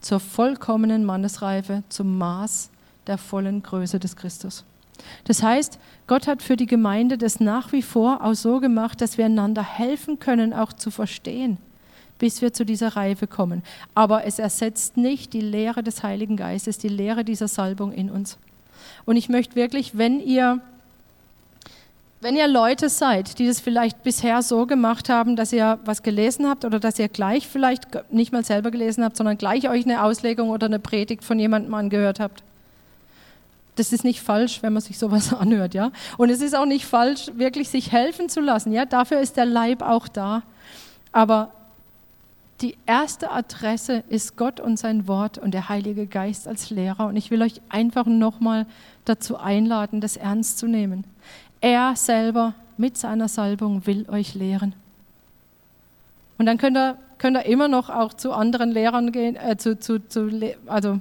zur 0.00 0.18
vollkommenen 0.18 1.04
Mannesreife, 1.04 1.82
zum 1.90 2.16
Maß 2.16 2.70
der 3.06 3.18
vollen 3.18 3.62
Größe 3.62 4.00
des 4.00 4.16
Christus. 4.16 4.64
Das 5.24 5.42
heißt, 5.42 5.78
Gott 6.06 6.26
hat 6.26 6.42
für 6.42 6.56
die 6.56 6.64
Gemeinde 6.64 7.18
das 7.18 7.38
nach 7.38 7.72
wie 7.72 7.82
vor 7.82 8.24
auch 8.24 8.32
so 8.32 8.60
gemacht, 8.60 9.02
dass 9.02 9.18
wir 9.18 9.26
einander 9.26 9.62
helfen 9.62 10.18
können, 10.20 10.54
auch 10.54 10.72
zu 10.72 10.90
verstehen, 10.90 11.58
bis 12.18 12.40
wir 12.40 12.54
zu 12.54 12.64
dieser 12.64 12.96
Reife 12.96 13.26
kommen. 13.26 13.62
Aber 13.94 14.24
es 14.24 14.38
ersetzt 14.38 14.96
nicht 14.96 15.34
die 15.34 15.42
Lehre 15.42 15.82
des 15.82 16.02
Heiligen 16.02 16.38
Geistes, 16.38 16.78
die 16.78 16.88
Lehre 16.88 17.26
dieser 17.26 17.48
Salbung 17.48 17.92
in 17.92 18.10
uns. 18.10 18.38
Und 19.04 19.18
ich 19.18 19.28
möchte 19.28 19.54
wirklich, 19.54 19.98
wenn 19.98 20.18
ihr 20.18 20.62
wenn 22.24 22.36
ihr 22.36 22.48
Leute 22.48 22.88
seid, 22.88 23.38
die 23.38 23.46
das 23.46 23.60
vielleicht 23.60 24.02
bisher 24.02 24.40
so 24.40 24.64
gemacht 24.64 25.10
haben, 25.10 25.36
dass 25.36 25.52
ihr 25.52 25.78
was 25.84 26.02
gelesen 26.02 26.48
habt 26.48 26.64
oder 26.64 26.80
dass 26.80 26.98
ihr 26.98 27.10
gleich 27.10 27.46
vielleicht 27.46 27.86
nicht 28.10 28.32
mal 28.32 28.42
selber 28.42 28.70
gelesen 28.70 29.04
habt, 29.04 29.18
sondern 29.18 29.36
gleich 29.36 29.68
euch 29.68 29.84
eine 29.84 30.02
Auslegung 30.02 30.48
oder 30.48 30.64
eine 30.64 30.78
Predigt 30.78 31.22
von 31.22 31.38
jemandem 31.38 31.74
angehört 31.74 32.20
habt, 32.20 32.42
das 33.76 33.92
ist 33.92 34.04
nicht 34.04 34.22
falsch, 34.22 34.62
wenn 34.62 34.72
man 34.72 34.80
sich 34.80 34.98
sowas 34.98 35.34
anhört, 35.38 35.74
ja. 35.74 35.92
Und 36.16 36.30
es 36.30 36.40
ist 36.40 36.56
auch 36.56 36.64
nicht 36.64 36.86
falsch, 36.86 37.30
wirklich 37.34 37.68
sich 37.68 37.92
helfen 37.92 38.30
zu 38.30 38.40
lassen, 38.40 38.72
ja. 38.72 38.86
Dafür 38.86 39.20
ist 39.20 39.36
der 39.36 39.44
Leib 39.44 39.82
auch 39.82 40.08
da. 40.08 40.44
Aber 41.12 41.52
die 42.62 42.78
erste 42.86 43.32
Adresse 43.32 44.02
ist 44.08 44.38
Gott 44.38 44.60
und 44.60 44.78
sein 44.78 45.06
Wort 45.08 45.36
und 45.36 45.52
der 45.52 45.68
Heilige 45.68 46.06
Geist 46.06 46.48
als 46.48 46.70
Lehrer. 46.70 47.06
Und 47.06 47.16
ich 47.16 47.30
will 47.30 47.42
euch 47.42 47.60
einfach 47.68 48.06
nochmal 48.06 48.64
dazu 49.04 49.36
einladen, 49.36 50.00
das 50.00 50.16
ernst 50.16 50.56
zu 50.56 50.66
nehmen. 50.66 51.04
Er 51.64 51.96
selber 51.96 52.52
mit 52.76 52.98
seiner 52.98 53.26
Salbung 53.26 53.86
will 53.86 54.04
euch 54.10 54.34
lehren. 54.34 54.74
Und 56.36 56.44
dann 56.44 56.58
könnt 56.58 56.76
ihr, 56.76 56.98
könnt 57.16 57.38
ihr 57.38 57.46
immer 57.46 57.68
noch 57.68 57.88
auch 57.88 58.12
zu 58.12 58.34
anderen 58.34 58.70
Lehrern 58.70 59.12
gehen, 59.12 59.34
äh, 59.34 59.56
zu, 59.56 59.80
zu, 59.80 60.06
zu, 60.06 60.28
also 60.66 61.00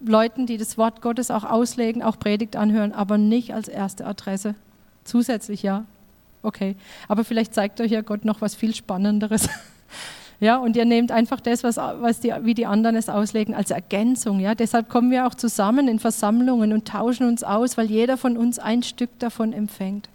Leuten, 0.00 0.46
die 0.46 0.56
das 0.56 0.78
Wort 0.78 1.02
Gottes 1.02 1.30
auch 1.30 1.44
auslegen, 1.44 2.02
auch 2.02 2.18
Predigt 2.18 2.56
anhören, 2.56 2.92
aber 2.92 3.18
nicht 3.18 3.52
als 3.52 3.68
erste 3.68 4.06
Adresse. 4.06 4.54
Zusätzlich 5.04 5.62
ja, 5.62 5.84
okay. 6.42 6.76
Aber 7.06 7.22
vielleicht 7.22 7.52
zeigt 7.52 7.78
euch 7.82 7.90
ja 7.90 8.00
Gott 8.00 8.24
noch 8.24 8.40
was 8.40 8.54
viel 8.54 8.74
Spannenderes. 8.74 9.50
Ja, 10.40 10.56
und 10.56 10.74
ihr 10.74 10.86
nehmt 10.86 11.12
einfach 11.12 11.38
das, 11.38 11.62
was, 11.62 11.76
was 11.76 12.20
die, 12.20 12.32
wie 12.42 12.54
die 12.54 12.64
anderen 12.64 12.96
es 12.96 13.10
auslegen, 13.10 13.54
als 13.54 13.70
Ergänzung. 13.70 14.40
Ja, 14.40 14.54
deshalb 14.54 14.88
kommen 14.88 15.10
wir 15.10 15.26
auch 15.26 15.34
zusammen 15.34 15.86
in 15.86 15.98
Versammlungen 15.98 16.72
und 16.72 16.88
tauschen 16.88 17.26
uns 17.26 17.44
aus, 17.44 17.76
weil 17.76 17.90
jeder 17.90 18.16
von 18.16 18.38
uns 18.38 18.58
ein 18.58 18.82
Stück 18.82 19.10
davon 19.18 19.52
empfängt. 19.52 20.08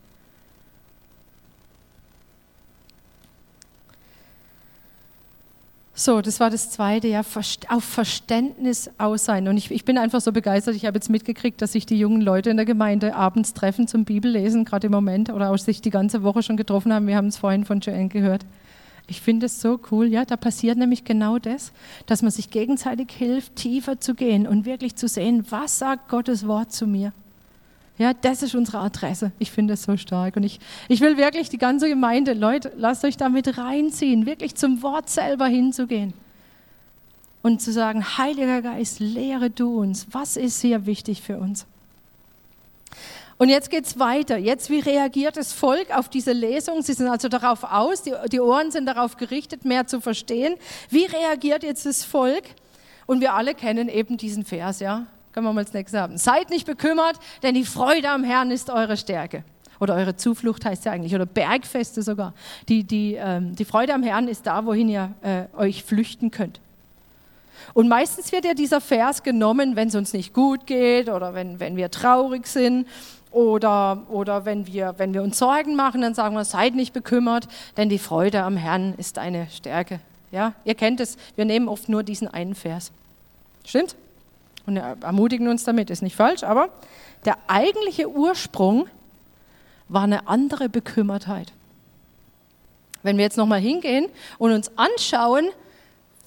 So, 5.98 6.22
das 6.22 6.42
war 6.42 6.50
das 6.50 6.72
Zweite, 6.72 7.08
ja, 7.08 7.22
auf 7.22 7.84
Verständnis 7.84 8.90
aus 8.98 9.24
sein. 9.24 9.48
Und 9.48 9.56
ich, 9.58 9.72
ich 9.72 9.86
bin 9.86 9.98
einfach 9.98 10.20
so 10.20 10.34
begeistert, 10.34 10.76
ich 10.76 10.86
habe 10.86 10.98
jetzt 10.98 11.10
mitgekriegt, 11.10 11.62
dass 11.62 11.72
sich 11.72 11.86
die 11.86 11.98
jungen 11.98 12.22
Leute 12.22 12.50
in 12.50 12.58
der 12.58 12.66
Gemeinde 12.66 13.16
abends 13.16 13.54
treffen 13.54 13.88
zum 13.88 14.04
Bibellesen, 14.04 14.66
gerade 14.66 14.88
im 14.88 14.92
Moment, 14.92 15.30
oder 15.30 15.52
auch 15.52 15.58
sich 15.58 15.82
die 15.82 15.92
ganze 15.92 16.24
Woche 16.24 16.44
schon 16.44 16.58
getroffen 16.58 16.92
haben. 16.92 17.08
Wir 17.08 17.16
haben 17.16 17.28
es 17.28 17.38
vorhin 17.38 17.64
von 17.64 17.80
Joanne 17.80 18.10
gehört. 18.10 18.44
Ich 19.08 19.22
finde 19.22 19.46
es 19.46 19.62
so 19.62 19.80
cool, 19.92 20.08
ja, 20.08 20.26
da 20.26 20.36
passiert 20.36 20.78
nämlich 20.78 21.04
genau 21.04 21.38
das, 21.38 21.72
dass 22.08 22.22
man 22.22 22.32
sich 22.32 22.50
gegenseitig 22.50 23.12
hilft, 23.12 23.56
tiefer 23.56 24.00
zu 24.00 24.16
gehen 24.16 24.48
und 24.48 24.66
wirklich 24.66 24.96
zu 24.96 25.08
sehen, 25.08 25.46
was 25.50 25.78
sagt 25.78 26.10
Gottes 26.10 26.48
Wort 26.48 26.72
zu 26.72 26.88
mir. 26.88 27.14
Ja, 27.98 28.14
das 28.14 28.44
ist 28.44 28.56
unsere 28.56 28.80
Adresse. 28.80 29.32
Ich 29.40 29.52
finde 29.52 29.76
es 29.76 29.84
so 29.84 29.96
stark. 29.96 30.36
Und 30.36 30.44
ich, 30.44 30.60
ich 30.90 31.00
will 31.00 31.18
wirklich 31.18 31.50
die 31.50 31.58
ganze 31.58 31.88
Gemeinde, 31.88 32.34
Leute, 32.34 32.74
lasst 32.76 33.06
euch 33.06 33.16
damit 33.16 33.58
reinziehen, 33.58 34.26
wirklich 34.26 34.56
zum 34.56 34.82
Wort 34.84 35.10
selber 35.10 35.48
hinzugehen. 35.48 36.14
Und 37.42 37.62
zu 37.62 37.72
sagen, 37.72 38.04
Heiliger 38.18 38.62
Geist, 38.62 39.00
lehre 39.00 39.50
du 39.50 39.80
uns, 39.80 40.08
was 40.12 40.36
ist 40.36 40.62
hier 40.62 40.88
wichtig 40.88 41.22
für 41.22 41.38
uns. 41.38 41.68
Und 43.38 43.50
jetzt 43.50 43.70
geht 43.70 43.86
es 43.86 44.00
weiter. 44.00 44.38
Jetzt, 44.38 44.70
wie 44.70 44.80
reagiert 44.80 45.36
das 45.36 45.52
Volk 45.52 45.96
auf 45.96 46.08
diese 46.08 46.32
Lesung? 46.32 46.82
Sie 46.82 46.94
sind 46.94 47.08
also 47.08 47.28
darauf 47.28 47.64
aus, 47.64 48.02
die, 48.02 48.14
die 48.32 48.40
Ohren 48.40 48.72
sind 48.72 48.86
darauf 48.86 49.18
gerichtet, 49.18 49.66
mehr 49.66 49.88
zu 49.88 50.00
verstehen. 50.00 50.56
Wie 50.90 51.06
reagiert 51.06 51.64
jetzt 51.64 51.86
das 51.86 52.06
Volk? 52.06 52.44
Und 53.06 53.20
wir 53.20 53.34
alle 53.34 53.54
kennen 53.54 53.90
eben 53.90 54.18
diesen 54.18 54.46
Vers, 54.46 54.80
ja? 54.80 55.06
Können 55.34 55.48
wir 55.48 55.54
mal 55.54 55.62
als 55.62 55.74
nächstes 55.74 56.00
haben. 56.00 56.18
Seid 56.18 56.50
nicht 56.50 56.66
bekümmert, 56.66 57.20
denn 57.44 57.56
die 57.56 57.66
Freude 57.66 58.10
am 58.10 58.24
Herrn 58.24 58.52
ist 58.52 58.70
eure 58.70 58.96
Stärke. 58.96 59.44
Oder 59.82 59.96
eure 59.96 60.16
Zuflucht 60.16 60.64
heißt 60.64 60.86
ja 60.86 60.94
eigentlich, 60.94 61.14
oder 61.14 61.26
Bergfeste 61.26 62.02
sogar. 62.02 62.34
Die, 62.70 62.86
die, 62.86 63.16
ähm, 63.16 63.54
die 63.54 63.66
Freude 63.66 63.94
am 63.94 64.04
Herrn 64.04 64.30
ist 64.30 64.48
da, 64.48 64.66
wohin 64.66 64.88
ihr 64.88 65.14
äh, 65.22 65.44
euch 65.58 65.84
flüchten 65.84 66.32
könnt. 66.32 66.62
Und 67.74 67.88
meistens 67.88 68.32
wird 68.32 68.46
ja 68.46 68.54
dieser 68.54 68.82
Vers 68.82 69.24
genommen, 69.24 69.76
wenn 69.76 69.88
es 69.88 69.96
uns 69.96 70.14
nicht 70.14 70.34
gut 70.34 70.66
geht 70.68 71.10
oder 71.10 71.34
wenn, 71.34 71.60
wenn 71.60 71.76
wir 71.76 71.92
traurig 71.92 72.48
sind 72.48 72.88
oder, 73.32 74.04
oder 74.10 74.46
wenn, 74.46 74.68
wir, 74.68 74.96
wenn 74.98 75.14
wir 75.14 75.22
uns 75.22 75.38
Sorgen 75.38 75.76
machen, 75.76 76.02
dann 76.02 76.14
sagen 76.14 76.36
wir, 76.36 76.46
seid 76.46 76.76
nicht 76.76 76.94
bekümmert, 76.94 77.48
denn 77.78 77.90
die 77.90 78.00
Freude 78.00 78.44
am 78.44 78.58
Herrn 78.58 78.94
ist 78.98 79.18
eine 79.18 79.48
Stärke. 79.50 80.00
Ja, 80.32 80.54
ihr 80.64 80.76
kennt 80.76 81.00
es, 81.00 81.18
wir 81.36 81.46
nehmen 81.46 81.68
oft 81.68 81.90
nur 81.90 82.04
diesen 82.04 82.28
einen 82.28 82.56
Vers. 82.56 82.92
Stimmt? 83.66 83.96
Und 84.66 84.78
ermutigen 84.78 85.48
uns 85.48 85.64
damit, 85.64 85.90
ist 85.90 86.02
nicht 86.02 86.16
falsch, 86.16 86.44
aber 86.44 86.70
der 87.26 87.38
eigentliche 87.48 88.10
Ursprung 88.10 88.88
war 89.90 90.04
eine 90.04 90.28
andere 90.28 90.70
Bekümmertheit. 90.70 91.52
Wenn 93.04 93.18
wir 93.18 93.24
jetzt 93.24 93.38
nochmal 93.38 93.60
hingehen 93.60 94.08
und 94.38 94.52
uns 94.52 94.72
anschauen, 94.78 95.50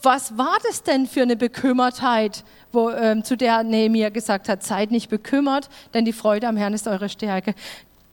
was 0.02 0.38
war 0.38 0.58
das 0.64 0.82
denn 0.82 1.06
für 1.06 1.22
eine 1.22 1.36
Bekümmertheit, 1.36 2.44
wo, 2.72 2.90
ähm, 2.90 3.24
zu 3.24 3.36
der 3.36 3.62
Nehemiah 3.62 4.10
gesagt 4.10 4.48
hat, 4.48 4.62
seid 4.62 4.90
nicht 4.90 5.10
bekümmert, 5.10 5.68
denn 5.94 6.04
die 6.04 6.12
Freude 6.12 6.46
am 6.46 6.56
Herrn 6.56 6.74
ist 6.74 6.86
eure 6.86 7.08
Stärke. 7.08 7.54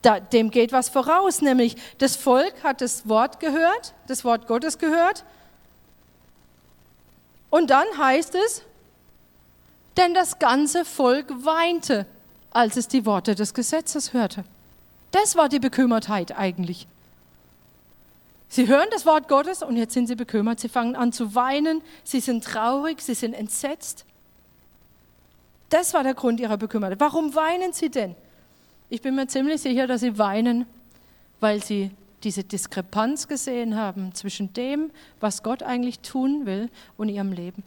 Da, 0.02 0.20
dem 0.20 0.50
geht 0.50 0.72
was 0.72 0.88
voraus, 0.88 1.42
nämlich 1.42 1.76
das 1.98 2.16
Volk 2.16 2.54
hat 2.62 2.80
das 2.80 3.08
Wort 3.08 3.40
gehört, 3.40 3.94
das 4.08 4.24
Wort 4.24 4.46
Gottes 4.46 4.78
gehört. 4.78 5.24
Und 7.50 7.70
dann 7.70 7.86
heißt 7.96 8.34
es, 8.34 8.62
denn 9.96 10.12
das 10.12 10.38
ganze 10.38 10.84
Volk 10.84 11.26
weinte, 11.44 12.06
als 12.50 12.76
es 12.76 12.88
die 12.88 13.06
Worte 13.06 13.34
des 13.34 13.54
Gesetzes 13.54 14.12
hörte. 14.12 14.44
Das 15.10 15.36
war 15.36 15.48
die 15.48 15.58
Bekümmertheit 15.58 16.36
eigentlich. 16.36 16.86
Sie 18.48 18.68
hören 18.68 18.86
das 18.90 19.04
Wort 19.06 19.28
Gottes 19.28 19.62
und 19.62 19.76
jetzt 19.76 19.94
sind 19.94 20.06
sie 20.06 20.14
bekümmert. 20.14 20.60
Sie 20.60 20.68
fangen 20.68 20.96
an 20.96 21.12
zu 21.12 21.34
weinen, 21.34 21.82
sie 22.04 22.20
sind 22.20 22.44
traurig, 22.44 23.00
sie 23.00 23.14
sind 23.14 23.34
entsetzt. 23.34 24.04
Das 25.68 25.94
war 25.94 26.04
der 26.04 26.14
Grund 26.14 26.38
ihrer 26.38 26.56
Bekümmertheit. 26.56 27.00
Warum 27.00 27.34
weinen 27.34 27.72
sie 27.72 27.90
denn? 27.90 28.14
Ich 28.88 29.02
bin 29.02 29.16
mir 29.16 29.26
ziemlich 29.26 29.60
sicher, 29.60 29.86
dass 29.86 30.00
sie 30.00 30.16
weinen, 30.16 30.66
weil 31.40 31.62
sie 31.62 31.90
diese 32.22 32.44
Diskrepanz 32.44 33.28
gesehen 33.28 33.76
haben 33.76 34.14
zwischen 34.14 34.52
dem, 34.52 34.90
was 35.20 35.42
Gott 35.42 35.62
eigentlich 35.62 36.00
tun 36.00 36.46
will 36.46 36.70
und 36.96 37.08
ihrem 37.08 37.32
Leben. 37.32 37.64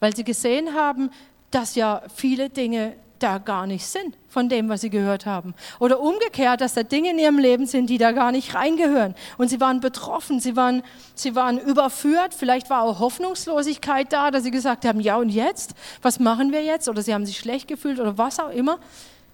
Weil 0.00 0.14
sie 0.14 0.24
gesehen 0.24 0.74
haben, 0.74 1.10
dass 1.50 1.76
ja 1.76 2.02
viele 2.14 2.50
Dinge 2.50 2.94
da 3.18 3.38
gar 3.38 3.66
nicht 3.66 3.86
sind 3.86 4.16
von 4.28 4.48
dem, 4.48 4.68
was 4.68 4.82
sie 4.82 4.90
gehört 4.90 5.26
haben. 5.26 5.54
Oder 5.78 6.00
umgekehrt, 6.00 6.60
dass 6.60 6.74
da 6.74 6.82
Dinge 6.82 7.10
in 7.10 7.18
ihrem 7.18 7.38
Leben 7.38 7.66
sind, 7.66 7.88
die 7.88 7.98
da 7.98 8.12
gar 8.12 8.32
nicht 8.32 8.54
reingehören. 8.54 9.14
Und 9.38 9.48
sie 9.48 9.60
waren 9.60 9.80
betroffen, 9.80 10.40
sie 10.40 10.56
waren, 10.56 10.82
sie 11.14 11.34
waren 11.34 11.58
überführt, 11.58 12.34
vielleicht 12.34 12.68
war 12.68 12.82
auch 12.82 13.00
Hoffnungslosigkeit 13.00 14.12
da, 14.12 14.30
dass 14.30 14.44
sie 14.44 14.50
gesagt 14.50 14.84
haben, 14.84 15.00
ja 15.00 15.16
und 15.16 15.30
jetzt, 15.30 15.74
was 16.02 16.20
machen 16.20 16.52
wir 16.52 16.62
jetzt? 16.62 16.88
Oder 16.88 17.02
sie 17.02 17.14
haben 17.14 17.26
sich 17.26 17.38
schlecht 17.38 17.68
gefühlt 17.68 17.98
oder 17.98 18.18
was 18.18 18.38
auch 18.38 18.50
immer. 18.50 18.78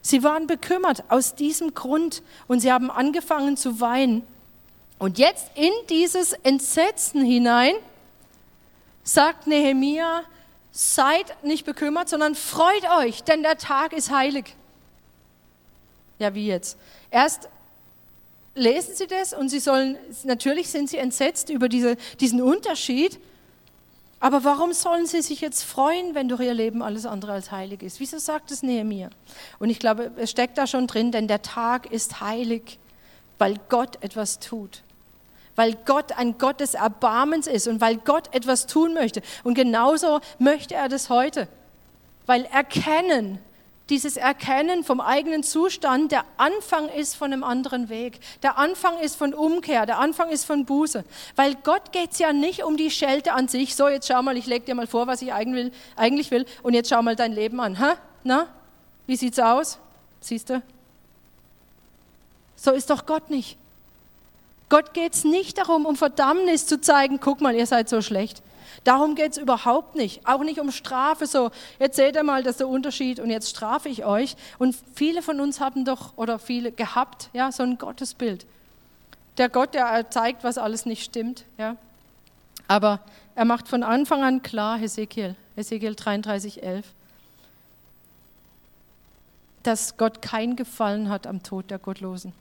Sie 0.02 0.22
waren 0.22 0.46
bekümmert 0.46 1.04
aus 1.08 1.34
diesem 1.34 1.74
Grund 1.74 2.22
und 2.48 2.60
sie 2.60 2.72
haben 2.72 2.90
angefangen 2.90 3.56
zu 3.56 3.80
weinen. 3.80 4.22
Und 4.98 5.18
jetzt 5.18 5.50
in 5.54 5.72
dieses 5.90 6.32
Entsetzen 6.32 7.24
hinein 7.24 7.74
sagt 9.04 9.46
Nehemia, 9.46 10.22
seid 10.72 11.44
nicht 11.44 11.64
bekümmert, 11.64 12.08
sondern 12.08 12.34
freut 12.34 12.84
euch, 12.98 13.22
denn 13.22 13.42
der 13.42 13.58
Tag 13.58 13.92
ist 13.92 14.10
heilig. 14.10 14.56
Ja, 16.18 16.34
wie 16.34 16.46
jetzt? 16.46 16.78
Erst 17.10 17.48
lesen 18.54 18.94
sie 18.94 19.06
das 19.06 19.32
und 19.32 19.48
sie 19.48 19.60
sollen, 19.60 19.96
natürlich 20.24 20.70
sind 20.70 20.88
sie 20.88 20.98
entsetzt 20.98 21.50
über 21.50 21.68
diese, 21.68 21.96
diesen 22.20 22.40
Unterschied, 22.40 23.20
aber 24.20 24.44
warum 24.44 24.72
sollen 24.72 25.06
sie 25.06 25.20
sich 25.20 25.40
jetzt 25.40 25.64
freuen, 25.64 26.14
wenn 26.14 26.28
durch 26.28 26.40
ihr 26.40 26.54
Leben 26.54 26.80
alles 26.80 27.06
andere 27.06 27.32
als 27.32 27.50
heilig 27.50 27.82
ist? 27.82 27.98
Wieso 27.98 28.18
sagt 28.18 28.52
es 28.52 28.62
Nehemiah? 28.62 29.10
Und 29.58 29.68
ich 29.68 29.80
glaube, 29.80 30.12
es 30.16 30.30
steckt 30.30 30.58
da 30.58 30.68
schon 30.68 30.86
drin, 30.86 31.10
denn 31.10 31.26
der 31.26 31.42
Tag 31.42 31.90
ist 31.90 32.20
heilig, 32.20 32.78
weil 33.38 33.56
Gott 33.68 33.98
etwas 34.00 34.38
tut. 34.38 34.82
Weil 35.54 35.76
Gott 35.84 36.12
ein 36.12 36.38
Gott 36.38 36.60
des 36.60 36.74
Erbarmens 36.74 37.46
ist 37.46 37.68
und 37.68 37.80
weil 37.80 37.96
Gott 37.96 38.34
etwas 38.34 38.66
tun 38.66 38.94
möchte. 38.94 39.22
Und 39.44 39.54
genauso 39.54 40.20
möchte 40.38 40.74
er 40.74 40.88
das 40.88 41.10
heute. 41.10 41.48
Weil 42.26 42.44
erkennen, 42.46 43.38
dieses 43.90 44.16
Erkennen 44.16 44.84
vom 44.84 45.00
eigenen 45.00 45.42
Zustand 45.42 46.12
der 46.12 46.24
Anfang 46.38 46.88
ist 46.88 47.14
von 47.14 47.32
einem 47.32 47.44
anderen 47.44 47.88
Weg. 47.88 48.20
Der 48.42 48.56
Anfang 48.56 48.98
ist 48.98 49.16
von 49.16 49.34
Umkehr, 49.34 49.84
der 49.84 49.98
Anfang 49.98 50.30
ist 50.30 50.44
von 50.44 50.64
Buße. 50.64 51.04
Weil 51.36 51.56
Gott 51.56 51.92
geht 51.92 52.12
es 52.12 52.18
ja 52.18 52.32
nicht 52.32 52.64
um 52.64 52.76
die 52.76 52.90
Schelte 52.90 53.34
an 53.34 53.48
sich. 53.48 53.74
So, 53.74 53.88
jetzt 53.88 54.08
schau 54.08 54.22
mal, 54.22 54.36
ich 54.36 54.46
lege 54.46 54.64
dir 54.64 54.74
mal 54.74 54.86
vor, 54.86 55.06
was 55.06 55.20
ich 55.20 55.32
eigentlich 55.32 56.30
will 56.30 56.46
und 56.62 56.74
jetzt 56.74 56.88
schau 56.88 57.02
mal 57.02 57.16
dein 57.16 57.32
Leben 57.32 57.60
an. 57.60 57.78
Ha? 57.78 57.96
Na? 58.24 58.46
Wie 59.06 59.16
sieht's 59.16 59.38
aus? 59.38 59.78
Siehst 60.20 60.48
du? 60.48 60.62
So 62.56 62.70
ist 62.70 62.88
doch 62.88 63.04
Gott 63.04 63.28
nicht. 63.28 63.58
Gott 64.72 64.94
geht 64.94 65.12
es 65.12 65.24
nicht 65.24 65.58
darum, 65.58 65.84
um 65.84 65.96
Verdammnis 65.96 66.66
zu 66.66 66.80
zeigen, 66.80 67.20
guck 67.20 67.42
mal, 67.42 67.54
ihr 67.54 67.66
seid 67.66 67.90
so 67.90 68.00
schlecht. 68.00 68.42
Darum 68.84 69.16
geht 69.16 69.32
es 69.32 69.36
überhaupt 69.36 69.96
nicht. 69.96 70.26
Auch 70.26 70.42
nicht 70.42 70.60
um 70.60 70.70
Strafe, 70.70 71.26
so, 71.26 71.50
jetzt 71.78 71.96
seht 71.96 72.16
ihr 72.16 72.22
mal, 72.22 72.42
das 72.42 72.52
ist 72.52 72.60
der 72.60 72.68
Unterschied 72.68 73.20
und 73.20 73.28
jetzt 73.28 73.50
strafe 73.50 73.90
ich 73.90 74.06
euch. 74.06 74.34
Und 74.58 74.74
viele 74.94 75.20
von 75.20 75.40
uns 75.40 75.60
haben 75.60 75.84
doch, 75.84 76.16
oder 76.16 76.38
viele 76.38 76.72
gehabt, 76.72 77.28
ja, 77.34 77.52
so 77.52 77.64
ein 77.64 77.76
Gottesbild. 77.76 78.46
Der 79.36 79.50
Gott, 79.50 79.74
der 79.74 80.08
zeigt, 80.08 80.42
was 80.42 80.56
alles 80.56 80.86
nicht 80.86 81.04
stimmt, 81.04 81.44
ja. 81.58 81.76
Aber 82.66 83.00
er 83.34 83.44
macht 83.44 83.68
von 83.68 83.82
Anfang 83.82 84.24
an 84.24 84.40
klar, 84.40 84.78
Hesekiel, 84.78 85.36
Hesekiel 85.54 85.96
33, 85.96 86.62
11, 86.62 86.86
dass 89.64 89.98
Gott 89.98 90.22
kein 90.22 90.56
Gefallen 90.56 91.10
hat 91.10 91.26
am 91.26 91.42
Tod 91.42 91.70
der 91.70 91.78
Gottlosen. 91.78 92.32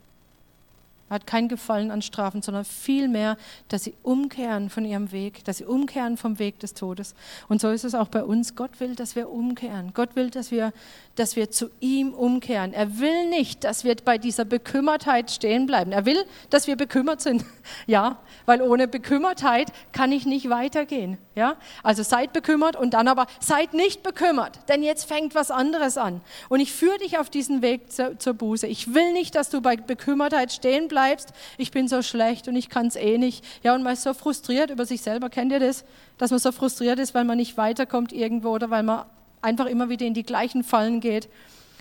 Er 1.12 1.16
hat 1.16 1.26
kein 1.26 1.48
Gefallen 1.48 1.90
an 1.90 2.00
Strafen, 2.00 2.40
sondern 2.40 2.64
vielmehr, 2.64 3.36
dass 3.68 3.84
sie 3.84 3.92
umkehren 4.02 4.70
von 4.70 4.86
ihrem 4.86 5.12
Weg, 5.12 5.44
dass 5.44 5.58
sie 5.58 5.66
umkehren 5.66 6.16
vom 6.16 6.38
Weg 6.38 6.58
des 6.60 6.72
Todes. 6.72 7.14
Und 7.50 7.60
so 7.60 7.68
ist 7.68 7.84
es 7.84 7.94
auch 7.94 8.08
bei 8.08 8.24
uns. 8.24 8.56
Gott 8.56 8.80
will, 8.80 8.94
dass 8.94 9.14
wir 9.14 9.28
umkehren. 9.28 9.90
Gott 9.92 10.16
will, 10.16 10.30
dass 10.30 10.50
wir, 10.50 10.72
dass 11.14 11.36
wir 11.36 11.50
zu 11.50 11.68
ihm 11.80 12.14
umkehren. 12.14 12.72
Er 12.72 12.98
will 12.98 13.28
nicht, 13.28 13.62
dass 13.62 13.84
wir 13.84 13.94
bei 14.02 14.16
dieser 14.16 14.46
Bekümmertheit 14.46 15.30
stehen 15.30 15.66
bleiben. 15.66 15.92
Er 15.92 16.06
will, 16.06 16.24
dass 16.48 16.66
wir 16.66 16.76
bekümmert 16.76 17.20
sind. 17.20 17.44
Ja, 17.86 18.18
weil 18.44 18.60
ohne 18.60 18.86
Bekümmertheit 18.86 19.72
kann 19.92 20.12
ich 20.12 20.26
nicht 20.26 20.50
weitergehen. 20.50 21.16
Ja, 21.34 21.56
also 21.82 22.02
seid 22.02 22.32
bekümmert 22.32 22.76
und 22.76 22.94
dann 22.94 23.08
aber 23.08 23.26
seid 23.40 23.72
nicht 23.72 24.02
bekümmert, 24.02 24.58
denn 24.68 24.82
jetzt 24.82 25.04
fängt 25.04 25.34
was 25.34 25.50
anderes 25.50 25.96
an. 25.96 26.20
Und 26.48 26.60
ich 26.60 26.72
führe 26.72 26.98
dich 26.98 27.18
auf 27.18 27.30
diesen 27.30 27.62
Weg 27.62 27.90
zur, 27.90 28.18
zur 28.18 28.34
Buße. 28.34 28.66
Ich 28.66 28.94
will 28.94 29.12
nicht, 29.12 29.34
dass 29.34 29.48
du 29.48 29.60
bei 29.60 29.76
Bekümmertheit 29.76 30.52
stehen 30.52 30.88
bleibst 30.88 31.01
bleibst, 31.02 31.32
ich 31.58 31.72
bin 31.72 31.88
so 31.88 32.00
schlecht 32.02 32.46
und 32.46 32.54
ich 32.54 32.68
kann 32.68 32.86
es 32.86 32.96
eh 32.96 33.18
nicht. 33.18 33.44
Ja, 33.62 33.74
und 33.74 33.82
man 33.82 33.94
ist 33.94 34.02
so 34.02 34.14
frustriert 34.14 34.70
über 34.70 34.86
sich 34.86 35.02
selber. 35.02 35.30
Kennt 35.30 35.50
ihr 35.50 35.58
das? 35.58 35.84
Dass 36.18 36.30
man 36.30 36.38
so 36.38 36.52
frustriert 36.52 36.98
ist, 37.00 37.12
weil 37.14 37.24
man 37.24 37.38
nicht 37.38 37.56
weiterkommt 37.56 38.12
irgendwo 38.12 38.50
oder 38.50 38.70
weil 38.70 38.84
man 38.84 39.04
einfach 39.40 39.66
immer 39.66 39.88
wieder 39.88 40.06
in 40.06 40.14
die 40.14 40.22
gleichen 40.22 40.62
Fallen 40.62 41.00
geht. 41.00 41.28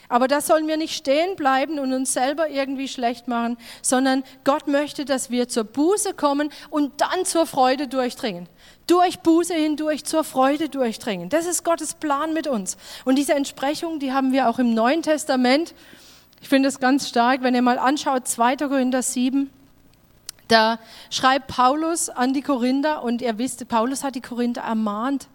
Aber 0.10 0.28
da 0.28 0.42
sollen 0.42 0.68
wir 0.68 0.76
nicht 0.76 0.96
stehen 0.96 1.36
bleiben 1.36 1.80
und 1.80 1.94
uns 1.94 2.12
selber 2.12 2.50
irgendwie 2.50 2.88
schlecht 2.88 3.28
machen, 3.28 3.58
sondern 3.82 4.24
Gott 4.44 4.68
möchte, 4.68 5.06
dass 5.06 5.30
wir 5.30 5.48
zur 5.48 5.64
Buße 5.64 6.16
kommen 6.16 6.50
und 6.70 7.00
dann 7.00 7.24
zur 7.24 7.46
Freude 7.46 7.88
durchdringen. 7.88 8.50
Durch 8.88 9.20
Buße 9.20 9.54
hindurch 9.54 10.04
zur 10.04 10.24
Freude 10.24 10.68
durchdringen. 10.68 11.30
Das 11.30 11.46
ist 11.46 11.64
Gottes 11.64 11.94
Plan 11.94 12.34
mit 12.34 12.48
uns. 12.48 12.76
Und 13.06 13.16
diese 13.16 13.36
Entsprechung, 13.36 14.00
die 14.00 14.12
haben 14.12 14.34
wir 14.34 14.50
auch 14.50 14.60
im 14.60 14.74
Neuen 14.74 15.04
Testament. 15.04 15.74
Ich 16.42 16.50
finde 16.50 16.68
es 16.70 16.80
ganz 16.80 17.08
stark, 17.08 17.44
wenn 17.44 17.54
ihr 17.54 17.62
mal 17.62 17.78
anschaut, 17.78 18.28
2. 18.28 18.58
Korinther 18.58 19.04
7, 19.04 19.50
da 20.48 20.80
schreibt 21.10 21.48
Paulus 21.48 22.10
an 22.10 22.34
die 22.34 22.42
Korinther 22.42 23.04
und 23.04 23.22
ihr 23.22 23.38
wisst, 23.38 23.66
Paulus 23.68 24.04
hat 24.04 24.16
die 24.16 24.22
Korinther 24.22 24.62
ermahnt. 24.62 25.28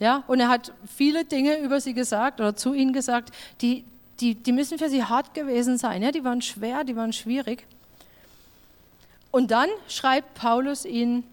Ja, 0.00 0.24
und 0.26 0.40
er 0.40 0.48
hat 0.48 0.72
viele 0.86 1.24
Dinge 1.24 1.58
über 1.58 1.80
sie 1.80 1.92
gesagt 1.92 2.40
oder 2.40 2.56
zu 2.56 2.72
ihnen 2.72 2.92
gesagt, 2.92 3.30
die, 3.60 3.84
die, 4.20 4.34
die 4.34 4.52
müssen 4.52 4.78
für 4.78 4.88
sie 4.88 5.04
hart 5.04 5.34
gewesen 5.34 5.76
sein. 5.76 6.02
Ja, 6.02 6.12
die 6.12 6.24
waren 6.24 6.40
schwer, 6.40 6.82
die 6.82 6.96
waren 6.96 7.12
schwierig. 7.12 7.66
Und 9.30 9.50
dann 9.50 9.68
schreibt 9.86 10.34
Paulus 10.34 10.84
ihnen, 10.84 11.24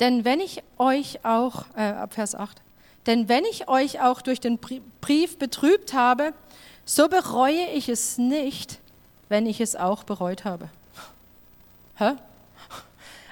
denn 0.00 0.24
wenn 0.24 0.40
ich 0.40 0.62
euch 0.78 1.24
auch, 1.24 1.66
äh, 1.76 1.82
ab 1.82 2.14
Vers 2.14 2.34
8, 2.34 2.62
denn 3.06 3.28
wenn 3.28 3.44
ich 3.44 3.68
euch 3.68 4.00
auch 4.00 4.22
durch 4.22 4.40
den 4.40 4.58
Brief 4.58 5.38
betrübt 5.38 5.92
habe, 5.92 6.32
so 6.88 7.06
bereue 7.06 7.66
ich 7.74 7.90
es 7.90 8.16
nicht, 8.16 8.78
wenn 9.28 9.44
ich 9.44 9.60
es 9.60 9.76
auch 9.76 10.04
bereut 10.04 10.46
habe. 10.46 10.70
Hä? 11.96 12.12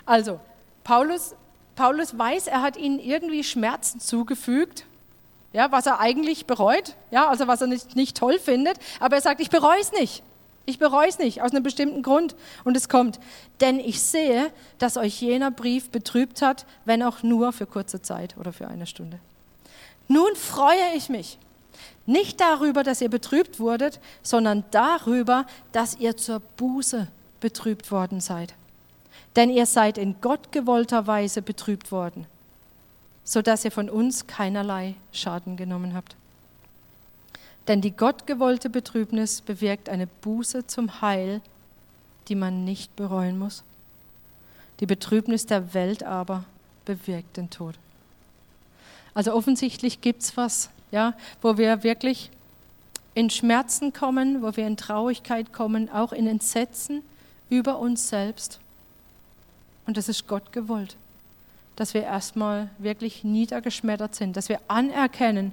Also, 0.05 0.38
Paulus, 0.85 1.35
Paulus 1.75 2.19
weiß, 2.19 2.49
er 2.49 2.61
hat 2.61 2.77
ihnen 2.77 2.99
irgendwie 2.99 3.42
Schmerzen 3.42 3.99
zugefügt, 3.99 4.85
ja, 5.55 5.73
was 5.73 5.87
er 5.87 6.01
eigentlich 6.01 6.45
bereut, 6.45 6.97
ja, 7.11 7.29
also 7.29 7.47
was 7.47 7.62
er 7.62 7.66
nicht, 7.66 7.97
nicht 7.97 8.16
toll 8.16 8.38
findet, 8.38 8.77
aber 9.01 9.16
er 9.16 9.23
sagt, 9.23 9.40
ich 9.40 9.49
bereue 9.49 9.81
es 9.81 9.90
nicht. 9.90 10.23
Ich 10.66 10.79
bereue 10.79 11.09
es 11.09 11.19
nicht, 11.19 11.40
aus 11.40 11.53
einem 11.53 11.62
bestimmten 11.62 12.03
Grund. 12.03 12.37
Und 12.64 12.77
es 12.77 12.88
kommt, 12.88 13.21
denn 13.61 13.81
ich 13.81 14.03
sehe, 14.03 14.53
dass 14.79 14.97
euch 14.97 15.21
jener 15.23 15.51
Brief 15.51 15.90
betrübt 15.90 16.42
hat, 16.42 16.66
wenn 16.85 17.03
auch 17.03 17.23
nur 17.23 17.53
für 17.53 17.66
kurze 17.66 18.03
Zeit 18.03 18.37
oder 18.37 18.53
für 18.53 18.69
eine 18.69 18.87
Stunde. 18.87 19.19
Nun 20.09 20.35
freue 20.35 20.95
ich 20.95 21.09
mich, 21.09 21.38
nicht 22.07 22.40
darüber, 22.40 22.83
dass 22.83 23.01
ihr 23.01 23.11
betrübt 23.11 23.59
wurdet, 23.59 24.01
sondern 24.23 24.64
darüber, 24.71 25.47
dass 25.73 25.97
ihr 25.99 26.16
zur 26.16 26.40
Buße 26.57 27.09
betrübt 27.40 27.90
worden 27.90 28.21
seid. 28.21 28.55
Denn 29.35 29.51
ihr 29.51 29.66
seid 29.66 29.99
in 29.99 30.21
Gott 30.21 30.53
gewollter 30.53 31.07
Weise 31.07 31.42
betrübt 31.42 31.92
worden, 31.92 32.27
sodass 33.25 33.64
ihr 33.64 33.73
von 33.73 33.90
uns 33.90 34.27
keinerlei 34.27 34.95
Schaden 35.12 35.57
genommen 35.57 35.95
habt. 35.95 36.16
Denn 37.69 37.81
die 37.81 37.90
gottgewollte 37.90 38.71
Betrübnis 38.71 39.40
bewirkt 39.40 39.88
eine 39.88 40.07
Buße 40.07 40.66
zum 40.66 41.01
Heil, 41.01 41.40
die 42.29 42.37
man 42.37 42.64
nicht 42.64 42.95
bereuen 42.97 43.38
muss. 43.38 43.64
Die 44.81 44.87
Betrübnis 44.87 45.47
der 45.47 45.75
Welt 45.75 46.03
aber 46.05 46.45
bewirkt 46.85 47.37
den 47.37 47.51
Tod. 47.51 47.75
Also 49.14 49.35
offensichtlich 49.35 50.01
gibt 50.01 50.23
es 50.23 50.37
was, 50.37 50.71
ja, 50.96 51.12
wo 51.42 51.59
wir 51.59 51.82
wirklich 51.82 52.30
in 53.12 53.28
Schmerzen 53.28 53.92
kommen, 53.92 54.40
wo 54.42 54.56
wir 54.56 54.66
in 54.66 54.78
Traurigkeit 54.78 55.52
kommen, 55.52 55.90
auch 55.90 56.12
in 56.12 56.26
Entsetzen 56.26 57.02
über 57.50 57.78
uns 57.78 58.09
selbst. 58.09 58.61
Und 59.87 59.98
das 59.98 60.09
ist 60.09 60.26
Gott 60.26 60.52
gewollt, 60.52 60.96
dass 61.76 61.92
wir 61.92 62.02
erstmal 62.02 62.70
wirklich 62.78 63.24
niedergeschmettert 63.24 64.14
sind, 64.14 64.38
dass 64.38 64.48
wir 64.48 64.59
anerkennen, 64.68 65.52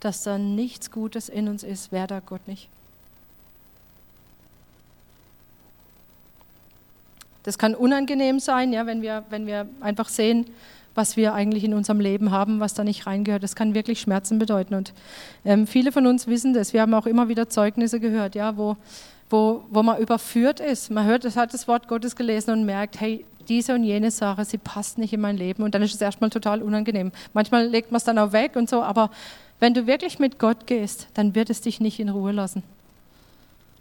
dass 0.00 0.24
da 0.24 0.38
nichts 0.38 0.90
Gutes 0.90 1.28
in 1.28 1.48
uns 1.48 1.62
ist, 1.62 1.92
wer 1.92 2.08
da 2.08 2.18
Gott 2.18 2.48
nicht. 2.48 2.68
Das 7.44 7.58
kann 7.58 7.76
unangenehm 7.76 8.40
sein, 8.40 8.72
ja, 8.72 8.86
wenn, 8.86 9.02
wir, 9.02 9.24
wenn 9.30 9.46
wir 9.46 9.68
einfach 9.80 10.08
sehen, 10.08 10.46
was 10.94 11.16
wir 11.16 11.34
eigentlich 11.34 11.64
in 11.64 11.74
unserem 11.74 12.00
Leben 12.00 12.30
haben, 12.30 12.60
was 12.60 12.74
da 12.74 12.84
nicht 12.84 13.06
reingehört. 13.06 13.42
Das 13.42 13.54
kann 13.54 13.74
wirklich 13.74 14.00
Schmerzen 14.00 14.38
bedeuten. 14.38 14.74
Und 14.74 14.92
ähm, 15.44 15.66
viele 15.66 15.92
von 15.92 16.06
uns 16.06 16.26
wissen 16.26 16.52
das. 16.52 16.72
Wir 16.72 16.82
haben 16.82 16.94
auch 16.94 17.06
immer 17.06 17.28
wieder 17.28 17.48
Zeugnisse 17.48 18.00
gehört, 18.00 18.34
ja, 18.34 18.56
wo, 18.56 18.76
wo, 19.28 19.64
wo 19.70 19.82
man 19.82 19.98
überführt 19.98 20.60
ist. 20.60 20.90
Man 20.90 21.06
hört, 21.06 21.24
es 21.24 21.36
hat 21.36 21.54
das 21.54 21.68
Wort 21.68 21.88
Gottes 21.88 22.16
gelesen 22.16 22.50
und 22.50 22.64
merkt, 22.64 23.00
hey, 23.00 23.24
diese 23.48 23.74
und 23.74 23.84
jene 23.84 24.10
Sache, 24.10 24.44
sie 24.44 24.58
passt 24.58 24.98
nicht 24.98 25.12
in 25.12 25.20
mein 25.20 25.36
Leben. 25.36 25.62
Und 25.62 25.74
dann 25.74 25.82
ist 25.82 25.94
es 25.94 26.00
erstmal 26.00 26.30
total 26.30 26.62
unangenehm. 26.62 27.12
Manchmal 27.32 27.66
legt 27.66 27.90
man 27.90 27.98
es 27.98 28.04
dann 28.04 28.18
auch 28.18 28.32
weg 28.32 28.56
und 28.56 28.68
so, 28.68 28.82
aber 28.82 29.10
wenn 29.58 29.74
du 29.74 29.86
wirklich 29.86 30.18
mit 30.18 30.38
Gott 30.38 30.66
gehst, 30.66 31.08
dann 31.14 31.34
wird 31.34 31.50
es 31.50 31.60
dich 31.60 31.80
nicht 31.80 32.00
in 32.00 32.08
Ruhe 32.08 32.32
lassen. 32.32 32.62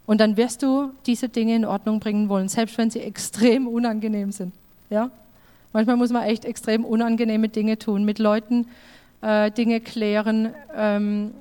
Und 0.06 0.20
dann 0.20 0.38
wirst 0.38 0.64
du 0.64 0.92
diese 1.06 1.30
Dinge 1.30 1.56
in 1.56 1.66
Ordnung 1.66 2.00
bringen 2.00 2.30
wollen, 2.30 2.50
selbst 2.50 2.78
wenn 2.78 2.90
sie 2.90 3.00
extrem 3.00 3.68
unangenehm 3.68 4.32
sind. 4.32 4.54
Ja? 4.90 5.12
Manchmal 5.72 5.98
muss 5.98 6.10
man 6.10 6.24
echt 6.24 6.46
extrem 6.46 6.84
unangenehme 6.84 7.50
Dinge 7.50 7.78
tun, 7.78 8.04
mit 8.04 8.20
Leuten 8.20 8.68
äh, 9.22 9.52
Dinge 9.52 9.82
klären, 9.82 10.54
ähm, 10.76 11.32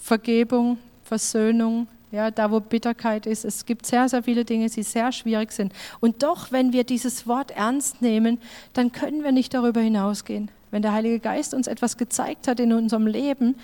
Vergebung, 0.00 0.78
Versöhnung, 1.04 1.88
ja, 2.12 2.30
da 2.30 2.50
wo 2.50 2.60
Bitterkeit 2.60 3.26
ist. 3.26 3.44
Es 3.44 3.66
gibt 3.66 3.84
sehr, 3.84 4.08
sehr 4.08 4.22
viele 4.22 4.44
Dinge, 4.44 4.68
die 4.70 4.82
sehr 4.82 5.12
schwierig 5.12 5.52
sind. 5.52 5.72
Und 6.00 6.22
doch, 6.22 6.52
wenn 6.52 6.72
wir 6.72 6.84
dieses 6.84 7.26
Wort 7.26 7.50
ernst 7.50 8.00
nehmen, 8.00 8.38
dann 8.72 8.92
können 8.92 9.24
wir 9.24 9.32
nicht 9.32 9.52
darüber 9.52 9.80
hinausgehen. 9.80 10.50
Wenn 10.70 10.82
der 10.82 10.92
Heilige 10.92 11.18
Geist 11.18 11.52
uns 11.52 11.66
etwas 11.66 11.96
gezeigt 11.96 12.46
hat 12.46 12.60
in 12.60 12.72
unserem 12.72 13.06
Leben, 13.06 13.56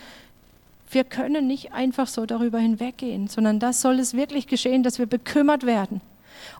wir 0.91 1.05
können 1.05 1.47
nicht 1.47 1.73
einfach 1.73 2.09
so 2.09 2.27
darüber 2.27 2.59
hinweggehen, 2.59 3.29
sondern 3.29 3.59
das 3.59 3.81
soll 3.81 3.99
es 3.99 4.15
wirklich 4.15 4.47
geschehen, 4.47 4.83
dass 4.83 4.99
wir 4.99 5.07
bekümmert 5.07 5.65
werden 5.65 6.01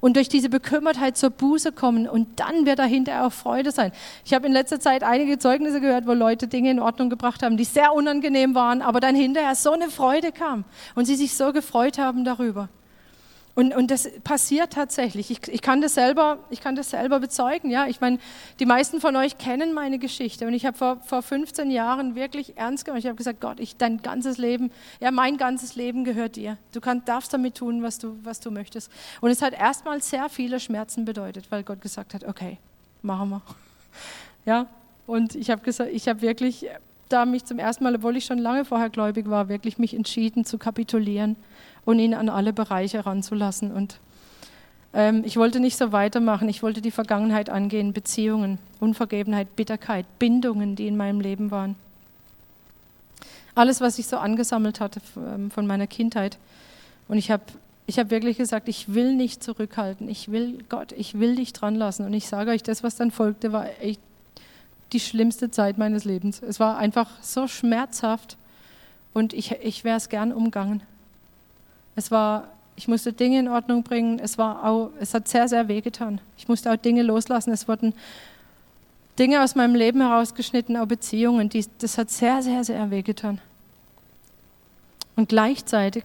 und 0.01 0.17
durch 0.17 0.29
diese 0.29 0.49
Bekümmertheit 0.49 1.17
zur 1.17 1.31
Buße 1.31 1.73
kommen 1.73 2.09
und 2.09 2.41
dann 2.41 2.67
wird 2.67 2.79
dahinter 2.79 3.27
auch 3.27 3.33
Freude 3.33 3.71
sein. 3.71 3.93
Ich 4.25 4.35
habe 4.35 4.47
in 4.47 4.53
letzter 4.53 4.81
Zeit 4.81 5.03
einige 5.03 5.39
Zeugnisse 5.39 5.81
gehört, 5.81 6.07
wo 6.07 6.13
Leute 6.13 6.49
Dinge 6.49 6.71
in 6.71 6.81
Ordnung 6.81 7.11
gebracht 7.11 7.43
haben, 7.43 7.57
die 7.57 7.65
sehr 7.65 7.93
unangenehm 7.93 8.55
waren, 8.55 8.83
aber 8.83 9.01
dann 9.01 9.15
hinterher 9.15 9.55
so 9.55 9.73
eine 9.73 9.91
Freude 9.91 10.33
kam 10.33 10.65
und 10.95 11.05
sie 11.07 11.17
sich 11.17 11.35
so 11.37 11.53
gefreut 11.53 11.99
haben 11.99 12.25
darüber. 12.25 12.69
Und, 13.55 13.75
und 13.75 13.93
das 13.93 14.11
passiert 14.25 14.73
tatsächlich. 14.73 15.31
Ich, 15.31 15.47
ich, 15.47 15.63
kann 15.63 15.81
das 15.81 15.95
selber, 15.95 16.39
ich 16.51 16.61
kann 16.61 16.75
das 16.75 16.91
selber 16.91 17.21
bezeugen. 17.21 17.71
Ja? 17.71 17.87
Ich 17.87 18.01
meine, 18.01 18.19
die 18.59 18.67
meisten 18.67 19.01
von 19.01 19.15
euch 19.15 19.39
kennen 19.39 19.73
meine 19.73 20.01
Geschichte. 20.01 20.47
Und 20.47 20.55
ich 20.55 20.67
habe 20.67 20.77
vor, 20.77 20.97
vor 21.01 21.23
15 21.23 21.71
Jahren 21.71 22.17
wirklich 22.17 22.57
ernst 22.57 22.85
gemacht. 22.85 22.99
Ich 22.99 23.07
habe 23.07 23.17
gesagt, 23.17 23.41
Gott, 23.41 23.61
ich, 23.61 23.77
dein 23.77 24.03
ganzes 24.03 24.39
Leben, 24.39 24.73
ja, 24.99 25.13
mein 25.13 25.37
ganzes 25.37 25.77
Leben 25.77 26.03
gehört 26.03 26.35
dir. 26.35 26.59
Du 26.73 26.81
kann, 26.81 27.05
darfst 27.05 27.33
damit 27.33 27.55
tun, 27.55 27.85
was 27.85 27.99
du, 27.99 28.19
was 28.25 28.41
du 28.41 28.51
möchtest. 28.51 28.91
Und 29.21 29.31
es 29.31 29.41
hat 29.41 29.53
erstmal 29.53 30.03
sehr 30.03 30.29
viele 30.29 30.59
Schmerzen 30.59 31.05
bedeutet, 31.05 31.51
weil 31.51 31.63
Gott 31.63 31.81
gesagt 31.81 32.15
hat, 32.15 32.25
okay, 32.25 32.59
machen 33.03 33.31
wir. 33.31 33.43
Ja, 34.47 34.67
und 35.07 35.35
ich 35.37 35.49
habe 35.49 35.63
gesagt, 35.63 35.91
ich 35.91 36.07
habe 36.07 36.21
wirklich 36.21 36.67
da 37.09 37.25
mich 37.25 37.47
zum 37.47 37.59
ersten 37.59 37.83
Mal, 37.85 37.95
obwohl 37.95 38.15
ich 38.19 38.27
schon 38.27 38.37
lange 38.37 38.67
vorher 38.67 38.91
gläubig 38.91 39.31
war, 39.31 39.49
wirklich 39.49 39.79
mich 39.79 39.95
entschieden 39.95 40.45
zu 40.45 40.59
kapitulieren 40.59 41.37
und 41.85 41.99
ihn 41.99 42.15
an 42.15 42.29
alle 42.29 42.53
Bereiche 42.53 43.05
ranzulassen. 43.07 43.73
Und 43.73 43.99
ähm, 44.93 45.23
ich 45.25 45.37
wollte 45.37 45.61
nicht 45.61 45.77
so 45.77 45.93
weitermachen. 45.93 46.49
Ich 46.49 46.63
wollte 46.63 46.81
die 46.81 46.91
Vergangenheit 46.91 47.51
angehen, 47.51 47.93
Beziehungen, 47.93 48.59
Unvergebenheit, 48.81 49.57
Bitterkeit, 49.57 50.07
Bindungen, 50.19 50.77
die 50.77 50.87
in 50.87 50.97
meinem 50.97 51.21
Leben 51.21 51.51
waren. 51.51 51.77
Alles, 53.55 53.81
was 53.81 53.99
ich 53.99 54.07
so 54.07 54.17
angesammelt 54.17 54.81
hatte 54.81 55.01
ähm, 55.17 55.51
von 55.51 55.67
meiner 55.67 55.87
Kindheit. 55.87 56.39
Und 57.09 57.19
ich 57.19 57.31
habe 57.31 57.45
ich 57.87 57.99
hab 57.99 58.11
wirklich 58.11 58.39
gesagt, 58.39 58.69
ich 58.69 58.95
will 58.95 59.15
nicht 59.15 59.43
zurückhalten. 59.43 60.09
Ich 60.09 60.31
will, 60.31 60.65
Gott, 60.71 60.93
ich 60.93 61.19
will 61.19 61.37
dich 61.37 61.53
dran 61.53 61.75
lassen. 61.75 62.07
Und 62.07 62.15
ich 62.15 62.29
sage 62.29 62.51
euch, 62.51 62.63
das, 62.63 62.83
was 62.83 62.97
dann 62.97 63.11
folgte, 63.11 63.53
war 63.53 63.67
echt 63.81 64.01
die 64.93 65.01
schlimmste 65.01 65.51
Zeit 65.51 65.77
meines 65.77 66.05
Lebens. 66.05 66.41
Es 66.41 66.61
war 66.61 66.79
einfach 66.79 67.11
so 67.21 67.47
schmerzhaft 67.47 68.39
und 69.13 69.35
ich, 69.35 69.53
ich 69.53 69.85
wäre 69.85 69.97
es 69.97 70.09
gern 70.09 70.33
umgangen. 70.33 70.83
Es 71.97 72.11
war, 72.11 72.49
ich 72.77 72.89
musste 72.89 73.13
Dinge 73.13 73.39
in 73.39 73.49
Ordnung 73.49 73.83
bringen. 73.83 74.19
Es 74.19 74.39
war 74.39 74.65
auch, 74.65 74.91
es 75.01 75.15
hat 75.15 75.29
sehr, 75.29 75.49
sehr 75.49 75.69
wehgetan. 75.69 76.21
Ich 76.37 76.49
musste 76.49 76.73
auch 76.73 76.77
Dinge 76.77 77.03
loslassen. 77.03 77.53
Es 77.53 77.69
wurden 77.69 77.95
Dinge 79.19 79.43
aus 79.43 79.55
meinem 79.55 79.75
Leben 79.75 80.01
herausgeschnitten, 80.01 80.77
auch 80.77 80.87
Beziehungen. 80.87 81.49
Die, 81.49 81.65
das 81.79 81.99
hat 81.99 82.11
sehr, 82.11 82.43
sehr, 82.43 82.65
sehr 82.65 82.91
wehgetan. 82.91 83.41
Und 85.17 85.29
gleichzeitig 85.29 86.05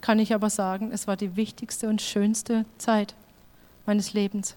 kann 0.00 0.18
ich 0.18 0.34
aber 0.34 0.50
sagen, 0.50 0.90
es 0.92 1.06
war 1.06 1.16
die 1.16 1.36
wichtigste 1.36 1.88
und 1.88 2.02
schönste 2.02 2.64
Zeit 2.78 3.14
meines 3.86 4.12
Lebens. 4.12 4.56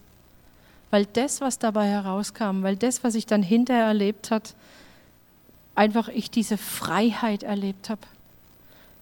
Weil 0.90 1.06
das, 1.06 1.42
was 1.42 1.60
dabei 1.60 1.88
herauskam, 1.88 2.64
weil 2.64 2.76
das, 2.76 3.04
was 3.04 3.16
ich 3.16 3.26
dann 3.28 3.44
hinterher 3.44 3.86
erlebt 3.86 4.32
hat, 4.32 4.56
einfach 5.76 6.10
ich 6.10 6.30
diese 6.32 6.58
Freiheit 6.58 7.44
erlebt 7.44 7.90
habe 7.90 8.02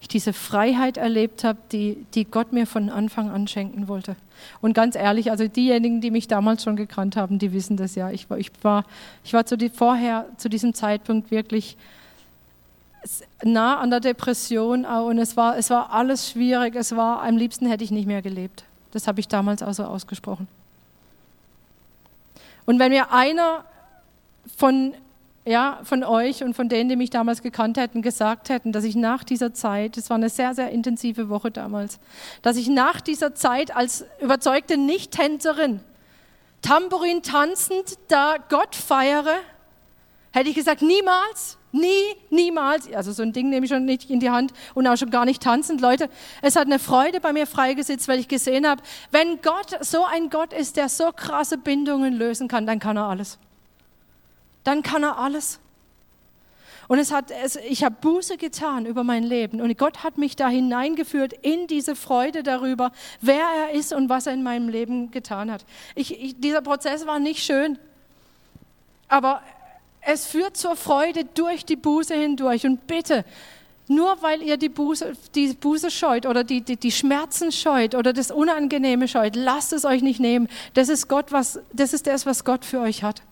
ich 0.02 0.08
diese 0.08 0.32
Freiheit 0.34 0.98
erlebt 0.98 1.44
habe, 1.44 1.60
die, 1.72 2.06
die 2.14 2.26
Gott 2.26 2.54
mir 2.54 2.66
von 2.66 2.90
Anfang 2.90 3.30
an 3.30 3.48
schenken 3.48 3.88
wollte. 3.88 4.16
Und 4.62 4.74
ganz 4.74 4.96
ehrlich, 4.96 5.32
also 5.32 5.48
diejenigen, 5.48 6.00
die 6.00 6.12
mich 6.12 6.28
damals 6.28 6.64
schon 6.64 6.78
gekannt 6.78 7.18
haben, 7.18 7.40
die 7.40 7.52
wissen 7.52 7.76
das 7.76 7.96
ja. 7.96 8.10
Ich 8.10 8.30
war, 8.30 8.38
ich 8.38 8.52
war, 8.62 8.86
ich 9.24 9.34
war 9.34 9.46
zu 9.46 9.58
die, 9.58 9.70
vorher 9.70 10.26
zu 10.38 10.48
diesem 10.48 10.74
Zeitpunkt 10.74 11.32
wirklich 11.32 11.78
nah 13.44 13.78
an 13.80 13.90
der 13.90 14.00
Depression 14.00 14.86
und 14.86 15.18
es 15.18 15.38
war, 15.38 15.58
es 15.58 15.70
war 15.70 15.92
alles 15.92 16.32
schwierig. 16.32 16.76
Es 16.76 16.96
war, 16.96 17.22
am 17.24 17.38
liebsten 17.38 17.66
hätte 17.68 17.84
ich 17.84 17.92
nicht 17.92 18.08
mehr 18.08 18.22
gelebt. 18.22 18.64
Das 18.92 19.08
habe 19.08 19.20
ich 19.20 19.28
damals 19.28 19.62
auch 19.64 19.74
so 19.74 19.84
ausgesprochen. 19.84 20.48
Und 22.66 22.80
wenn 22.80 22.92
mir 22.92 23.12
einer 23.12 23.66
von 24.56 24.94
ja, 25.50 25.80
von 25.82 26.04
euch 26.04 26.44
und 26.44 26.54
von 26.54 26.70
denen, 26.70 26.90
die 26.90 26.96
mich 26.96 27.10
damals 27.10 27.42
gekannt 27.42 27.80
hätten, 27.80 28.04
gesagt 28.04 28.50
hätten, 28.50 28.72
dass 28.72 28.84
ich 28.84 28.96
nach 28.96 29.24
dieser 29.24 29.52
Zeit, 29.52 29.98
es 29.98 30.12
war 30.12 30.18
eine 30.18 30.30
sehr, 30.30 30.54
sehr 30.54 30.70
intensive 30.70 31.28
Woche 31.28 31.50
damals, 31.50 32.00
dass 32.44 32.56
ich 32.56 32.68
nach 32.68 33.02
dieser 33.02 33.34
Zeit 33.34 33.76
als 33.76 34.06
überzeugte 34.22 34.78
Nicht-Tänzerin, 34.78 35.80
Tambourin 36.62 37.24
tanzend, 37.24 37.98
da 38.10 38.36
Gott 38.48 38.76
feiere, 38.76 39.38
hätte 40.34 40.50
ich 40.50 40.56
gesagt, 40.56 40.84
niemals, 40.84 41.58
nie, 41.72 41.88
niemals, 42.30 42.94
also 42.94 43.12
so 43.12 43.24
ein 43.24 43.34
Ding 43.34 43.50
nehme 43.50 43.66
ich 43.66 43.72
schon 43.72 43.86
nicht 43.86 44.08
in 44.12 44.20
die 44.20 44.30
Hand 44.30 44.54
und 44.76 44.86
auch 44.86 44.98
schon 44.98 45.10
gar 45.10 45.26
nicht 45.26 45.42
tanzend. 45.42 45.82
Leute, 45.82 46.10
es 46.44 46.58
hat 46.58 46.68
eine 46.68 46.78
Freude 46.78 47.22
bei 47.22 47.34
mir 47.34 47.48
freigesetzt, 47.48 48.08
weil 48.08 48.20
ich 48.20 48.28
gesehen 48.28 48.68
habe, 48.68 48.84
wenn 49.10 49.42
Gott 49.42 49.84
so 49.84 50.04
ein 50.04 50.30
Gott 50.30 50.54
ist, 50.54 50.78
der 50.78 50.90
so 50.90 51.12
krasse 51.12 51.58
Bindungen 51.58 52.14
lösen 52.14 52.48
kann, 52.48 52.68
dann 52.68 52.78
kann 52.78 52.98
er 52.98 53.08
alles 53.08 53.40
dann 54.70 54.84
kann 54.84 55.02
er 55.02 55.18
alles. 55.18 55.60
Und 56.88 57.00
es 57.00 57.12
hat, 57.12 57.32
es, 57.32 57.56
ich 57.56 57.84
habe 57.84 57.96
Buße 58.02 58.38
getan 58.38 58.86
über 58.86 59.04
mein 59.04 59.24
Leben 59.24 59.62
und 59.62 59.76
Gott 59.80 60.04
hat 60.04 60.20
mich 60.20 60.36
da 60.36 60.48
hineingeführt 60.48 61.34
in 61.34 61.66
diese 61.66 61.96
Freude 61.96 62.44
darüber, 62.44 62.92
wer 63.20 63.46
er 63.46 63.72
ist 63.72 63.94
und 63.94 64.10
was 64.10 64.28
er 64.28 64.34
in 64.34 64.44
meinem 64.44 64.70
Leben 64.70 65.10
getan 65.10 65.52
hat. 65.52 65.66
Ich, 65.96 66.20
ich, 66.20 66.40
dieser 66.40 66.62
Prozess 66.62 67.08
war 67.08 67.18
nicht 67.18 67.44
schön, 67.44 67.80
aber 69.08 69.42
es 70.02 70.28
führt 70.28 70.56
zur 70.56 70.76
Freude 70.76 71.26
durch 71.26 71.66
die 71.66 71.76
Buße 71.76 72.14
hindurch. 72.14 72.64
Und 72.66 72.86
bitte, 72.86 73.26
nur 73.88 74.22
weil 74.22 74.44
ihr 74.44 74.58
die 74.58 74.70
Buße, 74.70 75.14
die 75.34 75.54
Buße 75.54 75.90
scheut 75.90 76.28
oder 76.28 76.44
die, 76.44 76.62
die, 76.62 76.78
die 76.78 76.92
Schmerzen 76.92 77.52
scheut 77.52 77.96
oder 77.96 78.14
das 78.14 78.30
Unangenehme 78.30 79.08
scheut, 79.08 79.36
lasst 79.36 79.74
es 79.74 79.84
euch 79.84 80.04
nicht 80.04 80.20
nehmen. 80.20 80.48
Das 80.76 80.90
ist, 80.90 81.08
Gott, 81.08 81.32
was, 81.32 81.60
das 81.74 81.94
ist 81.94 82.06
das, 82.06 82.28
was 82.28 82.46
Gott 82.46 82.66
für 82.66 82.82
euch 82.82 83.02
hat. 83.02 83.24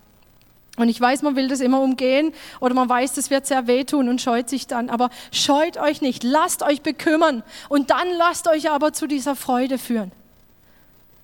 Und 0.77 0.89
ich 0.89 1.01
weiß, 1.01 1.23
man 1.23 1.35
will 1.35 1.47
das 1.47 1.59
immer 1.59 1.81
umgehen 1.81 2.33
oder 2.59 2.75
man 2.75 2.87
weiß, 2.87 3.13
das 3.13 3.31
wird 3.31 3.47
sehr 3.47 3.65
wehtun 3.65 4.09
und 4.09 4.21
scheut 4.21 4.47
sich 4.47 4.67
dann. 4.67 4.89
Aber 4.89 5.09
scheut 5.31 5.77
euch 5.77 6.01
nicht, 6.01 6.23
lasst 6.23 6.61
euch 6.61 6.81
bekümmern 6.81 7.43
und 7.67 7.89
dann 7.89 8.07
lasst 8.17 8.47
euch 8.47 8.69
aber 8.69 8.93
zu 8.93 9.07
dieser 9.07 9.35
Freude 9.35 9.79
führen. 9.79 10.11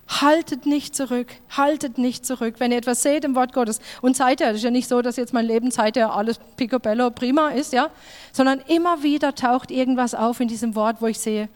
Haltet 0.08 0.66
nicht 0.66 0.94
zurück, 0.94 1.28
haltet 1.56 1.98
nicht 1.98 2.26
zurück. 2.26 2.56
Wenn 2.58 2.72
ihr 2.72 2.78
etwas 2.78 3.02
seht 3.02 3.24
im 3.24 3.36
Wort 3.36 3.52
Gottes 3.52 3.80
und 4.02 4.16
seither, 4.16 4.48
das 4.48 4.56
ist 4.56 4.64
ja 4.64 4.70
nicht 4.70 4.88
so, 4.88 5.00
dass 5.02 5.16
jetzt 5.16 5.32
mein 5.32 5.46
Leben 5.46 5.70
seither 5.70 6.12
alles 6.12 6.40
picobello 6.56 7.10
prima 7.10 7.50
ist, 7.50 7.72
ja, 7.72 7.90
sondern 8.32 8.58
immer 8.66 9.04
wieder 9.04 9.36
taucht 9.36 9.70
irgendwas 9.70 10.14
auf 10.14 10.40
in 10.40 10.48
diesem 10.48 10.74
Wort, 10.74 10.96
wo 11.00 11.06
ich 11.06 11.20
sehe, 11.20 11.48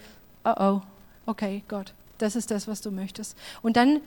oh 0.45 0.55
oh, 0.59 0.81
okay, 1.27 1.63
Gott, 1.69 1.93
das 2.19 2.37
ist 2.37 2.51
das, 2.53 2.69
was 2.69 2.81
du 2.81 2.91
möchtest. 2.91 3.37
Und 3.61 3.77
dann 3.77 4.01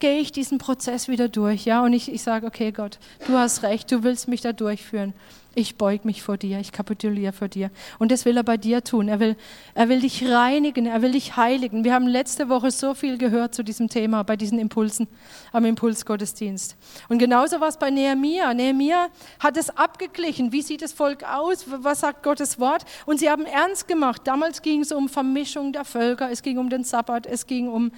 gehe 0.00 0.18
ich 0.18 0.32
diesen 0.32 0.58
Prozess 0.58 1.08
wieder 1.08 1.28
durch, 1.28 1.64
ja, 1.64 1.82
und 1.82 1.92
ich, 1.92 2.12
ich 2.12 2.22
sage, 2.22 2.46
okay, 2.46 2.72
Gott, 2.72 2.98
du 3.26 3.34
hast 3.34 3.62
recht, 3.62 3.90
du 3.92 4.02
willst 4.02 4.28
mich 4.28 4.40
da 4.40 4.52
durchführen. 4.52 5.14
Ich 5.56 5.76
beug 5.76 6.04
mich 6.04 6.22
vor 6.22 6.36
dir, 6.36 6.60
ich 6.60 6.70
kapituliere 6.70 7.32
vor 7.32 7.48
dir. 7.48 7.72
Und 7.98 8.12
das 8.12 8.24
will 8.24 8.36
er 8.36 8.44
bei 8.44 8.56
dir 8.56 8.84
tun. 8.84 9.08
Er 9.08 9.18
will, 9.18 9.36
er 9.74 9.88
will 9.88 10.00
dich 10.00 10.24
reinigen, 10.24 10.86
er 10.86 11.02
will 11.02 11.10
dich 11.10 11.36
heiligen. 11.36 11.82
Wir 11.82 11.92
haben 11.92 12.06
letzte 12.06 12.48
Woche 12.48 12.70
so 12.70 12.94
viel 12.94 13.18
gehört 13.18 13.52
zu 13.52 13.64
diesem 13.64 13.88
Thema, 13.88 14.22
bei 14.22 14.36
diesen 14.36 14.60
Impulsen 14.60 15.08
am 15.50 15.64
Impulsgottesdienst. 15.64 16.76
Und 17.08 17.18
genauso 17.18 17.60
war 17.60 17.66
es 17.66 17.78
bei 17.78 17.90
Nehemia. 17.90 18.54
Nehemia 18.54 19.08
hat 19.40 19.56
es 19.56 19.70
abgeglichen. 19.76 20.52
Wie 20.52 20.62
sieht 20.62 20.82
das 20.82 20.92
Volk 20.92 21.24
aus? 21.24 21.66
Was 21.68 22.00
sagt 22.00 22.22
Gottes 22.22 22.60
Wort? 22.60 22.84
Und 23.04 23.18
sie 23.18 23.28
haben 23.28 23.44
ernst 23.44 23.88
gemacht. 23.88 24.22
Damals 24.24 24.62
ging 24.62 24.82
es 24.82 24.92
um 24.92 25.08
Vermischung 25.08 25.72
der 25.72 25.84
Völker, 25.84 26.30
es 26.30 26.42
ging 26.42 26.58
um 26.58 26.70
den 26.70 26.84
Sabbat, 26.84 27.26
es 27.26 27.48
ging 27.48 27.66
um 27.66 27.90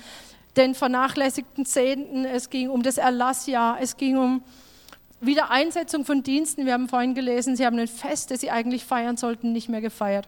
den 0.56 0.74
vernachlässigten 0.74 1.64
Zehnten, 1.64 2.24
es 2.24 2.50
ging 2.50 2.68
um 2.70 2.82
das 2.82 2.98
Erlassjahr, 2.98 3.78
es 3.80 3.96
ging 3.96 4.18
um 4.18 4.42
Wiedereinsetzung 5.20 6.04
von 6.04 6.22
Diensten. 6.22 6.66
Wir 6.66 6.74
haben 6.74 6.88
vorhin 6.88 7.14
gelesen, 7.14 7.56
sie 7.56 7.64
haben 7.64 7.78
ein 7.78 7.88
Fest, 7.88 8.30
das 8.30 8.40
sie 8.40 8.50
eigentlich 8.50 8.84
feiern 8.84 9.16
sollten, 9.16 9.52
nicht 9.52 9.68
mehr 9.68 9.80
gefeiert. 9.80 10.26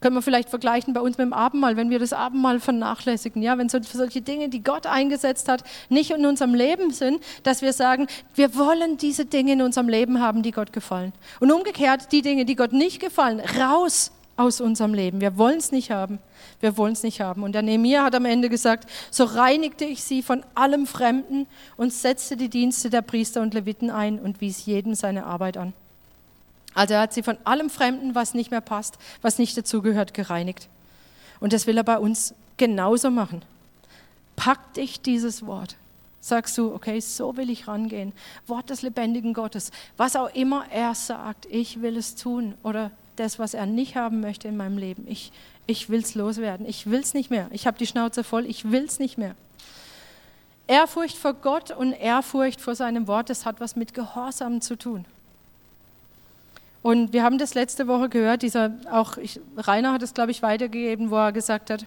Können 0.00 0.14
wir 0.14 0.22
vielleicht 0.22 0.50
vergleichen 0.50 0.92
bei 0.92 1.00
uns 1.00 1.16
mit 1.16 1.26
dem 1.26 1.32
Abendmahl, 1.32 1.76
wenn 1.76 1.88
wir 1.88 1.98
das 1.98 2.12
Abendmahl 2.12 2.60
vernachlässigen, 2.60 3.42
ja, 3.42 3.56
wenn 3.56 3.70
so, 3.70 3.78
solche 3.82 4.20
Dinge, 4.20 4.50
die 4.50 4.62
Gott 4.62 4.86
eingesetzt 4.86 5.48
hat, 5.48 5.64
nicht 5.88 6.10
in 6.10 6.26
unserem 6.26 6.54
Leben 6.54 6.90
sind, 6.90 7.22
dass 7.42 7.62
wir 7.62 7.72
sagen, 7.72 8.06
wir 8.34 8.54
wollen 8.54 8.98
diese 8.98 9.24
Dinge 9.24 9.54
in 9.54 9.62
unserem 9.62 9.88
Leben 9.88 10.20
haben, 10.20 10.42
die 10.42 10.50
Gott 10.50 10.72
gefallen. 10.74 11.12
Und 11.40 11.50
umgekehrt, 11.50 12.12
die 12.12 12.20
Dinge, 12.20 12.44
die 12.44 12.56
Gott 12.56 12.74
nicht 12.74 13.00
gefallen, 13.00 13.40
raus 13.58 14.12
aus 14.36 14.60
unserem 14.60 14.94
Leben. 14.94 15.20
Wir 15.20 15.36
wollen 15.36 15.58
es 15.58 15.72
nicht 15.72 15.90
haben. 15.90 16.18
Wir 16.60 16.76
wollen 16.76 16.94
es 16.94 17.02
nicht 17.02 17.20
haben. 17.20 17.42
Und 17.42 17.52
der 17.52 17.62
Nehemiah 17.62 18.04
hat 18.04 18.14
am 18.14 18.24
Ende 18.24 18.48
gesagt, 18.48 18.88
so 19.10 19.24
reinigte 19.24 19.84
ich 19.84 20.02
sie 20.02 20.22
von 20.22 20.44
allem 20.54 20.86
Fremden 20.86 21.46
und 21.76 21.92
setzte 21.92 22.36
die 22.36 22.48
Dienste 22.48 22.90
der 22.90 23.02
Priester 23.02 23.42
und 23.42 23.54
Leviten 23.54 23.90
ein 23.90 24.18
und 24.18 24.40
wies 24.40 24.64
jedem 24.66 24.94
seine 24.94 25.26
Arbeit 25.26 25.56
an. 25.56 25.72
Also 26.74 26.94
er 26.94 27.00
hat 27.00 27.12
sie 27.12 27.22
von 27.22 27.36
allem 27.44 27.70
Fremden, 27.70 28.14
was 28.14 28.34
nicht 28.34 28.50
mehr 28.50 28.62
passt, 28.62 28.98
was 29.20 29.38
nicht 29.38 29.56
dazugehört, 29.56 30.14
gereinigt. 30.14 30.68
Und 31.40 31.52
das 31.52 31.66
will 31.66 31.76
er 31.76 31.84
bei 31.84 31.98
uns 31.98 32.34
genauso 32.56 33.10
machen. 33.10 33.42
Pack 34.36 34.74
dich 34.74 35.00
dieses 35.00 35.46
Wort. 35.46 35.76
Sagst 36.20 36.56
du, 36.56 36.72
okay, 36.72 37.00
so 37.00 37.36
will 37.36 37.50
ich 37.50 37.66
rangehen. 37.66 38.12
Wort 38.46 38.70
des 38.70 38.82
lebendigen 38.82 39.34
Gottes. 39.34 39.72
Was 39.96 40.14
auch 40.14 40.32
immer 40.34 40.64
er 40.70 40.94
sagt, 40.94 41.46
ich 41.46 41.82
will 41.82 41.96
es 41.96 42.14
tun. 42.14 42.54
Oder 42.62 42.92
das, 43.16 43.38
was 43.38 43.54
er 43.54 43.66
nicht 43.66 43.96
haben 43.96 44.20
möchte 44.20 44.48
in 44.48 44.56
meinem 44.56 44.78
Leben. 44.78 45.06
Ich, 45.08 45.32
ich 45.66 45.90
will 45.90 46.00
es 46.00 46.14
loswerden. 46.14 46.66
Ich 46.66 46.90
will 46.90 47.00
es 47.00 47.14
nicht 47.14 47.30
mehr. 47.30 47.48
Ich 47.52 47.66
habe 47.66 47.78
die 47.78 47.86
Schnauze 47.86 48.24
voll. 48.24 48.46
Ich 48.46 48.70
will 48.70 48.84
es 48.84 48.98
nicht 48.98 49.18
mehr. 49.18 49.34
Ehrfurcht 50.66 51.16
vor 51.16 51.34
Gott 51.34 51.70
und 51.70 51.92
Ehrfurcht 51.92 52.60
vor 52.60 52.74
seinem 52.74 53.06
Wort, 53.06 53.30
das 53.30 53.44
hat 53.44 53.60
was 53.60 53.76
mit 53.76 53.94
Gehorsam 53.94 54.60
zu 54.60 54.76
tun. 54.76 55.04
Und 56.82 57.12
wir 57.12 57.22
haben 57.22 57.38
das 57.38 57.54
letzte 57.54 57.86
Woche 57.86 58.08
gehört, 58.08 58.42
dieser, 58.42 58.72
auch 58.90 59.16
ich, 59.16 59.40
Rainer 59.56 59.92
hat 59.92 60.02
es, 60.02 60.14
glaube 60.14 60.30
ich, 60.30 60.42
weitergegeben, 60.42 61.10
wo 61.10 61.16
er 61.16 61.32
gesagt 61.32 61.70
hat, 61.70 61.86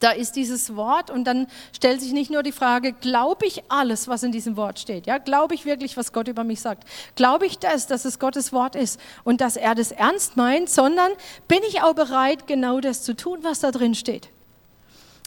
da 0.00 0.10
ist 0.10 0.36
dieses 0.36 0.76
Wort 0.76 1.10
und 1.10 1.24
dann 1.24 1.46
stellt 1.74 2.00
sich 2.00 2.12
nicht 2.12 2.30
nur 2.30 2.42
die 2.42 2.52
Frage, 2.52 2.92
glaube 2.92 3.46
ich 3.46 3.62
alles, 3.68 4.08
was 4.08 4.22
in 4.22 4.32
diesem 4.32 4.56
Wort 4.56 4.78
steht? 4.78 5.06
Ja, 5.06 5.18
glaube 5.18 5.54
ich 5.54 5.64
wirklich, 5.64 5.96
was 5.96 6.12
Gott 6.12 6.28
über 6.28 6.44
mich 6.44 6.60
sagt? 6.60 6.84
Glaube 7.14 7.46
ich 7.46 7.58
das, 7.58 7.86
dass 7.86 8.04
es 8.04 8.18
Gottes 8.18 8.52
Wort 8.52 8.76
ist 8.76 9.00
und 9.24 9.40
dass 9.40 9.56
er 9.56 9.74
das 9.74 9.92
ernst 9.92 10.36
meint, 10.36 10.68
sondern 10.68 11.10
bin 11.48 11.60
ich 11.68 11.82
auch 11.82 11.94
bereit, 11.94 12.46
genau 12.46 12.80
das 12.80 13.02
zu 13.02 13.16
tun, 13.16 13.38
was 13.42 13.60
da 13.60 13.70
drin 13.70 13.94
steht? 13.94 14.28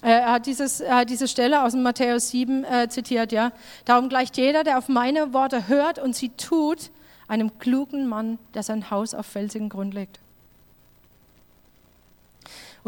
Er 0.01 0.31
hat, 0.31 0.45
dieses, 0.45 0.79
er 0.79 0.97
hat 0.97 1.09
diese 1.09 1.27
Stelle 1.27 1.63
aus 1.63 1.73
dem 1.73 1.83
Matthäus 1.83 2.29
7 2.29 2.63
äh, 2.63 2.87
zitiert, 2.87 3.33
ja. 3.33 3.51
Darum 3.83 4.07
gleicht 4.07 4.37
jeder, 4.37 4.63
der 4.63 4.77
auf 4.77 4.87
meine 4.87 5.33
Worte 5.33 5.67
hört 5.67 5.99
und 5.99 6.15
sie 6.15 6.29
tut, 6.29 6.91
einem 7.27 7.59
klugen 7.59 8.07
Mann, 8.07 8.39
der 8.53 8.63
sein 8.63 8.91
Haus 8.91 9.13
auf 9.13 9.25
felsigen 9.25 9.67
Grund 9.67 9.93
legt. 9.93 10.19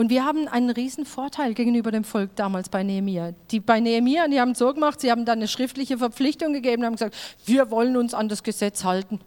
Und 0.02 0.10
wir 0.10 0.26
haben 0.26 0.48
einen 0.48 0.72
riesen 0.72 1.06
Vorteil 1.06 1.54
gegenüber 1.54 1.92
dem 1.92 2.04
Volk 2.04 2.36
damals 2.36 2.70
bei 2.70 2.82
Nehemia. 2.82 3.36
Die 3.52 3.60
bei 3.60 3.80
Nehemia, 3.80 4.28
die 4.28 4.42
haben 4.42 4.56
so 4.56 4.74
gemacht, 4.74 5.00
sie 5.00 5.12
haben 5.12 5.26
dann 5.26 5.38
eine 5.38 5.48
schriftliche 5.48 6.00
Verpflichtung 6.00 6.54
gegeben 6.54 6.82
und 6.82 6.88
haben 6.88 6.96
gesagt, 6.96 7.16
wir 7.46 7.70
wollen 7.70 7.96
uns 7.96 8.16
an 8.16 8.28
das 8.28 8.42
Gesetz 8.42 8.84
halten. 8.84 9.20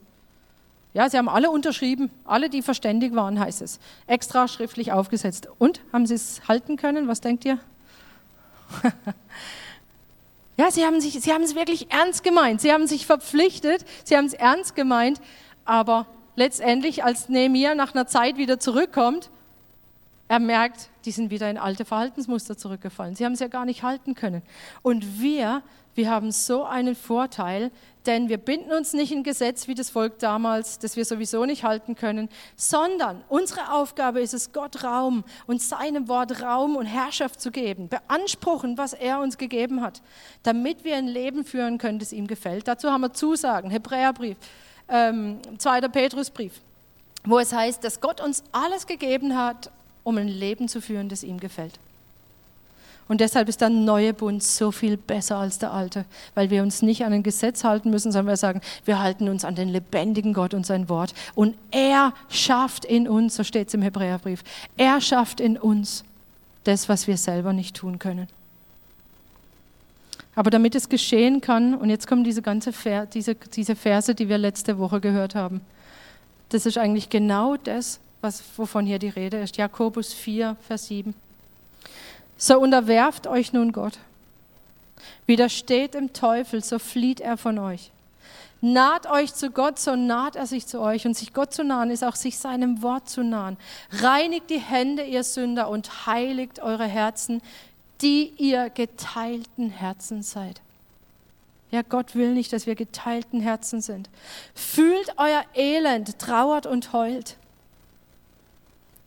Ja, 0.93 1.09
sie 1.09 1.16
haben 1.16 1.29
alle 1.29 1.53
unterschrieben, 1.53 2.11
alle, 2.25 2.51
die 2.51 2.61
verständig 2.61 3.14
waren, 3.14 3.39
heißt 3.39 3.62
es. 3.62 3.79
Extra 4.09 4.49
schriftlich 4.49 4.91
aufgesetzt. 4.91 5.47
Und 5.59 5.81
haben 5.93 6.07
sie 6.07 6.14
es 6.14 6.41
halten 6.49 6.77
können? 6.77 7.07
Was 7.07 7.20
denkt 7.20 7.45
ihr? 7.45 7.61
Ja, 10.57 10.70
sie 10.70 10.85
haben, 10.85 11.01
sich, 11.01 11.20
sie 11.20 11.33
haben 11.33 11.43
es 11.43 11.57
wirklich 11.57 11.91
ernst 11.91 12.22
gemeint. 12.22 12.61
Sie 12.61 12.72
haben 12.72 12.87
sich 12.87 13.07
verpflichtet, 13.07 13.85
sie 14.05 14.16
haben 14.16 14.27
es 14.27 14.35
ernst 14.35 14.77
gemeint, 14.77 15.20
aber 15.64 16.07
letztendlich, 16.37 17.03
als 17.03 17.29
Nehemiah 17.29 17.75
nach 17.75 17.93
einer 17.93 18.07
Zeit 18.07 18.37
wieder 18.37 18.61
zurückkommt, 18.61 19.31
er 20.35 20.41
merkt, 20.41 20.89
die 21.05 21.12
sind 21.12 21.30
wieder 21.30 21.49
in 21.49 21.59
alte 21.59 21.85
Verhaltensmuster 21.85 22.57
zurückgefallen. 22.57 23.14
Sie 23.14 23.24
haben 23.24 23.35
es 23.35 23.39
ja 23.39 23.47
gar 23.47 23.64
nicht 23.64 23.85
halten 23.85 24.16
können. 24.16 24.43
Und 24.82 25.20
wir, 25.20 25.62
wir 25.95 26.11
haben 26.11 26.32
so 26.32 26.64
einen 26.64 26.97
Vorteil, 26.97 27.70
denn 28.05 28.28
wir 28.28 28.39
binden 28.39 28.72
uns 28.72 28.95
nicht 28.95 29.12
in 29.12 29.22
Gesetz 29.22 29.68
wie 29.68 29.76
das 29.76 29.91
Volk 29.91 30.18
damals, 30.18 30.80
das 30.80 30.97
wir 30.97 31.05
sowieso 31.05 31.45
nicht 31.45 31.62
halten 31.62 31.95
können, 31.95 32.28
sondern 32.57 33.22
unsere 33.28 33.72
Aufgabe 33.72 34.22
ist 34.22 34.35
es, 34.35 34.53
Gott 34.53 34.82
Raum 34.82 35.22
und 35.47 35.62
seinem 35.62 36.09
Wort 36.09 36.43
Raum 36.43 36.74
und 36.74 36.87
Herrschaft 36.87 37.41
zu 37.41 37.53
geben, 37.53 37.89
beanspruchen, 37.89 38.76
was 38.76 38.93
er 38.93 39.20
uns 39.20 39.39
gegeben 39.39 39.82
hat, 39.82 40.03
damit 40.43 40.82
wir 40.82 40.97
ein 40.97 41.07
Leben 41.07 41.45
führen 41.45 41.78
können, 41.78 42.01
das 42.01 42.12
ihm 42.12 42.26
gefällt. 42.26 42.66
Dazu 42.66 42.91
haben 42.91 43.03
wir 43.03 43.12
Zusagen, 43.12 43.70
Hebräerbrief, 43.70 44.37
ähm, 44.89 45.39
2. 45.59 45.82
Petrusbrief, 45.82 46.61
wo 47.22 47.39
es 47.39 47.53
heißt, 47.53 47.85
dass 47.85 48.01
Gott 48.01 48.20
uns 48.20 48.43
alles 48.51 48.89
gegeben 48.89 49.39
hat, 49.39 49.70
um 50.05 50.19
ein 50.19 50.29
Leben 50.29 50.69
zu 50.69 50.81
führen, 50.81 51.09
das 51.09 51.23
ihm 51.23 51.41
gefällt. 51.41 51.79
Und 53.07 53.21
deshalb 53.21 53.49
ist 53.49 53.61
der 53.61 53.69
neue 53.69 54.15
Bund 54.15 54.43
so 54.43 54.71
viel 54.71 54.97
besser 54.97 55.37
als 55.37 55.59
der 55.59 55.73
alte, 55.73 56.07
weil 56.35 56.49
wir 56.49 56.63
uns 56.63 56.81
nicht 56.81 57.05
an 57.05 57.13
ein 57.13 57.23
Gesetz 57.23 57.63
halten 57.63 57.91
müssen, 57.91 58.13
sondern 58.13 58.33
wir 58.33 58.37
sagen, 58.37 58.63
wir 58.87 58.99
halten 58.99 59.29
uns 59.29 59.45
an 59.45 59.55
den 59.55 59.69
lebendigen 59.69 60.33
Gott 60.33 60.55
und 60.55 60.65
sein 60.65 60.89
Wort. 60.89 61.13
Und 61.35 61.55
er 61.71 62.15
schafft 62.31 62.87
in 62.87 63.07
uns, 63.07 63.37
so 63.37 63.45
steht 63.45 63.69
es 63.69 63.75
im 63.75 63.83
Hebräerbrief, 63.83 64.43
er 64.79 65.01
schafft 65.03 65.41
in 65.41 65.59
uns 65.59 66.05
das, 66.65 66.89
was 66.89 67.07
wir 67.07 67.19
selber 67.19 67.53
nicht 67.53 67.77
tun 67.77 67.99
können. 67.99 68.27
Aber 70.35 70.51
damit 70.51 70.75
es 70.75 70.89
geschehen 70.89 71.41
kann, 71.43 71.75
und 71.75 71.91
jetzt 71.91 72.07
kommen 72.07 72.25
diese, 72.25 72.43
ganze 72.43 72.73
Ver, 72.73 73.07
diese, 73.07 73.35
diese 73.35 73.77
Verse, 73.77 74.15
die 74.15 74.29
wir 74.29 74.39
letzte 74.39 74.79
Woche 74.79 75.01
gehört 75.01 75.35
haben, 75.35 75.61
das 76.49 76.67
ist 76.67 76.79
eigentlich 76.79 77.11
genau 77.11 77.57
das, 77.57 78.01
was, 78.25 78.43
wovon 78.57 78.87
hier 78.87 78.99
die 78.99 79.09
Rede 79.09 79.39
ist. 79.39 79.57
Jakobus 79.57 80.12
4, 80.12 80.57
Vers 80.66 80.87
7. 80.87 81.14
So 82.37 82.59
unterwerft 82.59 83.29
euch 83.29 83.53
nun 83.53 83.70
Gott. 83.70 83.99
Widersteht 85.27 85.95
dem 85.95 86.12
Teufel, 86.12 86.64
so 86.64 86.81
flieht 86.81 87.20
er 87.20 87.37
von 87.37 87.59
euch. 87.59 87.91
Naht 88.61 89.07
euch 89.11 89.35
zu 89.35 89.51
Gott, 89.51 89.79
so 89.79 89.95
naht 89.95 90.37
er 90.37 90.47
sich 90.47 90.66
zu 90.66 90.81
euch. 90.81 91.07
Und 91.07 91.16
sich 91.16 91.35
Gott 91.35 91.53
zu 91.53 91.62
nahen, 91.64 91.91
ist 91.91 92.03
auch 92.03 92.16
sich 92.16 92.39
seinem 92.39 92.83
Wort 92.83 93.09
zu 93.11 93.22
nahen. 93.22 93.59
Reinigt 93.93 94.49
die 94.49 94.59
Hände, 94.59 95.05
ihr 95.05 95.22
Sünder, 95.22 95.68
und 95.68 96.07
heiligt 96.07 96.61
eure 96.61 96.87
Herzen, 96.87 97.43
die 98.01 98.33
ihr 98.39 98.70
geteilten 98.70 99.68
Herzen 99.68 100.22
seid. 100.22 100.62
Ja, 101.70 101.83
Gott 101.83 102.14
will 102.14 102.33
nicht, 102.33 102.53
dass 102.53 102.66
wir 102.66 102.75
geteilten 102.75 103.41
Herzen 103.41 103.83
sind. 103.83 104.09
Fühlt 104.55 105.12
euer 105.18 105.45
Elend, 105.55 106.18
trauert 106.18 106.66
und 106.66 106.93
heult. 106.93 107.37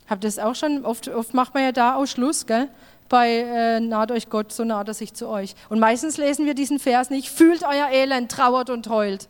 Habt 0.10 0.24
das 0.24 0.39
auch 0.39 0.55
schon? 0.55 0.86
Oft, 0.86 1.08
oft 1.10 1.34
macht 1.34 1.53
man 1.53 1.64
ja 1.64 1.72
da 1.72 1.95
auch 1.95 2.05
Schluss, 2.05 2.45
gell? 2.45 2.70
bei 3.10 3.39
äh, 3.39 3.80
naht 3.80 4.12
euch 4.12 4.30
Gott, 4.30 4.51
so 4.51 4.64
naht 4.64 4.88
er 4.88 4.93
sich 4.93 5.14
zu 5.14 5.28
euch. 5.28 5.55
Und 5.70 5.80
meistens 5.80 6.18
lesen 6.18 6.45
wir 6.45 6.53
diesen 6.53 6.80
Vers 6.80 7.10
nicht, 7.10 7.30
fühlt 7.30 7.64
euer 7.64 7.89
Elend, 7.89 8.32
trauert 8.32 8.70
und 8.70 8.89
heult. 8.89 9.28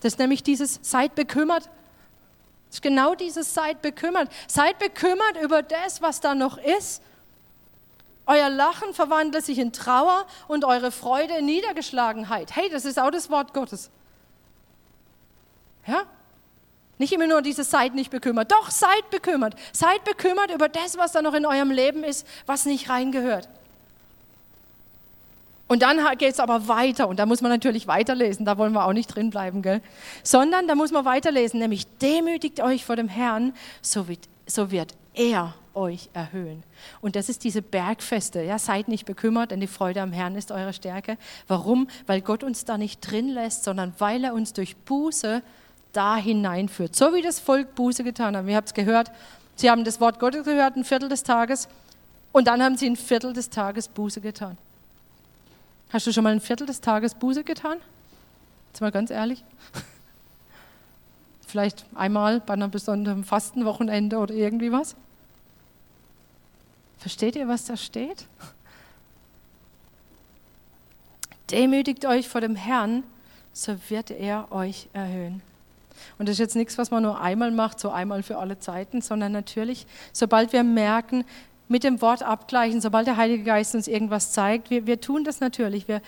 Das 0.00 0.14
ist 0.14 0.18
nämlich 0.18 0.42
dieses, 0.42 0.78
seid 0.82 1.14
bekümmert. 1.14 1.64
Das 2.68 2.76
ist 2.76 2.82
genau 2.82 3.14
dieses, 3.14 3.54
seid 3.54 3.82
bekümmert. 3.82 4.30
Seid 4.46 4.78
bekümmert 4.78 5.42
über 5.42 5.62
das, 5.62 6.02
was 6.02 6.20
da 6.20 6.34
noch 6.34 6.58
ist. 6.58 7.02
Euer 8.26 8.50
Lachen 8.50 8.92
verwandelt 8.92 9.44
sich 9.44 9.58
in 9.58 9.72
Trauer 9.72 10.26
und 10.48 10.64
eure 10.64 10.92
Freude 10.92 11.38
in 11.38 11.46
Niedergeschlagenheit. 11.46 12.54
Hey, 12.54 12.68
das 12.68 12.84
ist 12.84 12.98
auch 12.98 13.10
das 13.10 13.30
Wort 13.30 13.54
Gottes. 13.54 13.90
Ja, 15.86 16.02
nicht 16.98 17.12
immer 17.12 17.26
nur 17.26 17.42
diese 17.42 17.64
seid 17.64 17.94
nicht 17.94 18.10
bekümmert. 18.10 18.52
Doch, 18.52 18.70
seid 18.70 19.10
bekümmert. 19.10 19.54
Seid 19.72 20.04
bekümmert 20.04 20.52
über 20.52 20.68
das, 20.68 20.98
was 20.98 21.12
da 21.12 21.22
noch 21.22 21.34
in 21.34 21.46
eurem 21.46 21.70
Leben 21.70 22.04
ist, 22.04 22.26
was 22.46 22.66
nicht 22.66 22.90
reingehört. 22.90 23.48
Und 25.68 25.82
dann 25.82 25.98
geht 26.16 26.32
es 26.32 26.40
aber 26.40 26.66
weiter 26.66 27.08
und 27.08 27.18
da 27.18 27.26
muss 27.26 27.42
man 27.42 27.50
natürlich 27.50 27.86
weiterlesen, 27.86 28.46
da 28.46 28.56
wollen 28.56 28.72
wir 28.72 28.86
auch 28.86 28.94
nicht 28.94 29.14
drin 29.14 29.28
bleiben, 29.28 29.60
gell? 29.60 29.82
Sondern 30.22 30.66
da 30.66 30.74
muss 30.74 30.92
man 30.92 31.04
weiterlesen, 31.04 31.60
nämlich 31.60 31.86
demütigt 31.98 32.60
euch 32.60 32.86
vor 32.86 32.96
dem 32.96 33.08
Herrn, 33.08 33.52
so 33.82 34.08
wird, 34.08 34.20
so 34.46 34.70
wird 34.70 34.94
er 35.12 35.52
euch 35.74 36.08
erhöhen. 36.14 36.62
Und 37.02 37.16
das 37.16 37.28
ist 37.28 37.44
diese 37.44 37.60
Bergfeste. 37.60 38.42
Ja, 38.42 38.58
seid 38.58 38.88
nicht 38.88 39.04
bekümmert, 39.04 39.50
denn 39.50 39.60
die 39.60 39.66
Freude 39.66 40.00
am 40.00 40.12
Herrn 40.12 40.36
ist 40.36 40.50
eure 40.50 40.72
Stärke. 40.72 41.18
Warum? 41.46 41.88
Weil 42.06 42.22
Gott 42.22 42.42
uns 42.42 42.64
da 42.64 42.78
nicht 42.78 43.00
drin 43.00 43.28
lässt, 43.28 43.64
sondern 43.64 43.92
weil 43.98 44.24
er 44.24 44.32
uns 44.32 44.54
durch 44.54 44.74
Buße 44.74 45.42
da 45.98 46.16
hineinführt. 46.16 46.94
So 46.94 47.12
wie 47.12 47.22
das 47.22 47.40
Volk 47.40 47.74
Buße 47.74 48.04
getan 48.04 48.36
hat. 48.36 48.46
Ihr 48.46 48.54
habt 48.54 48.68
es 48.68 48.74
gehört, 48.74 49.10
sie 49.56 49.68
haben 49.68 49.82
das 49.82 50.00
Wort 50.00 50.20
Gottes 50.20 50.44
gehört, 50.44 50.76
ein 50.76 50.84
Viertel 50.84 51.08
des 51.08 51.24
Tages, 51.24 51.68
und 52.30 52.46
dann 52.46 52.62
haben 52.62 52.76
sie 52.76 52.86
ein 52.86 52.94
Viertel 52.94 53.32
des 53.32 53.50
Tages 53.50 53.88
Buße 53.88 54.20
getan. 54.20 54.56
Hast 55.92 56.06
du 56.06 56.12
schon 56.12 56.22
mal 56.22 56.32
ein 56.32 56.40
Viertel 56.40 56.68
des 56.68 56.80
Tages 56.80 57.14
Buße 57.14 57.42
getan? 57.42 57.78
Jetzt 58.68 58.80
mal 58.80 58.92
ganz 58.92 59.10
ehrlich. 59.10 59.42
Vielleicht 61.48 61.84
einmal 61.96 62.38
bei 62.38 62.52
einem 62.52 62.70
besonderen 62.70 63.24
Fastenwochenende 63.24 64.18
oder 64.18 64.34
irgendwie 64.34 64.70
was. 64.70 64.94
Versteht 66.98 67.34
ihr, 67.34 67.48
was 67.48 67.64
da 67.64 67.76
steht? 67.76 68.26
Demütigt 71.50 72.04
euch 72.04 72.28
vor 72.28 72.40
dem 72.40 72.54
Herrn, 72.54 73.02
so 73.52 73.74
wird 73.88 74.12
er 74.12 74.52
euch 74.52 74.88
erhöhen. 74.92 75.42
Und 76.18 76.28
das 76.28 76.34
ist 76.34 76.40
jetzt 76.40 76.56
nichts, 76.56 76.78
was 76.78 76.90
man 76.90 77.02
nur 77.02 77.20
einmal 77.20 77.50
macht, 77.50 77.80
so 77.80 77.90
einmal 77.90 78.22
für 78.22 78.38
alle 78.38 78.58
Zeiten, 78.58 79.00
sondern 79.00 79.32
natürlich, 79.32 79.86
sobald 80.12 80.52
wir 80.52 80.62
merken, 80.62 81.24
mit 81.68 81.84
dem 81.84 82.00
Wort 82.00 82.22
abgleichen, 82.22 82.80
sobald 82.80 83.06
der 83.06 83.16
Heilige 83.16 83.44
Geist 83.44 83.74
uns 83.74 83.88
irgendwas 83.88 84.32
zeigt, 84.32 84.70
wir, 84.70 84.86
wir 84.86 85.00
tun 85.00 85.24
das 85.24 85.40
natürlich. 85.40 85.86
Wir, 85.86 86.00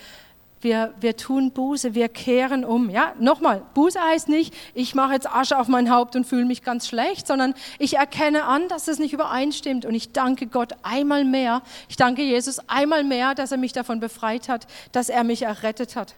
wir, 0.61 0.93
wir 0.99 1.17
tun 1.17 1.51
Buße, 1.51 1.95
wir 1.95 2.09
kehren 2.09 2.65
um. 2.65 2.89
Ja, 2.89 3.13
nochmal, 3.19 3.63
Buße 3.73 3.99
heißt 3.99 4.29
nicht, 4.29 4.53
ich 4.73 4.95
mache 4.95 5.13
jetzt 5.13 5.29
Asche 5.29 5.57
auf 5.57 5.67
mein 5.67 5.91
Haupt 5.91 6.15
und 6.15 6.25
fühle 6.25 6.45
mich 6.45 6.63
ganz 6.63 6.87
schlecht, 6.87 7.27
sondern 7.27 7.53
ich 7.79 7.97
erkenne 7.97 8.45
an, 8.45 8.67
dass 8.67 8.87
es 8.87 8.99
nicht 8.99 9.13
übereinstimmt 9.13 9.85
und 9.85 9.95
ich 9.95 10.11
danke 10.11 10.47
Gott 10.47 10.73
einmal 10.83 11.25
mehr. 11.25 11.61
Ich 11.89 11.97
danke 11.97 12.21
Jesus 12.21 12.59
einmal 12.67 13.03
mehr, 13.03 13.35
dass 13.35 13.51
er 13.51 13.57
mich 13.57 13.73
davon 13.73 13.99
befreit 13.99 14.49
hat, 14.49 14.67
dass 14.91 15.09
er 15.09 15.23
mich 15.23 15.43
errettet 15.43 15.95
hat. 15.95 16.15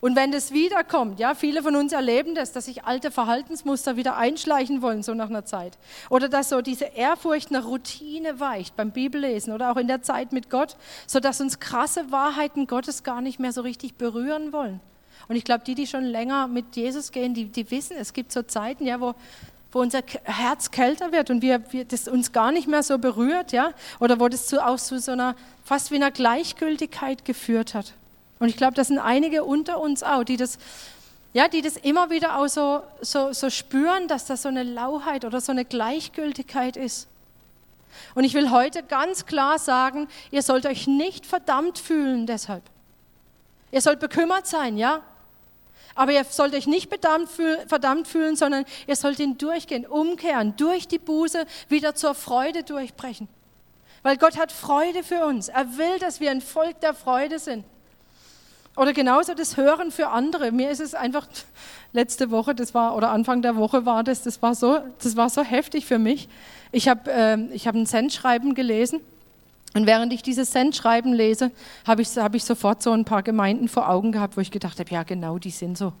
Und 0.00 0.16
wenn 0.16 0.32
das 0.32 0.52
wiederkommt, 0.52 1.18
ja, 1.18 1.34
viele 1.34 1.62
von 1.62 1.76
uns 1.76 1.92
erleben 1.92 2.34
das, 2.34 2.52
dass 2.52 2.66
sich 2.66 2.84
alte 2.84 3.10
Verhaltensmuster 3.10 3.96
wieder 3.96 4.16
einschleichen 4.16 4.82
wollen, 4.82 5.02
so 5.02 5.14
nach 5.14 5.30
einer 5.30 5.44
Zeit. 5.44 5.78
Oder 6.10 6.28
dass 6.28 6.48
so 6.48 6.60
diese 6.60 6.86
Ehrfurcht 6.86 7.50
nach 7.50 7.66
Routine 7.66 8.40
weicht 8.40 8.76
beim 8.76 8.90
Bibellesen 8.90 9.52
oder 9.52 9.70
auch 9.70 9.76
in 9.76 9.88
der 9.88 10.02
Zeit 10.02 10.32
mit 10.32 10.50
Gott, 10.50 10.76
sodass 11.06 11.40
uns 11.40 11.60
krasse 11.60 12.10
Wahrheiten 12.10 12.66
Gottes 12.66 13.02
gar 13.02 13.20
nicht 13.20 13.38
mehr 13.38 13.52
so 13.52 13.62
richtig 13.62 13.94
berühren 13.94 14.52
wollen. 14.52 14.80
Und 15.28 15.36
ich 15.36 15.44
glaube, 15.44 15.64
die, 15.64 15.74
die 15.74 15.86
schon 15.86 16.04
länger 16.04 16.48
mit 16.48 16.76
Jesus 16.76 17.12
gehen, 17.12 17.34
die, 17.34 17.46
die 17.46 17.70
wissen, 17.70 17.96
es 17.98 18.12
gibt 18.12 18.32
so 18.32 18.42
Zeiten, 18.42 18.86
ja, 18.86 19.00
wo, 19.00 19.14
wo 19.72 19.80
unser 19.80 20.02
Herz 20.24 20.70
kälter 20.70 21.12
wird 21.12 21.30
und 21.30 21.42
wir, 21.42 21.72
wir, 21.72 21.84
das 21.84 22.08
uns 22.08 22.32
gar 22.32 22.52
nicht 22.52 22.68
mehr 22.68 22.82
so 22.82 22.98
berührt, 22.98 23.52
ja, 23.52 23.72
oder 24.00 24.20
wo 24.20 24.28
das 24.28 24.46
zu, 24.46 24.64
auch 24.64 24.76
zu 24.76 24.98
so 24.98 25.12
einer, 25.12 25.34
fast 25.64 25.90
wie 25.90 25.96
einer 25.96 26.10
Gleichgültigkeit 26.10 27.24
geführt 27.24 27.74
hat. 27.74 27.94
Und 28.44 28.50
ich 28.50 28.58
glaube, 28.58 28.74
das 28.74 28.88
sind 28.88 28.98
einige 28.98 29.42
unter 29.42 29.80
uns 29.80 30.02
auch, 30.02 30.22
die 30.22 30.36
das, 30.36 30.58
ja, 31.32 31.48
die 31.48 31.62
das 31.62 31.78
immer 31.78 32.10
wieder 32.10 32.38
auch 32.38 32.46
so, 32.46 32.82
so, 33.00 33.32
so 33.32 33.48
spüren, 33.48 34.06
dass 34.06 34.26
das 34.26 34.42
so 34.42 34.50
eine 34.50 34.64
Lauheit 34.64 35.24
oder 35.24 35.40
so 35.40 35.50
eine 35.50 35.64
Gleichgültigkeit 35.64 36.76
ist. 36.76 37.08
Und 38.14 38.24
ich 38.24 38.34
will 38.34 38.50
heute 38.50 38.82
ganz 38.82 39.24
klar 39.24 39.58
sagen, 39.58 40.08
ihr 40.30 40.42
sollt 40.42 40.66
euch 40.66 40.86
nicht 40.86 41.24
verdammt 41.24 41.78
fühlen 41.78 42.26
deshalb. 42.26 42.62
Ihr 43.72 43.80
sollt 43.80 43.98
bekümmert 43.98 44.46
sein, 44.46 44.76
ja. 44.76 45.00
Aber 45.94 46.12
ihr 46.12 46.24
sollt 46.24 46.54
euch 46.54 46.66
nicht 46.66 46.90
verdammt 46.90 48.06
fühlen, 48.06 48.36
sondern 48.36 48.66
ihr 48.86 48.96
sollt 48.96 49.20
ihn 49.20 49.38
durchgehen, 49.38 49.86
umkehren, 49.86 50.54
durch 50.58 50.86
die 50.86 50.98
Buße 50.98 51.46
wieder 51.70 51.94
zur 51.94 52.14
Freude 52.14 52.62
durchbrechen. 52.62 53.26
Weil 54.02 54.18
Gott 54.18 54.36
hat 54.36 54.52
Freude 54.52 55.02
für 55.02 55.24
uns. 55.24 55.48
Er 55.48 55.78
will, 55.78 55.98
dass 55.98 56.20
wir 56.20 56.30
ein 56.30 56.42
Volk 56.42 56.78
der 56.82 56.92
Freude 56.92 57.38
sind. 57.38 57.64
Oder 58.76 58.92
genauso 58.92 59.34
das 59.34 59.56
Hören 59.56 59.90
für 59.92 60.08
andere. 60.08 60.50
Mir 60.50 60.70
ist 60.70 60.80
es 60.80 60.94
einfach 60.94 61.28
letzte 61.92 62.30
Woche, 62.30 62.54
das 62.54 62.74
war 62.74 62.96
oder 62.96 63.10
Anfang 63.10 63.40
der 63.40 63.54
Woche 63.54 63.86
war 63.86 64.02
das, 64.02 64.22
das 64.22 64.42
war 64.42 64.54
so, 64.54 64.80
das 65.02 65.16
war 65.16 65.30
so 65.30 65.42
heftig 65.42 65.86
für 65.86 65.98
mich. 65.98 66.28
Ich 66.72 66.88
habe 66.88 67.10
äh, 67.10 67.38
ich 67.52 67.68
hab 67.68 67.76
ein 67.76 67.86
Sendschreiben 67.86 68.54
gelesen 68.54 69.00
und 69.74 69.86
während 69.86 70.12
ich 70.12 70.22
dieses 70.22 70.52
Sendschreiben 70.52 71.12
lese, 71.12 71.50
habe 71.86 72.02
ich, 72.02 72.16
hab 72.16 72.34
ich 72.34 72.44
sofort 72.44 72.82
so 72.82 72.92
ein 72.92 73.04
paar 73.04 73.22
Gemeinden 73.22 73.68
vor 73.68 73.88
Augen 73.88 74.12
gehabt, 74.12 74.36
wo 74.36 74.40
ich 74.40 74.50
gedacht 74.50 74.78
habe, 74.78 74.90
ja 74.90 75.02
genau, 75.02 75.38
die 75.38 75.50
sind 75.50 75.76
so. 75.76 75.92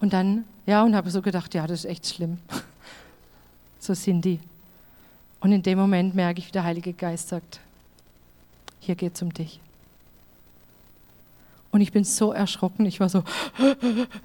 Und 0.00 0.12
dann, 0.12 0.44
ja, 0.66 0.82
und 0.82 0.94
habe 0.94 1.10
so 1.10 1.22
gedacht, 1.22 1.54
ja, 1.54 1.66
das 1.66 1.80
ist 1.80 1.90
echt 1.90 2.06
schlimm. 2.06 2.38
so 3.80 3.94
sind 3.94 4.24
die. 4.24 4.38
Und 5.40 5.52
in 5.52 5.62
dem 5.62 5.78
Moment 5.78 6.14
merke 6.14 6.38
ich, 6.38 6.48
wie 6.48 6.52
der 6.52 6.64
Heilige 6.64 6.92
Geist 6.92 7.28
sagt, 7.28 7.60
hier 8.80 8.94
geht 8.94 9.16
es 9.16 9.22
um 9.22 9.32
dich. 9.32 9.60
Und 11.74 11.80
ich 11.80 11.90
bin 11.90 12.04
so 12.04 12.30
erschrocken. 12.30 12.86
Ich 12.86 13.00
war 13.00 13.08
so, 13.08 13.24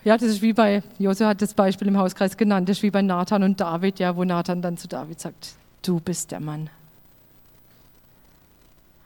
ja, 0.03 0.15
das 0.19 0.29
ist 0.29 0.43
wie 0.43 0.53
bei, 0.53 0.83
Josua 0.99 1.29
hat 1.29 1.41
das 1.41 1.55
Beispiel 1.55 1.87
im 1.87 1.97
Hauskreis 1.97 2.37
genannt, 2.37 2.69
das 2.69 2.77
ist 2.77 2.83
wie 2.83 2.91
bei 2.91 3.01
Nathan 3.01 3.41
und 3.41 3.59
David, 3.59 3.97
ja, 3.97 4.15
wo 4.15 4.23
Nathan 4.23 4.61
dann 4.61 4.77
zu 4.77 4.87
David 4.87 5.19
sagt, 5.19 5.53
du 5.81 5.99
bist 5.99 6.29
der 6.29 6.41
Mann. 6.41 6.69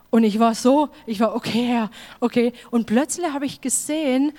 Und 0.10 0.26
ich 0.26 0.40
war 0.40 0.56
so, 0.56 0.90
ich 1.06 1.22
war, 1.22 1.34
okay, 1.36 1.68
Herr, 1.68 1.90
okay. 2.20 2.52
Und 2.70 2.86
plötzlich 2.86 3.32
habe 3.32 3.46
ich 3.46 3.62
gesehen, 3.62 4.34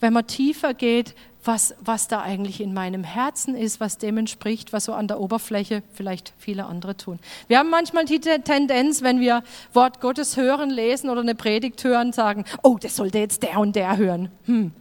wenn 0.00 0.12
man 0.12 0.26
tiefer 0.26 0.74
geht, 0.74 1.14
was, 1.44 1.74
was 1.80 2.08
da 2.08 2.22
eigentlich 2.22 2.60
in 2.60 2.72
meinem 2.72 3.04
Herzen 3.04 3.54
ist, 3.54 3.80
was 3.80 3.98
dem 3.98 4.18
entspricht, 4.18 4.72
was 4.72 4.86
so 4.86 4.94
an 4.94 5.08
der 5.08 5.20
Oberfläche 5.20 5.82
vielleicht 5.92 6.32
viele 6.38 6.64
andere 6.64 6.96
tun. 6.96 7.18
Wir 7.48 7.58
haben 7.58 7.70
manchmal 7.70 8.04
die 8.04 8.20
Tendenz, 8.20 9.02
wenn 9.02 9.20
wir 9.20 9.42
Wort 9.72 10.00
Gottes 10.00 10.36
hören, 10.36 10.70
lesen 10.70 11.10
oder 11.10 11.20
eine 11.20 11.34
Predigt 11.34 11.82
hören, 11.84 12.12
sagen, 12.12 12.44
oh, 12.62 12.78
das 12.80 12.96
sollte 12.96 13.18
jetzt 13.18 13.42
der 13.42 13.58
und 13.58 13.76
der 13.76 13.96
hören. 13.96 14.30
Hm. 14.46 14.72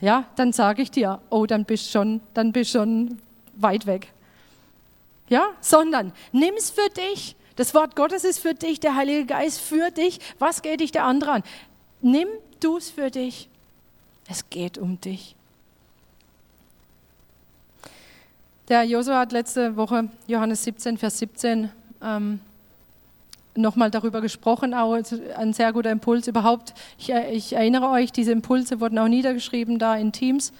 Ja, 0.00 0.24
dann 0.36 0.52
sage 0.52 0.82
ich 0.82 0.90
dir, 0.90 1.20
oh, 1.30 1.46
dann 1.46 1.64
bist 1.64 1.90
schon, 1.90 2.20
dann 2.34 2.52
bist 2.52 2.70
schon 2.70 3.18
weit 3.56 3.86
weg. 3.86 4.08
Ja, 5.28 5.46
sondern 5.60 6.12
nimm 6.32 6.54
es 6.56 6.70
für 6.70 6.88
dich. 6.90 7.36
Das 7.56 7.74
Wort 7.74 7.96
Gottes 7.96 8.24
ist 8.24 8.40
für 8.40 8.54
dich, 8.54 8.80
der 8.80 8.96
Heilige 8.96 9.26
Geist 9.26 9.60
für 9.60 9.90
dich. 9.90 10.18
Was 10.38 10.62
geht 10.62 10.80
dich 10.80 10.92
der 10.92 11.04
andere 11.04 11.32
an? 11.32 11.42
Nimm 12.02 12.28
du 12.60 12.76
es 12.76 12.90
für 12.90 13.10
dich. 13.10 13.48
Es 14.28 14.48
geht 14.48 14.78
um 14.78 15.00
dich. 15.00 15.36
Der 18.68 18.84
Josua 18.84 19.20
hat 19.20 19.32
letzte 19.32 19.76
Woche, 19.76 20.08
Johannes 20.26 20.64
17, 20.64 20.96
Vers 20.96 21.18
17, 21.18 21.68
ähm, 22.02 22.40
nochmal 23.54 23.90
darüber 23.90 24.22
gesprochen, 24.22 24.72
auch 24.72 24.96
ein 25.36 25.52
sehr 25.52 25.72
guter 25.72 25.90
Impuls 25.90 26.26
überhaupt. 26.26 26.72
Ich, 26.98 27.10
ich, 27.10 27.52
erinnere 27.52 27.90
euch, 27.90 28.10
diese 28.10 28.32
Impulse 28.32 28.80
wurden 28.80 28.98
auch 28.98 29.08
niedergeschrieben 29.08 29.78
da 29.78 29.96
in 29.96 30.12
Teams. 30.12 30.52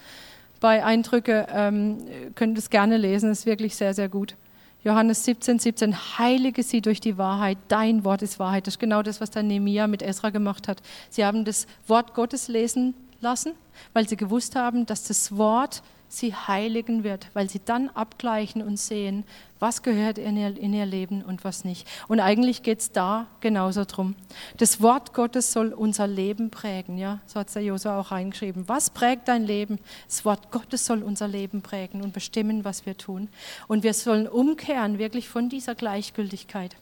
Bei 0.60 0.84
Eindrücke 0.84 1.46
ähm, 1.50 1.98
könnt 2.34 2.56
ihr 2.56 2.58
es 2.58 2.68
gerne 2.68 2.98
lesen, 2.98 3.30
ist 3.30 3.46
wirklich 3.46 3.74
sehr, 3.74 3.94
sehr 3.94 4.10
gut. 4.10 4.36
Johannes 4.84 5.24
17, 5.24 5.58
17, 5.58 6.18
heilige 6.18 6.62
sie 6.62 6.82
durch 6.82 7.00
die 7.00 7.16
Wahrheit, 7.16 7.56
dein 7.68 8.04
Wort 8.04 8.20
ist 8.20 8.38
Wahrheit. 8.38 8.66
Das 8.66 8.74
ist 8.74 8.80
genau 8.80 9.02
das, 9.02 9.22
was 9.22 9.30
der 9.30 9.42
Nehemiah 9.42 9.86
mit 9.86 10.02
Esra 10.02 10.28
gemacht 10.28 10.68
hat. 10.68 10.82
Sie 11.08 11.24
haben 11.24 11.46
das 11.46 11.66
Wort 11.86 12.12
Gottes 12.12 12.48
lesen 12.48 12.92
lassen, 13.24 13.54
weil 13.92 14.08
sie 14.08 14.16
gewusst 14.16 14.54
haben, 14.54 14.86
dass 14.86 15.02
das 15.02 15.36
Wort 15.36 15.82
sie 16.08 16.34
heiligen 16.34 17.04
wird, 17.04 17.28
weil 17.34 17.50
sie 17.50 17.60
dann 17.64 17.88
abgleichen 17.88 18.62
und 18.62 18.78
sehen, 18.78 19.24
was 19.58 19.82
gehört 19.82 20.18
in 20.18 20.36
ihr, 20.36 20.56
in 20.56 20.72
ihr 20.72 20.86
Leben 20.86 21.22
und 21.22 21.44
was 21.44 21.64
nicht. 21.64 21.88
Und 22.06 22.20
eigentlich 22.20 22.62
geht 22.62 22.80
es 22.80 22.92
da 22.92 23.26
genauso 23.40 23.84
drum. 23.84 24.14
Das 24.58 24.80
Wort 24.80 25.12
Gottes 25.12 25.52
soll 25.52 25.72
unser 25.72 26.06
Leben 26.06 26.50
prägen, 26.50 26.98
ja, 26.98 27.20
so 27.26 27.40
hat 27.40 27.48
es 27.48 27.54
der 27.54 27.62
Josua 27.62 27.98
auch 27.98 28.10
reingeschrieben. 28.10 28.68
Was 28.68 28.90
prägt 28.90 29.28
dein 29.28 29.44
Leben? 29.44 29.78
Das 30.06 30.24
Wort 30.24 30.50
Gottes 30.50 30.86
soll 30.86 31.02
unser 31.02 31.28
Leben 31.28 31.62
prägen 31.62 32.02
und 32.02 32.12
bestimmen, 32.12 32.64
was 32.64 32.86
wir 32.86 32.96
tun. 32.96 33.28
Und 33.66 33.82
wir 33.82 33.94
sollen 33.94 34.28
umkehren 34.28 34.98
wirklich 34.98 35.28
von 35.28 35.48
dieser 35.48 35.74
Gleichgültigkeit. 35.74 36.76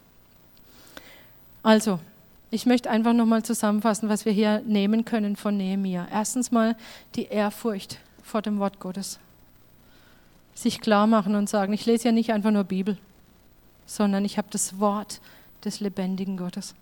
Also, 1.63 1.99
ich 2.53 2.67
möchte 2.67 2.91
einfach 2.91 3.13
nochmal 3.13 3.41
zusammenfassen, 3.41 4.09
was 4.09 4.25
wir 4.25 4.31
hier 4.31 4.61
nehmen 4.67 5.05
können 5.05 5.35
von 5.35 5.57
Nehemiah. 5.57 6.07
Erstens 6.11 6.51
mal 6.51 6.75
die 7.15 7.25
Ehrfurcht 7.25 7.97
vor 8.21 8.43
dem 8.43 8.59
Wort 8.59 8.79
Gottes. 8.79 9.19
Sich 10.53 10.79
klar 10.79 11.07
machen 11.07 11.33
und 11.33 11.49
sagen, 11.49 11.73
ich 11.73 11.87
lese 11.87 12.09
ja 12.09 12.11
nicht 12.11 12.31
einfach 12.31 12.51
nur 12.51 12.63
Bibel, 12.63 12.99
sondern 13.87 14.23
ich 14.23 14.37
habe 14.37 14.49
das 14.51 14.79
Wort 14.79 15.19
des 15.65 15.79
lebendigen 15.79 16.37
Gottes. 16.37 16.75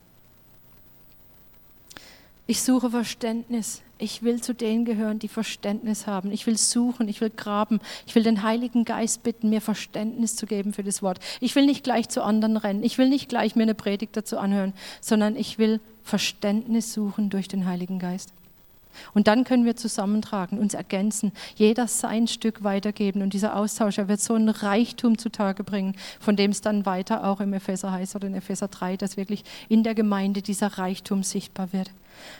Ich 2.48 2.62
suche 2.62 2.90
Verständnis. 2.90 3.82
Ich 4.02 4.24
will 4.24 4.42
zu 4.42 4.54
denen 4.54 4.84
gehören, 4.84 5.20
die 5.20 5.28
Verständnis 5.28 6.08
haben. 6.08 6.32
Ich 6.32 6.48
will 6.48 6.58
suchen, 6.58 7.08
ich 7.08 7.22
will 7.22 7.30
graben. 7.30 7.80
Ich 8.08 8.16
will 8.16 8.24
den 8.24 8.42
Heiligen 8.42 8.84
Geist 8.84 9.24
bitten, 9.24 9.50
mir 9.50 9.62
Verständnis 9.62 10.36
zu 10.36 10.48
geben 10.48 10.74
für 10.74 10.84
das 10.84 11.02
Wort. 11.04 11.20
Ich 11.40 11.56
will 11.56 11.66
nicht 11.66 11.84
gleich 11.84 12.10
zu 12.10 12.24
anderen 12.24 12.58
rennen. 12.58 12.84
Ich 12.84 12.98
will 12.98 13.10
nicht 13.10 13.30
gleich 13.30 13.56
mir 13.56 13.64
eine 13.64 13.76
Predigt 13.76 14.18
dazu 14.18 14.38
anhören, 14.38 14.74
sondern 15.02 15.36
ich 15.36 15.60
will 15.60 15.80
Verständnis 16.04 16.94
suchen 16.94 17.30
durch 17.30 17.48
den 17.48 17.66
Heiligen 17.68 18.00
Geist. 18.00 18.34
Und 19.14 19.28
dann 19.28 19.44
können 19.44 19.66
wir 19.66 19.76
zusammentragen, 19.76 20.58
uns 20.58 20.74
ergänzen, 20.74 21.32
jeder 21.56 21.88
sein 21.88 22.28
Stück 22.28 22.64
weitergeben. 22.64 23.22
Und 23.22 23.34
dieser 23.34 23.56
Austausch, 23.56 23.98
er 23.98 24.08
wird 24.08 24.22
so 24.22 24.34
einen 24.34 24.50
Reichtum 24.50 25.18
zutage 25.18 25.64
bringen, 25.64 25.96
von 26.20 26.36
dem 26.36 26.52
es 26.52 26.62
dann 26.62 26.86
weiter 26.86 27.26
auch 27.26 27.40
im 27.40 27.54
Epheser 27.54 27.92
heißt 27.92 28.16
oder 28.16 28.28
in 28.28 28.36
Epheser 28.36 28.68
3, 28.68 28.98
dass 28.98 29.18
wirklich 29.18 29.44
in 29.70 29.84
der 29.84 29.96
Gemeinde 29.96 30.42
dieser 30.42 30.78
Reichtum 30.78 31.24
sichtbar 31.24 31.72
wird. 31.72 31.92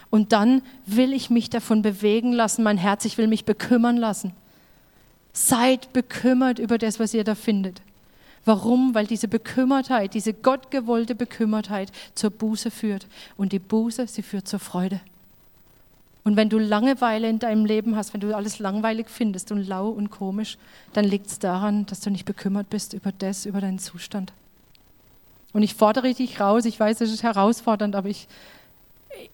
Und 0.10 0.32
dann 0.32 0.62
will 0.86 1.14
ich 1.14 1.30
mich 1.30 1.50
davon 1.50 1.82
bewegen 1.82 2.34
lassen, 2.34 2.64
mein 2.64 2.78
Herz, 2.78 3.06
ich 3.06 3.18
will 3.18 3.28
mich 3.28 3.46
bekümmern 3.46 3.98
lassen. 3.98 4.34
Seid 5.34 5.94
bekümmert 5.94 6.60
über 6.60 6.78
das, 6.78 7.00
was 7.00 7.14
ihr 7.14 7.24
da 7.24 7.36
findet. 7.36 7.82
Warum? 8.44 8.96
Weil 8.96 9.06
diese 9.06 9.28
Bekümmertheit, 9.28 10.14
diese 10.14 10.34
gottgewollte 10.34 11.16
Bekümmertheit 11.16 11.92
zur 12.16 12.32
Buße 12.32 12.72
führt. 12.72 13.08
Und 13.38 13.54
die 13.54 13.60
Buße, 13.60 14.08
sie 14.08 14.24
führt 14.24 14.48
zur 14.48 14.60
Freude. 14.60 15.00
Und 16.24 16.36
wenn 16.36 16.50
du 16.50 16.60
Langeweile 16.60 17.30
in 17.30 17.40
deinem 17.40 17.66
Leben 17.66 17.96
hast, 17.96 18.14
wenn 18.14 18.22
du 18.22 18.36
alles 18.36 18.60
langweilig 18.60 19.10
findest 19.10 19.52
und 19.52 19.68
lau 19.68 19.90
und 19.90 20.12
komisch, 20.12 20.58
dann 20.94 21.06
liegt 21.06 21.28
es 21.28 21.40
daran, 21.40 21.86
dass 21.88 22.00
du 22.00 22.12
nicht 22.12 22.26
bekümmert 22.26 22.70
bist 22.70 22.94
über 22.94 23.12
das, 23.12 23.46
über 23.46 23.62
deinen 23.62 23.80
Zustand. 23.80 24.34
Und 25.54 25.64
ich 25.64 25.74
fordere 25.74 26.14
dich 26.14 26.40
raus, 26.40 26.66
ich 26.66 26.80
weiß, 26.80 27.02
es 27.02 27.12
ist 27.12 27.24
herausfordernd, 27.24 27.96
aber 27.96 28.10
ich, 28.10 28.28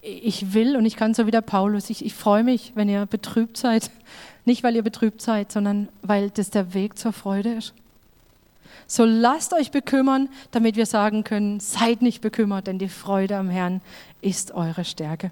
ich 0.02 0.54
will 0.54 0.76
und 0.76 0.86
ich 0.86 0.96
kann 0.96 1.14
so 1.14 1.28
wie 1.28 1.32
der 1.32 1.42
Paulus, 1.42 1.90
ich, 1.90 2.06
ich 2.06 2.14
freue 2.14 2.44
mich, 2.44 2.74
wenn 2.76 2.90
ihr 2.90 3.06
betrübt 3.06 3.58
seid. 3.58 3.92
Nicht, 4.46 4.64
weil 4.64 4.76
ihr 4.76 4.84
betrübt 4.84 5.22
seid, 5.22 5.52
sondern 5.52 5.90
weil 6.02 6.30
das 6.30 6.50
der 6.50 6.74
Weg 6.74 6.98
zur 6.98 7.12
Freude 7.12 7.54
ist. 7.54 7.74
So 8.88 9.04
lasst 9.04 9.54
euch 9.54 9.72
bekümmern, 9.72 10.30
damit 10.52 10.78
wir 10.78 10.86
sagen 10.86 11.26
können, 11.26 11.60
seid 11.60 12.02
nicht 12.02 12.22
bekümmert, 12.22 12.68
denn 12.68 12.80
die 12.80 12.88
Freude 12.88 13.36
am 13.36 13.50
Herrn 13.50 13.82
ist 14.22 14.54
eure 14.54 14.86
Stärke. 14.86 15.32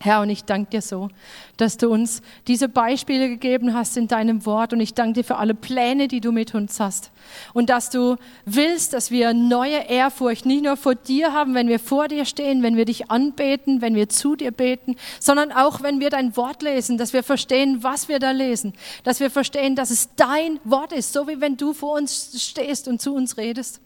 Herr, 0.00 0.20
und 0.20 0.30
ich 0.30 0.44
danke 0.44 0.70
dir 0.70 0.80
so, 0.80 1.08
dass 1.56 1.76
du 1.76 1.88
uns 1.88 2.22
diese 2.46 2.68
Beispiele 2.68 3.28
gegeben 3.28 3.74
hast 3.74 3.96
in 3.96 4.06
deinem 4.06 4.46
Wort. 4.46 4.72
Und 4.72 4.78
ich 4.78 4.94
danke 4.94 5.14
dir 5.14 5.24
für 5.24 5.36
alle 5.36 5.54
Pläne, 5.54 6.06
die 6.06 6.20
du 6.20 6.30
mit 6.30 6.54
uns 6.54 6.78
hast. 6.78 7.10
Und 7.52 7.68
dass 7.68 7.90
du 7.90 8.14
willst, 8.44 8.92
dass 8.92 9.10
wir 9.10 9.34
neue 9.34 9.88
Ehrfurcht 9.88 10.46
nicht 10.46 10.62
nur 10.62 10.76
vor 10.76 10.94
dir 10.94 11.32
haben, 11.32 11.54
wenn 11.56 11.66
wir 11.66 11.80
vor 11.80 12.06
dir 12.06 12.26
stehen, 12.26 12.62
wenn 12.62 12.76
wir 12.76 12.84
dich 12.84 13.10
anbeten, 13.10 13.80
wenn 13.80 13.96
wir 13.96 14.08
zu 14.08 14.36
dir 14.36 14.52
beten, 14.52 14.94
sondern 15.18 15.50
auch, 15.50 15.82
wenn 15.82 15.98
wir 15.98 16.10
dein 16.10 16.36
Wort 16.36 16.62
lesen, 16.62 16.96
dass 16.96 17.12
wir 17.12 17.24
verstehen, 17.24 17.82
was 17.82 18.08
wir 18.08 18.20
da 18.20 18.30
lesen. 18.30 18.74
Dass 19.02 19.18
wir 19.18 19.30
verstehen, 19.30 19.74
dass 19.74 19.90
es 19.90 20.10
dein 20.14 20.60
Wort 20.62 20.92
ist, 20.92 21.12
so 21.12 21.26
wie 21.26 21.40
wenn 21.40 21.56
du 21.56 21.72
vor 21.72 21.96
uns 21.96 22.40
stehst 22.40 22.86
und 22.86 23.02
zu 23.02 23.16
uns 23.16 23.36
redest. 23.36 23.80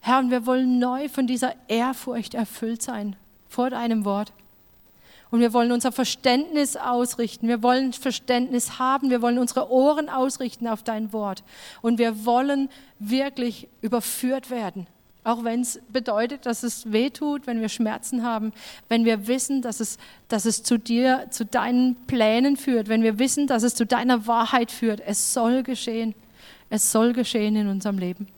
Herr, 0.00 0.20
und 0.20 0.30
wir 0.30 0.46
wollen 0.46 0.78
neu 0.78 1.08
von 1.08 1.26
dieser 1.26 1.54
Ehrfurcht 1.66 2.34
erfüllt 2.34 2.82
sein 2.82 3.16
vor 3.48 3.70
deinem 3.70 4.04
Wort. 4.04 4.32
Und 5.34 5.40
wir 5.40 5.52
wollen 5.52 5.72
unser 5.72 5.90
Verständnis 5.90 6.76
ausrichten. 6.76 7.48
Wir 7.48 7.60
wollen 7.60 7.92
Verständnis 7.92 8.78
haben. 8.78 9.10
Wir 9.10 9.20
wollen 9.20 9.40
unsere 9.40 9.68
Ohren 9.68 10.08
ausrichten 10.08 10.68
auf 10.68 10.84
dein 10.84 11.12
Wort. 11.12 11.42
Und 11.82 11.98
wir 11.98 12.24
wollen 12.24 12.68
wirklich 13.00 13.66
überführt 13.80 14.48
werden. 14.48 14.86
Auch 15.24 15.42
wenn 15.42 15.62
es 15.62 15.80
bedeutet, 15.88 16.46
dass 16.46 16.62
es 16.62 16.92
weh 16.92 17.10
tut, 17.10 17.48
wenn 17.48 17.60
wir 17.60 17.68
Schmerzen 17.68 18.22
haben, 18.22 18.52
wenn 18.88 19.04
wir 19.04 19.26
wissen, 19.26 19.60
dass 19.60 19.80
es, 19.80 19.98
dass 20.28 20.44
es 20.44 20.62
zu 20.62 20.78
dir, 20.78 21.26
zu 21.30 21.44
deinen 21.44 21.96
Plänen 22.06 22.56
führt, 22.56 22.86
wenn 22.86 23.02
wir 23.02 23.18
wissen, 23.18 23.48
dass 23.48 23.64
es 23.64 23.74
zu 23.74 23.84
deiner 23.84 24.28
Wahrheit 24.28 24.70
führt. 24.70 25.02
Es 25.04 25.34
soll 25.34 25.64
geschehen. 25.64 26.14
Es 26.70 26.92
soll 26.92 27.12
geschehen 27.12 27.56
in 27.56 27.66
unserem 27.66 27.98
Leben. 27.98 28.28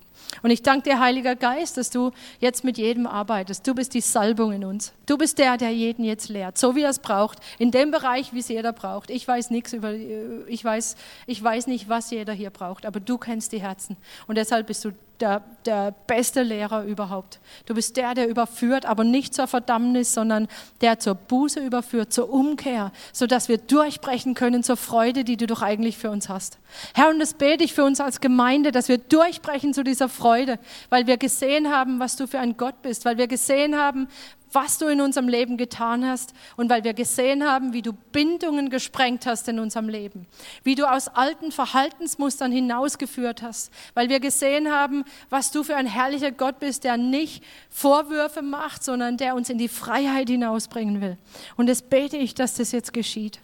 Und 0.43 0.51
ich 0.51 0.63
danke 0.63 0.91
dir, 0.91 1.01
Heiliger 1.01 1.37
Geist, 1.37 1.77
dass 1.77 1.91
du 1.91 2.11
jetzt 2.41 2.65
mit 2.65 2.79
jedem 2.79 3.07
arbeitest. 3.07 3.67
Du 3.67 3.75
bist 3.75 3.95
die 3.95 4.01
Salbung 4.01 4.53
in 4.53 4.65
uns. 4.65 4.93
Du 5.07 5.17
bist 5.17 5.39
der, 5.39 5.57
der 5.57 5.71
jeden 5.71 6.05
jetzt 6.05 6.29
lehrt, 6.29 6.59
so 6.59 6.75
wie 6.75 6.83
er 6.83 6.91
es 6.91 6.99
braucht, 6.99 7.39
in 7.59 7.71
dem 7.71 7.91
Bereich, 7.91 8.33
wie 8.33 8.41
es 8.41 8.49
jeder 8.49 8.73
braucht. 8.73 9.11
Ich 9.11 9.27
weiß 9.27 9.51
nichts 9.51 9.73
über, 9.73 9.93
ich 9.93 10.65
weiß, 10.65 10.97
ich 11.27 11.43
weiß 11.43 11.67
nicht, 11.69 11.89
was 11.89 12.11
jeder 12.11 12.33
hier 12.33 12.51
braucht, 12.51 12.87
aber 12.87 13.01
du 13.01 13.19
kennst 13.19 13.53
die 13.53 13.61
Herzen. 13.61 13.97
Und 14.27 14.37
deshalb 14.37 14.67
bist 14.67 14.85
du 14.85 14.93
der, 15.21 15.43
der 15.65 15.95
beste 16.07 16.43
Lehrer 16.43 16.85
überhaupt. 16.85 17.41
Du 17.67 17.75
bist 17.75 17.97
der, 17.97 18.15
der 18.15 18.29
überführt, 18.29 18.87
aber 18.87 19.05
nicht 19.05 19.35
zur 19.35 19.47
Verdammnis, 19.47 20.15
sondern 20.15 20.49
der 20.81 20.99
zur 20.99 21.15
Buße 21.15 21.61
überführt, 21.61 22.13
zur 22.13 22.31
Umkehr, 22.31 22.93
sodass 23.13 23.49
wir 23.49 23.59
durchbrechen 23.59 24.35
können 24.35 24.63
zur 24.63 24.77
Freude, 24.77 25.25
die 25.25 25.37
du 25.37 25.47
doch 25.47 25.63
eigentlich 25.63 25.99
für 25.99 26.11
uns 26.11 26.29
hast. 26.29 26.59
Herr, 26.95 27.09
und 27.09 27.19
das 27.19 27.35
bete 27.35 27.65
ich 27.65 27.75
für 27.75 27.85
uns 27.85 28.01
als 28.01 28.21
Gemeinde, 28.21 28.73
dass 28.73 28.89
wir 28.89 28.99
durchbrechen 28.99 29.75
zu 29.75 29.85
dieser 29.85 30.09
Freude, 30.09 30.59
weil 30.91 31.07
wir 31.07 31.17
gesehen 31.17 31.71
haben, 31.71 31.99
was 31.99 32.17
du 32.17 32.27
für 32.27 32.39
ein 32.39 32.57
Gott 32.57 32.83
bist, 32.83 33.05
weil 33.05 33.19
wir 33.19 33.27
gesehen 33.27 33.77
haben, 33.77 34.09
was 34.53 34.79
du 34.79 34.87
in 34.87 35.01
unserem 35.01 35.29
Leben 35.29 35.57
getan 35.57 36.07
hast 36.07 36.33
und 36.57 36.71
weil 36.71 36.85
wir 36.85 36.95
gesehen 36.95 37.45
haben, 37.45 37.73
wie 37.73 37.83
du 37.83 37.93
Bindungen 37.93 38.71
gesprengt 38.71 39.27
hast 39.27 39.49
in 39.49 39.59
unserem 39.59 39.89
Leben, 39.89 40.27
wie 40.63 40.75
du 40.75 40.91
aus 40.91 41.09
alten 41.09 41.53
Verhaltensmustern 41.53 42.53
hinausgeführt 42.53 43.43
hast, 43.43 43.73
weil 43.95 44.09
wir 44.09 44.21
gesehen 44.21 44.71
haben, 44.71 45.05
was 45.31 45.51
du 45.51 45.63
für 45.63 45.77
ein 45.77 45.87
herrlicher 45.87 46.31
Gott 46.31 46.61
bist, 46.61 46.85
der 46.85 46.97
nicht 46.97 47.43
Vorwürfe 47.71 48.43
macht, 48.43 48.85
sondern 48.85 49.17
der 49.17 49.35
uns 49.35 49.51
in 49.51 49.59
die 49.59 49.69
Freiheit 49.69 50.29
hinausbringen 50.29 51.01
will. 51.01 51.19
Und 51.57 51.69
das 51.69 51.83
bete 51.83 52.17
ich, 52.17 52.35
dass 52.35 52.55
das 52.55 52.73
jetzt 52.73 52.93
geschieht. 52.93 53.41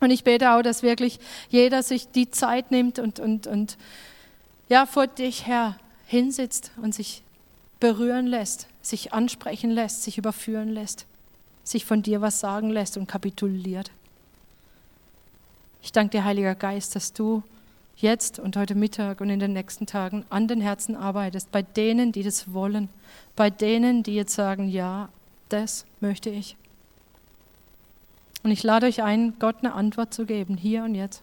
Und 0.00 0.10
ich 0.10 0.24
bete 0.24 0.52
auch, 0.52 0.62
dass 0.62 0.82
wirklich 0.82 1.18
jeder 1.48 1.82
sich 1.82 2.10
die 2.10 2.30
Zeit 2.30 2.70
nimmt 2.70 2.98
und, 2.98 3.18
und, 3.18 3.46
und 3.46 3.76
ja, 4.68 4.86
vor 4.86 5.06
dich, 5.06 5.46
Herr, 5.46 5.76
hinsitzt 6.06 6.70
und 6.80 6.94
sich 6.94 7.22
berühren 7.80 8.26
lässt, 8.26 8.66
sich 8.88 9.12
ansprechen 9.12 9.70
lässt, 9.70 10.02
sich 10.02 10.18
überführen 10.18 10.68
lässt, 10.68 11.06
sich 11.64 11.84
von 11.84 12.02
dir 12.02 12.20
was 12.20 12.40
sagen 12.40 12.70
lässt 12.70 12.96
und 12.96 13.06
kapituliert. 13.06 13.90
Ich 15.82 15.92
danke 15.92 16.18
dir, 16.18 16.24
Heiliger 16.24 16.54
Geist, 16.54 16.96
dass 16.96 17.12
du 17.12 17.42
jetzt 17.96 18.38
und 18.38 18.56
heute 18.56 18.74
Mittag 18.74 19.20
und 19.20 19.30
in 19.30 19.40
den 19.40 19.52
nächsten 19.52 19.86
Tagen 19.86 20.24
an 20.30 20.48
den 20.48 20.60
Herzen 20.60 20.96
arbeitest, 20.96 21.50
bei 21.50 21.62
denen, 21.62 22.12
die 22.12 22.22
das 22.22 22.52
wollen, 22.52 22.88
bei 23.36 23.50
denen, 23.50 24.02
die 24.02 24.14
jetzt 24.14 24.34
sagen, 24.34 24.68
ja, 24.68 25.08
das 25.48 25.84
möchte 26.00 26.30
ich. 26.30 26.56
Und 28.42 28.50
ich 28.52 28.62
lade 28.62 28.86
euch 28.86 29.02
ein, 29.02 29.34
Gott 29.38 29.56
eine 29.60 29.74
Antwort 29.74 30.14
zu 30.14 30.26
geben, 30.26 30.56
hier 30.56 30.84
und 30.84 30.94
jetzt. 30.94 31.22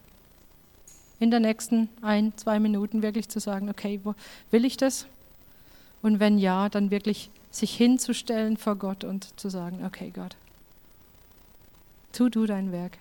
In 1.20 1.32
den 1.32 1.44
nächsten 1.44 1.90
ein, 2.02 2.34
zwei 2.36 2.60
Minuten 2.60 3.02
wirklich 3.02 3.30
zu 3.30 3.40
sagen, 3.40 3.70
okay, 3.70 4.02
will 4.52 4.66
ich 4.66 4.76
das? 4.76 5.08
Und 6.02 6.20
wenn 6.20 6.38
ja, 6.38 6.68
dann 6.68 6.92
wirklich 6.92 7.30
sich 7.56 7.76
hinzustellen 7.76 8.58
vor 8.58 8.76
Gott 8.76 9.04
und 9.04 9.40
zu 9.40 9.50
sagen, 9.50 9.86
okay 9.86 10.12
Gott, 10.14 10.36
tu 12.12 12.30
du 12.30 12.46
dein 12.46 12.72
Werk. 12.72 12.98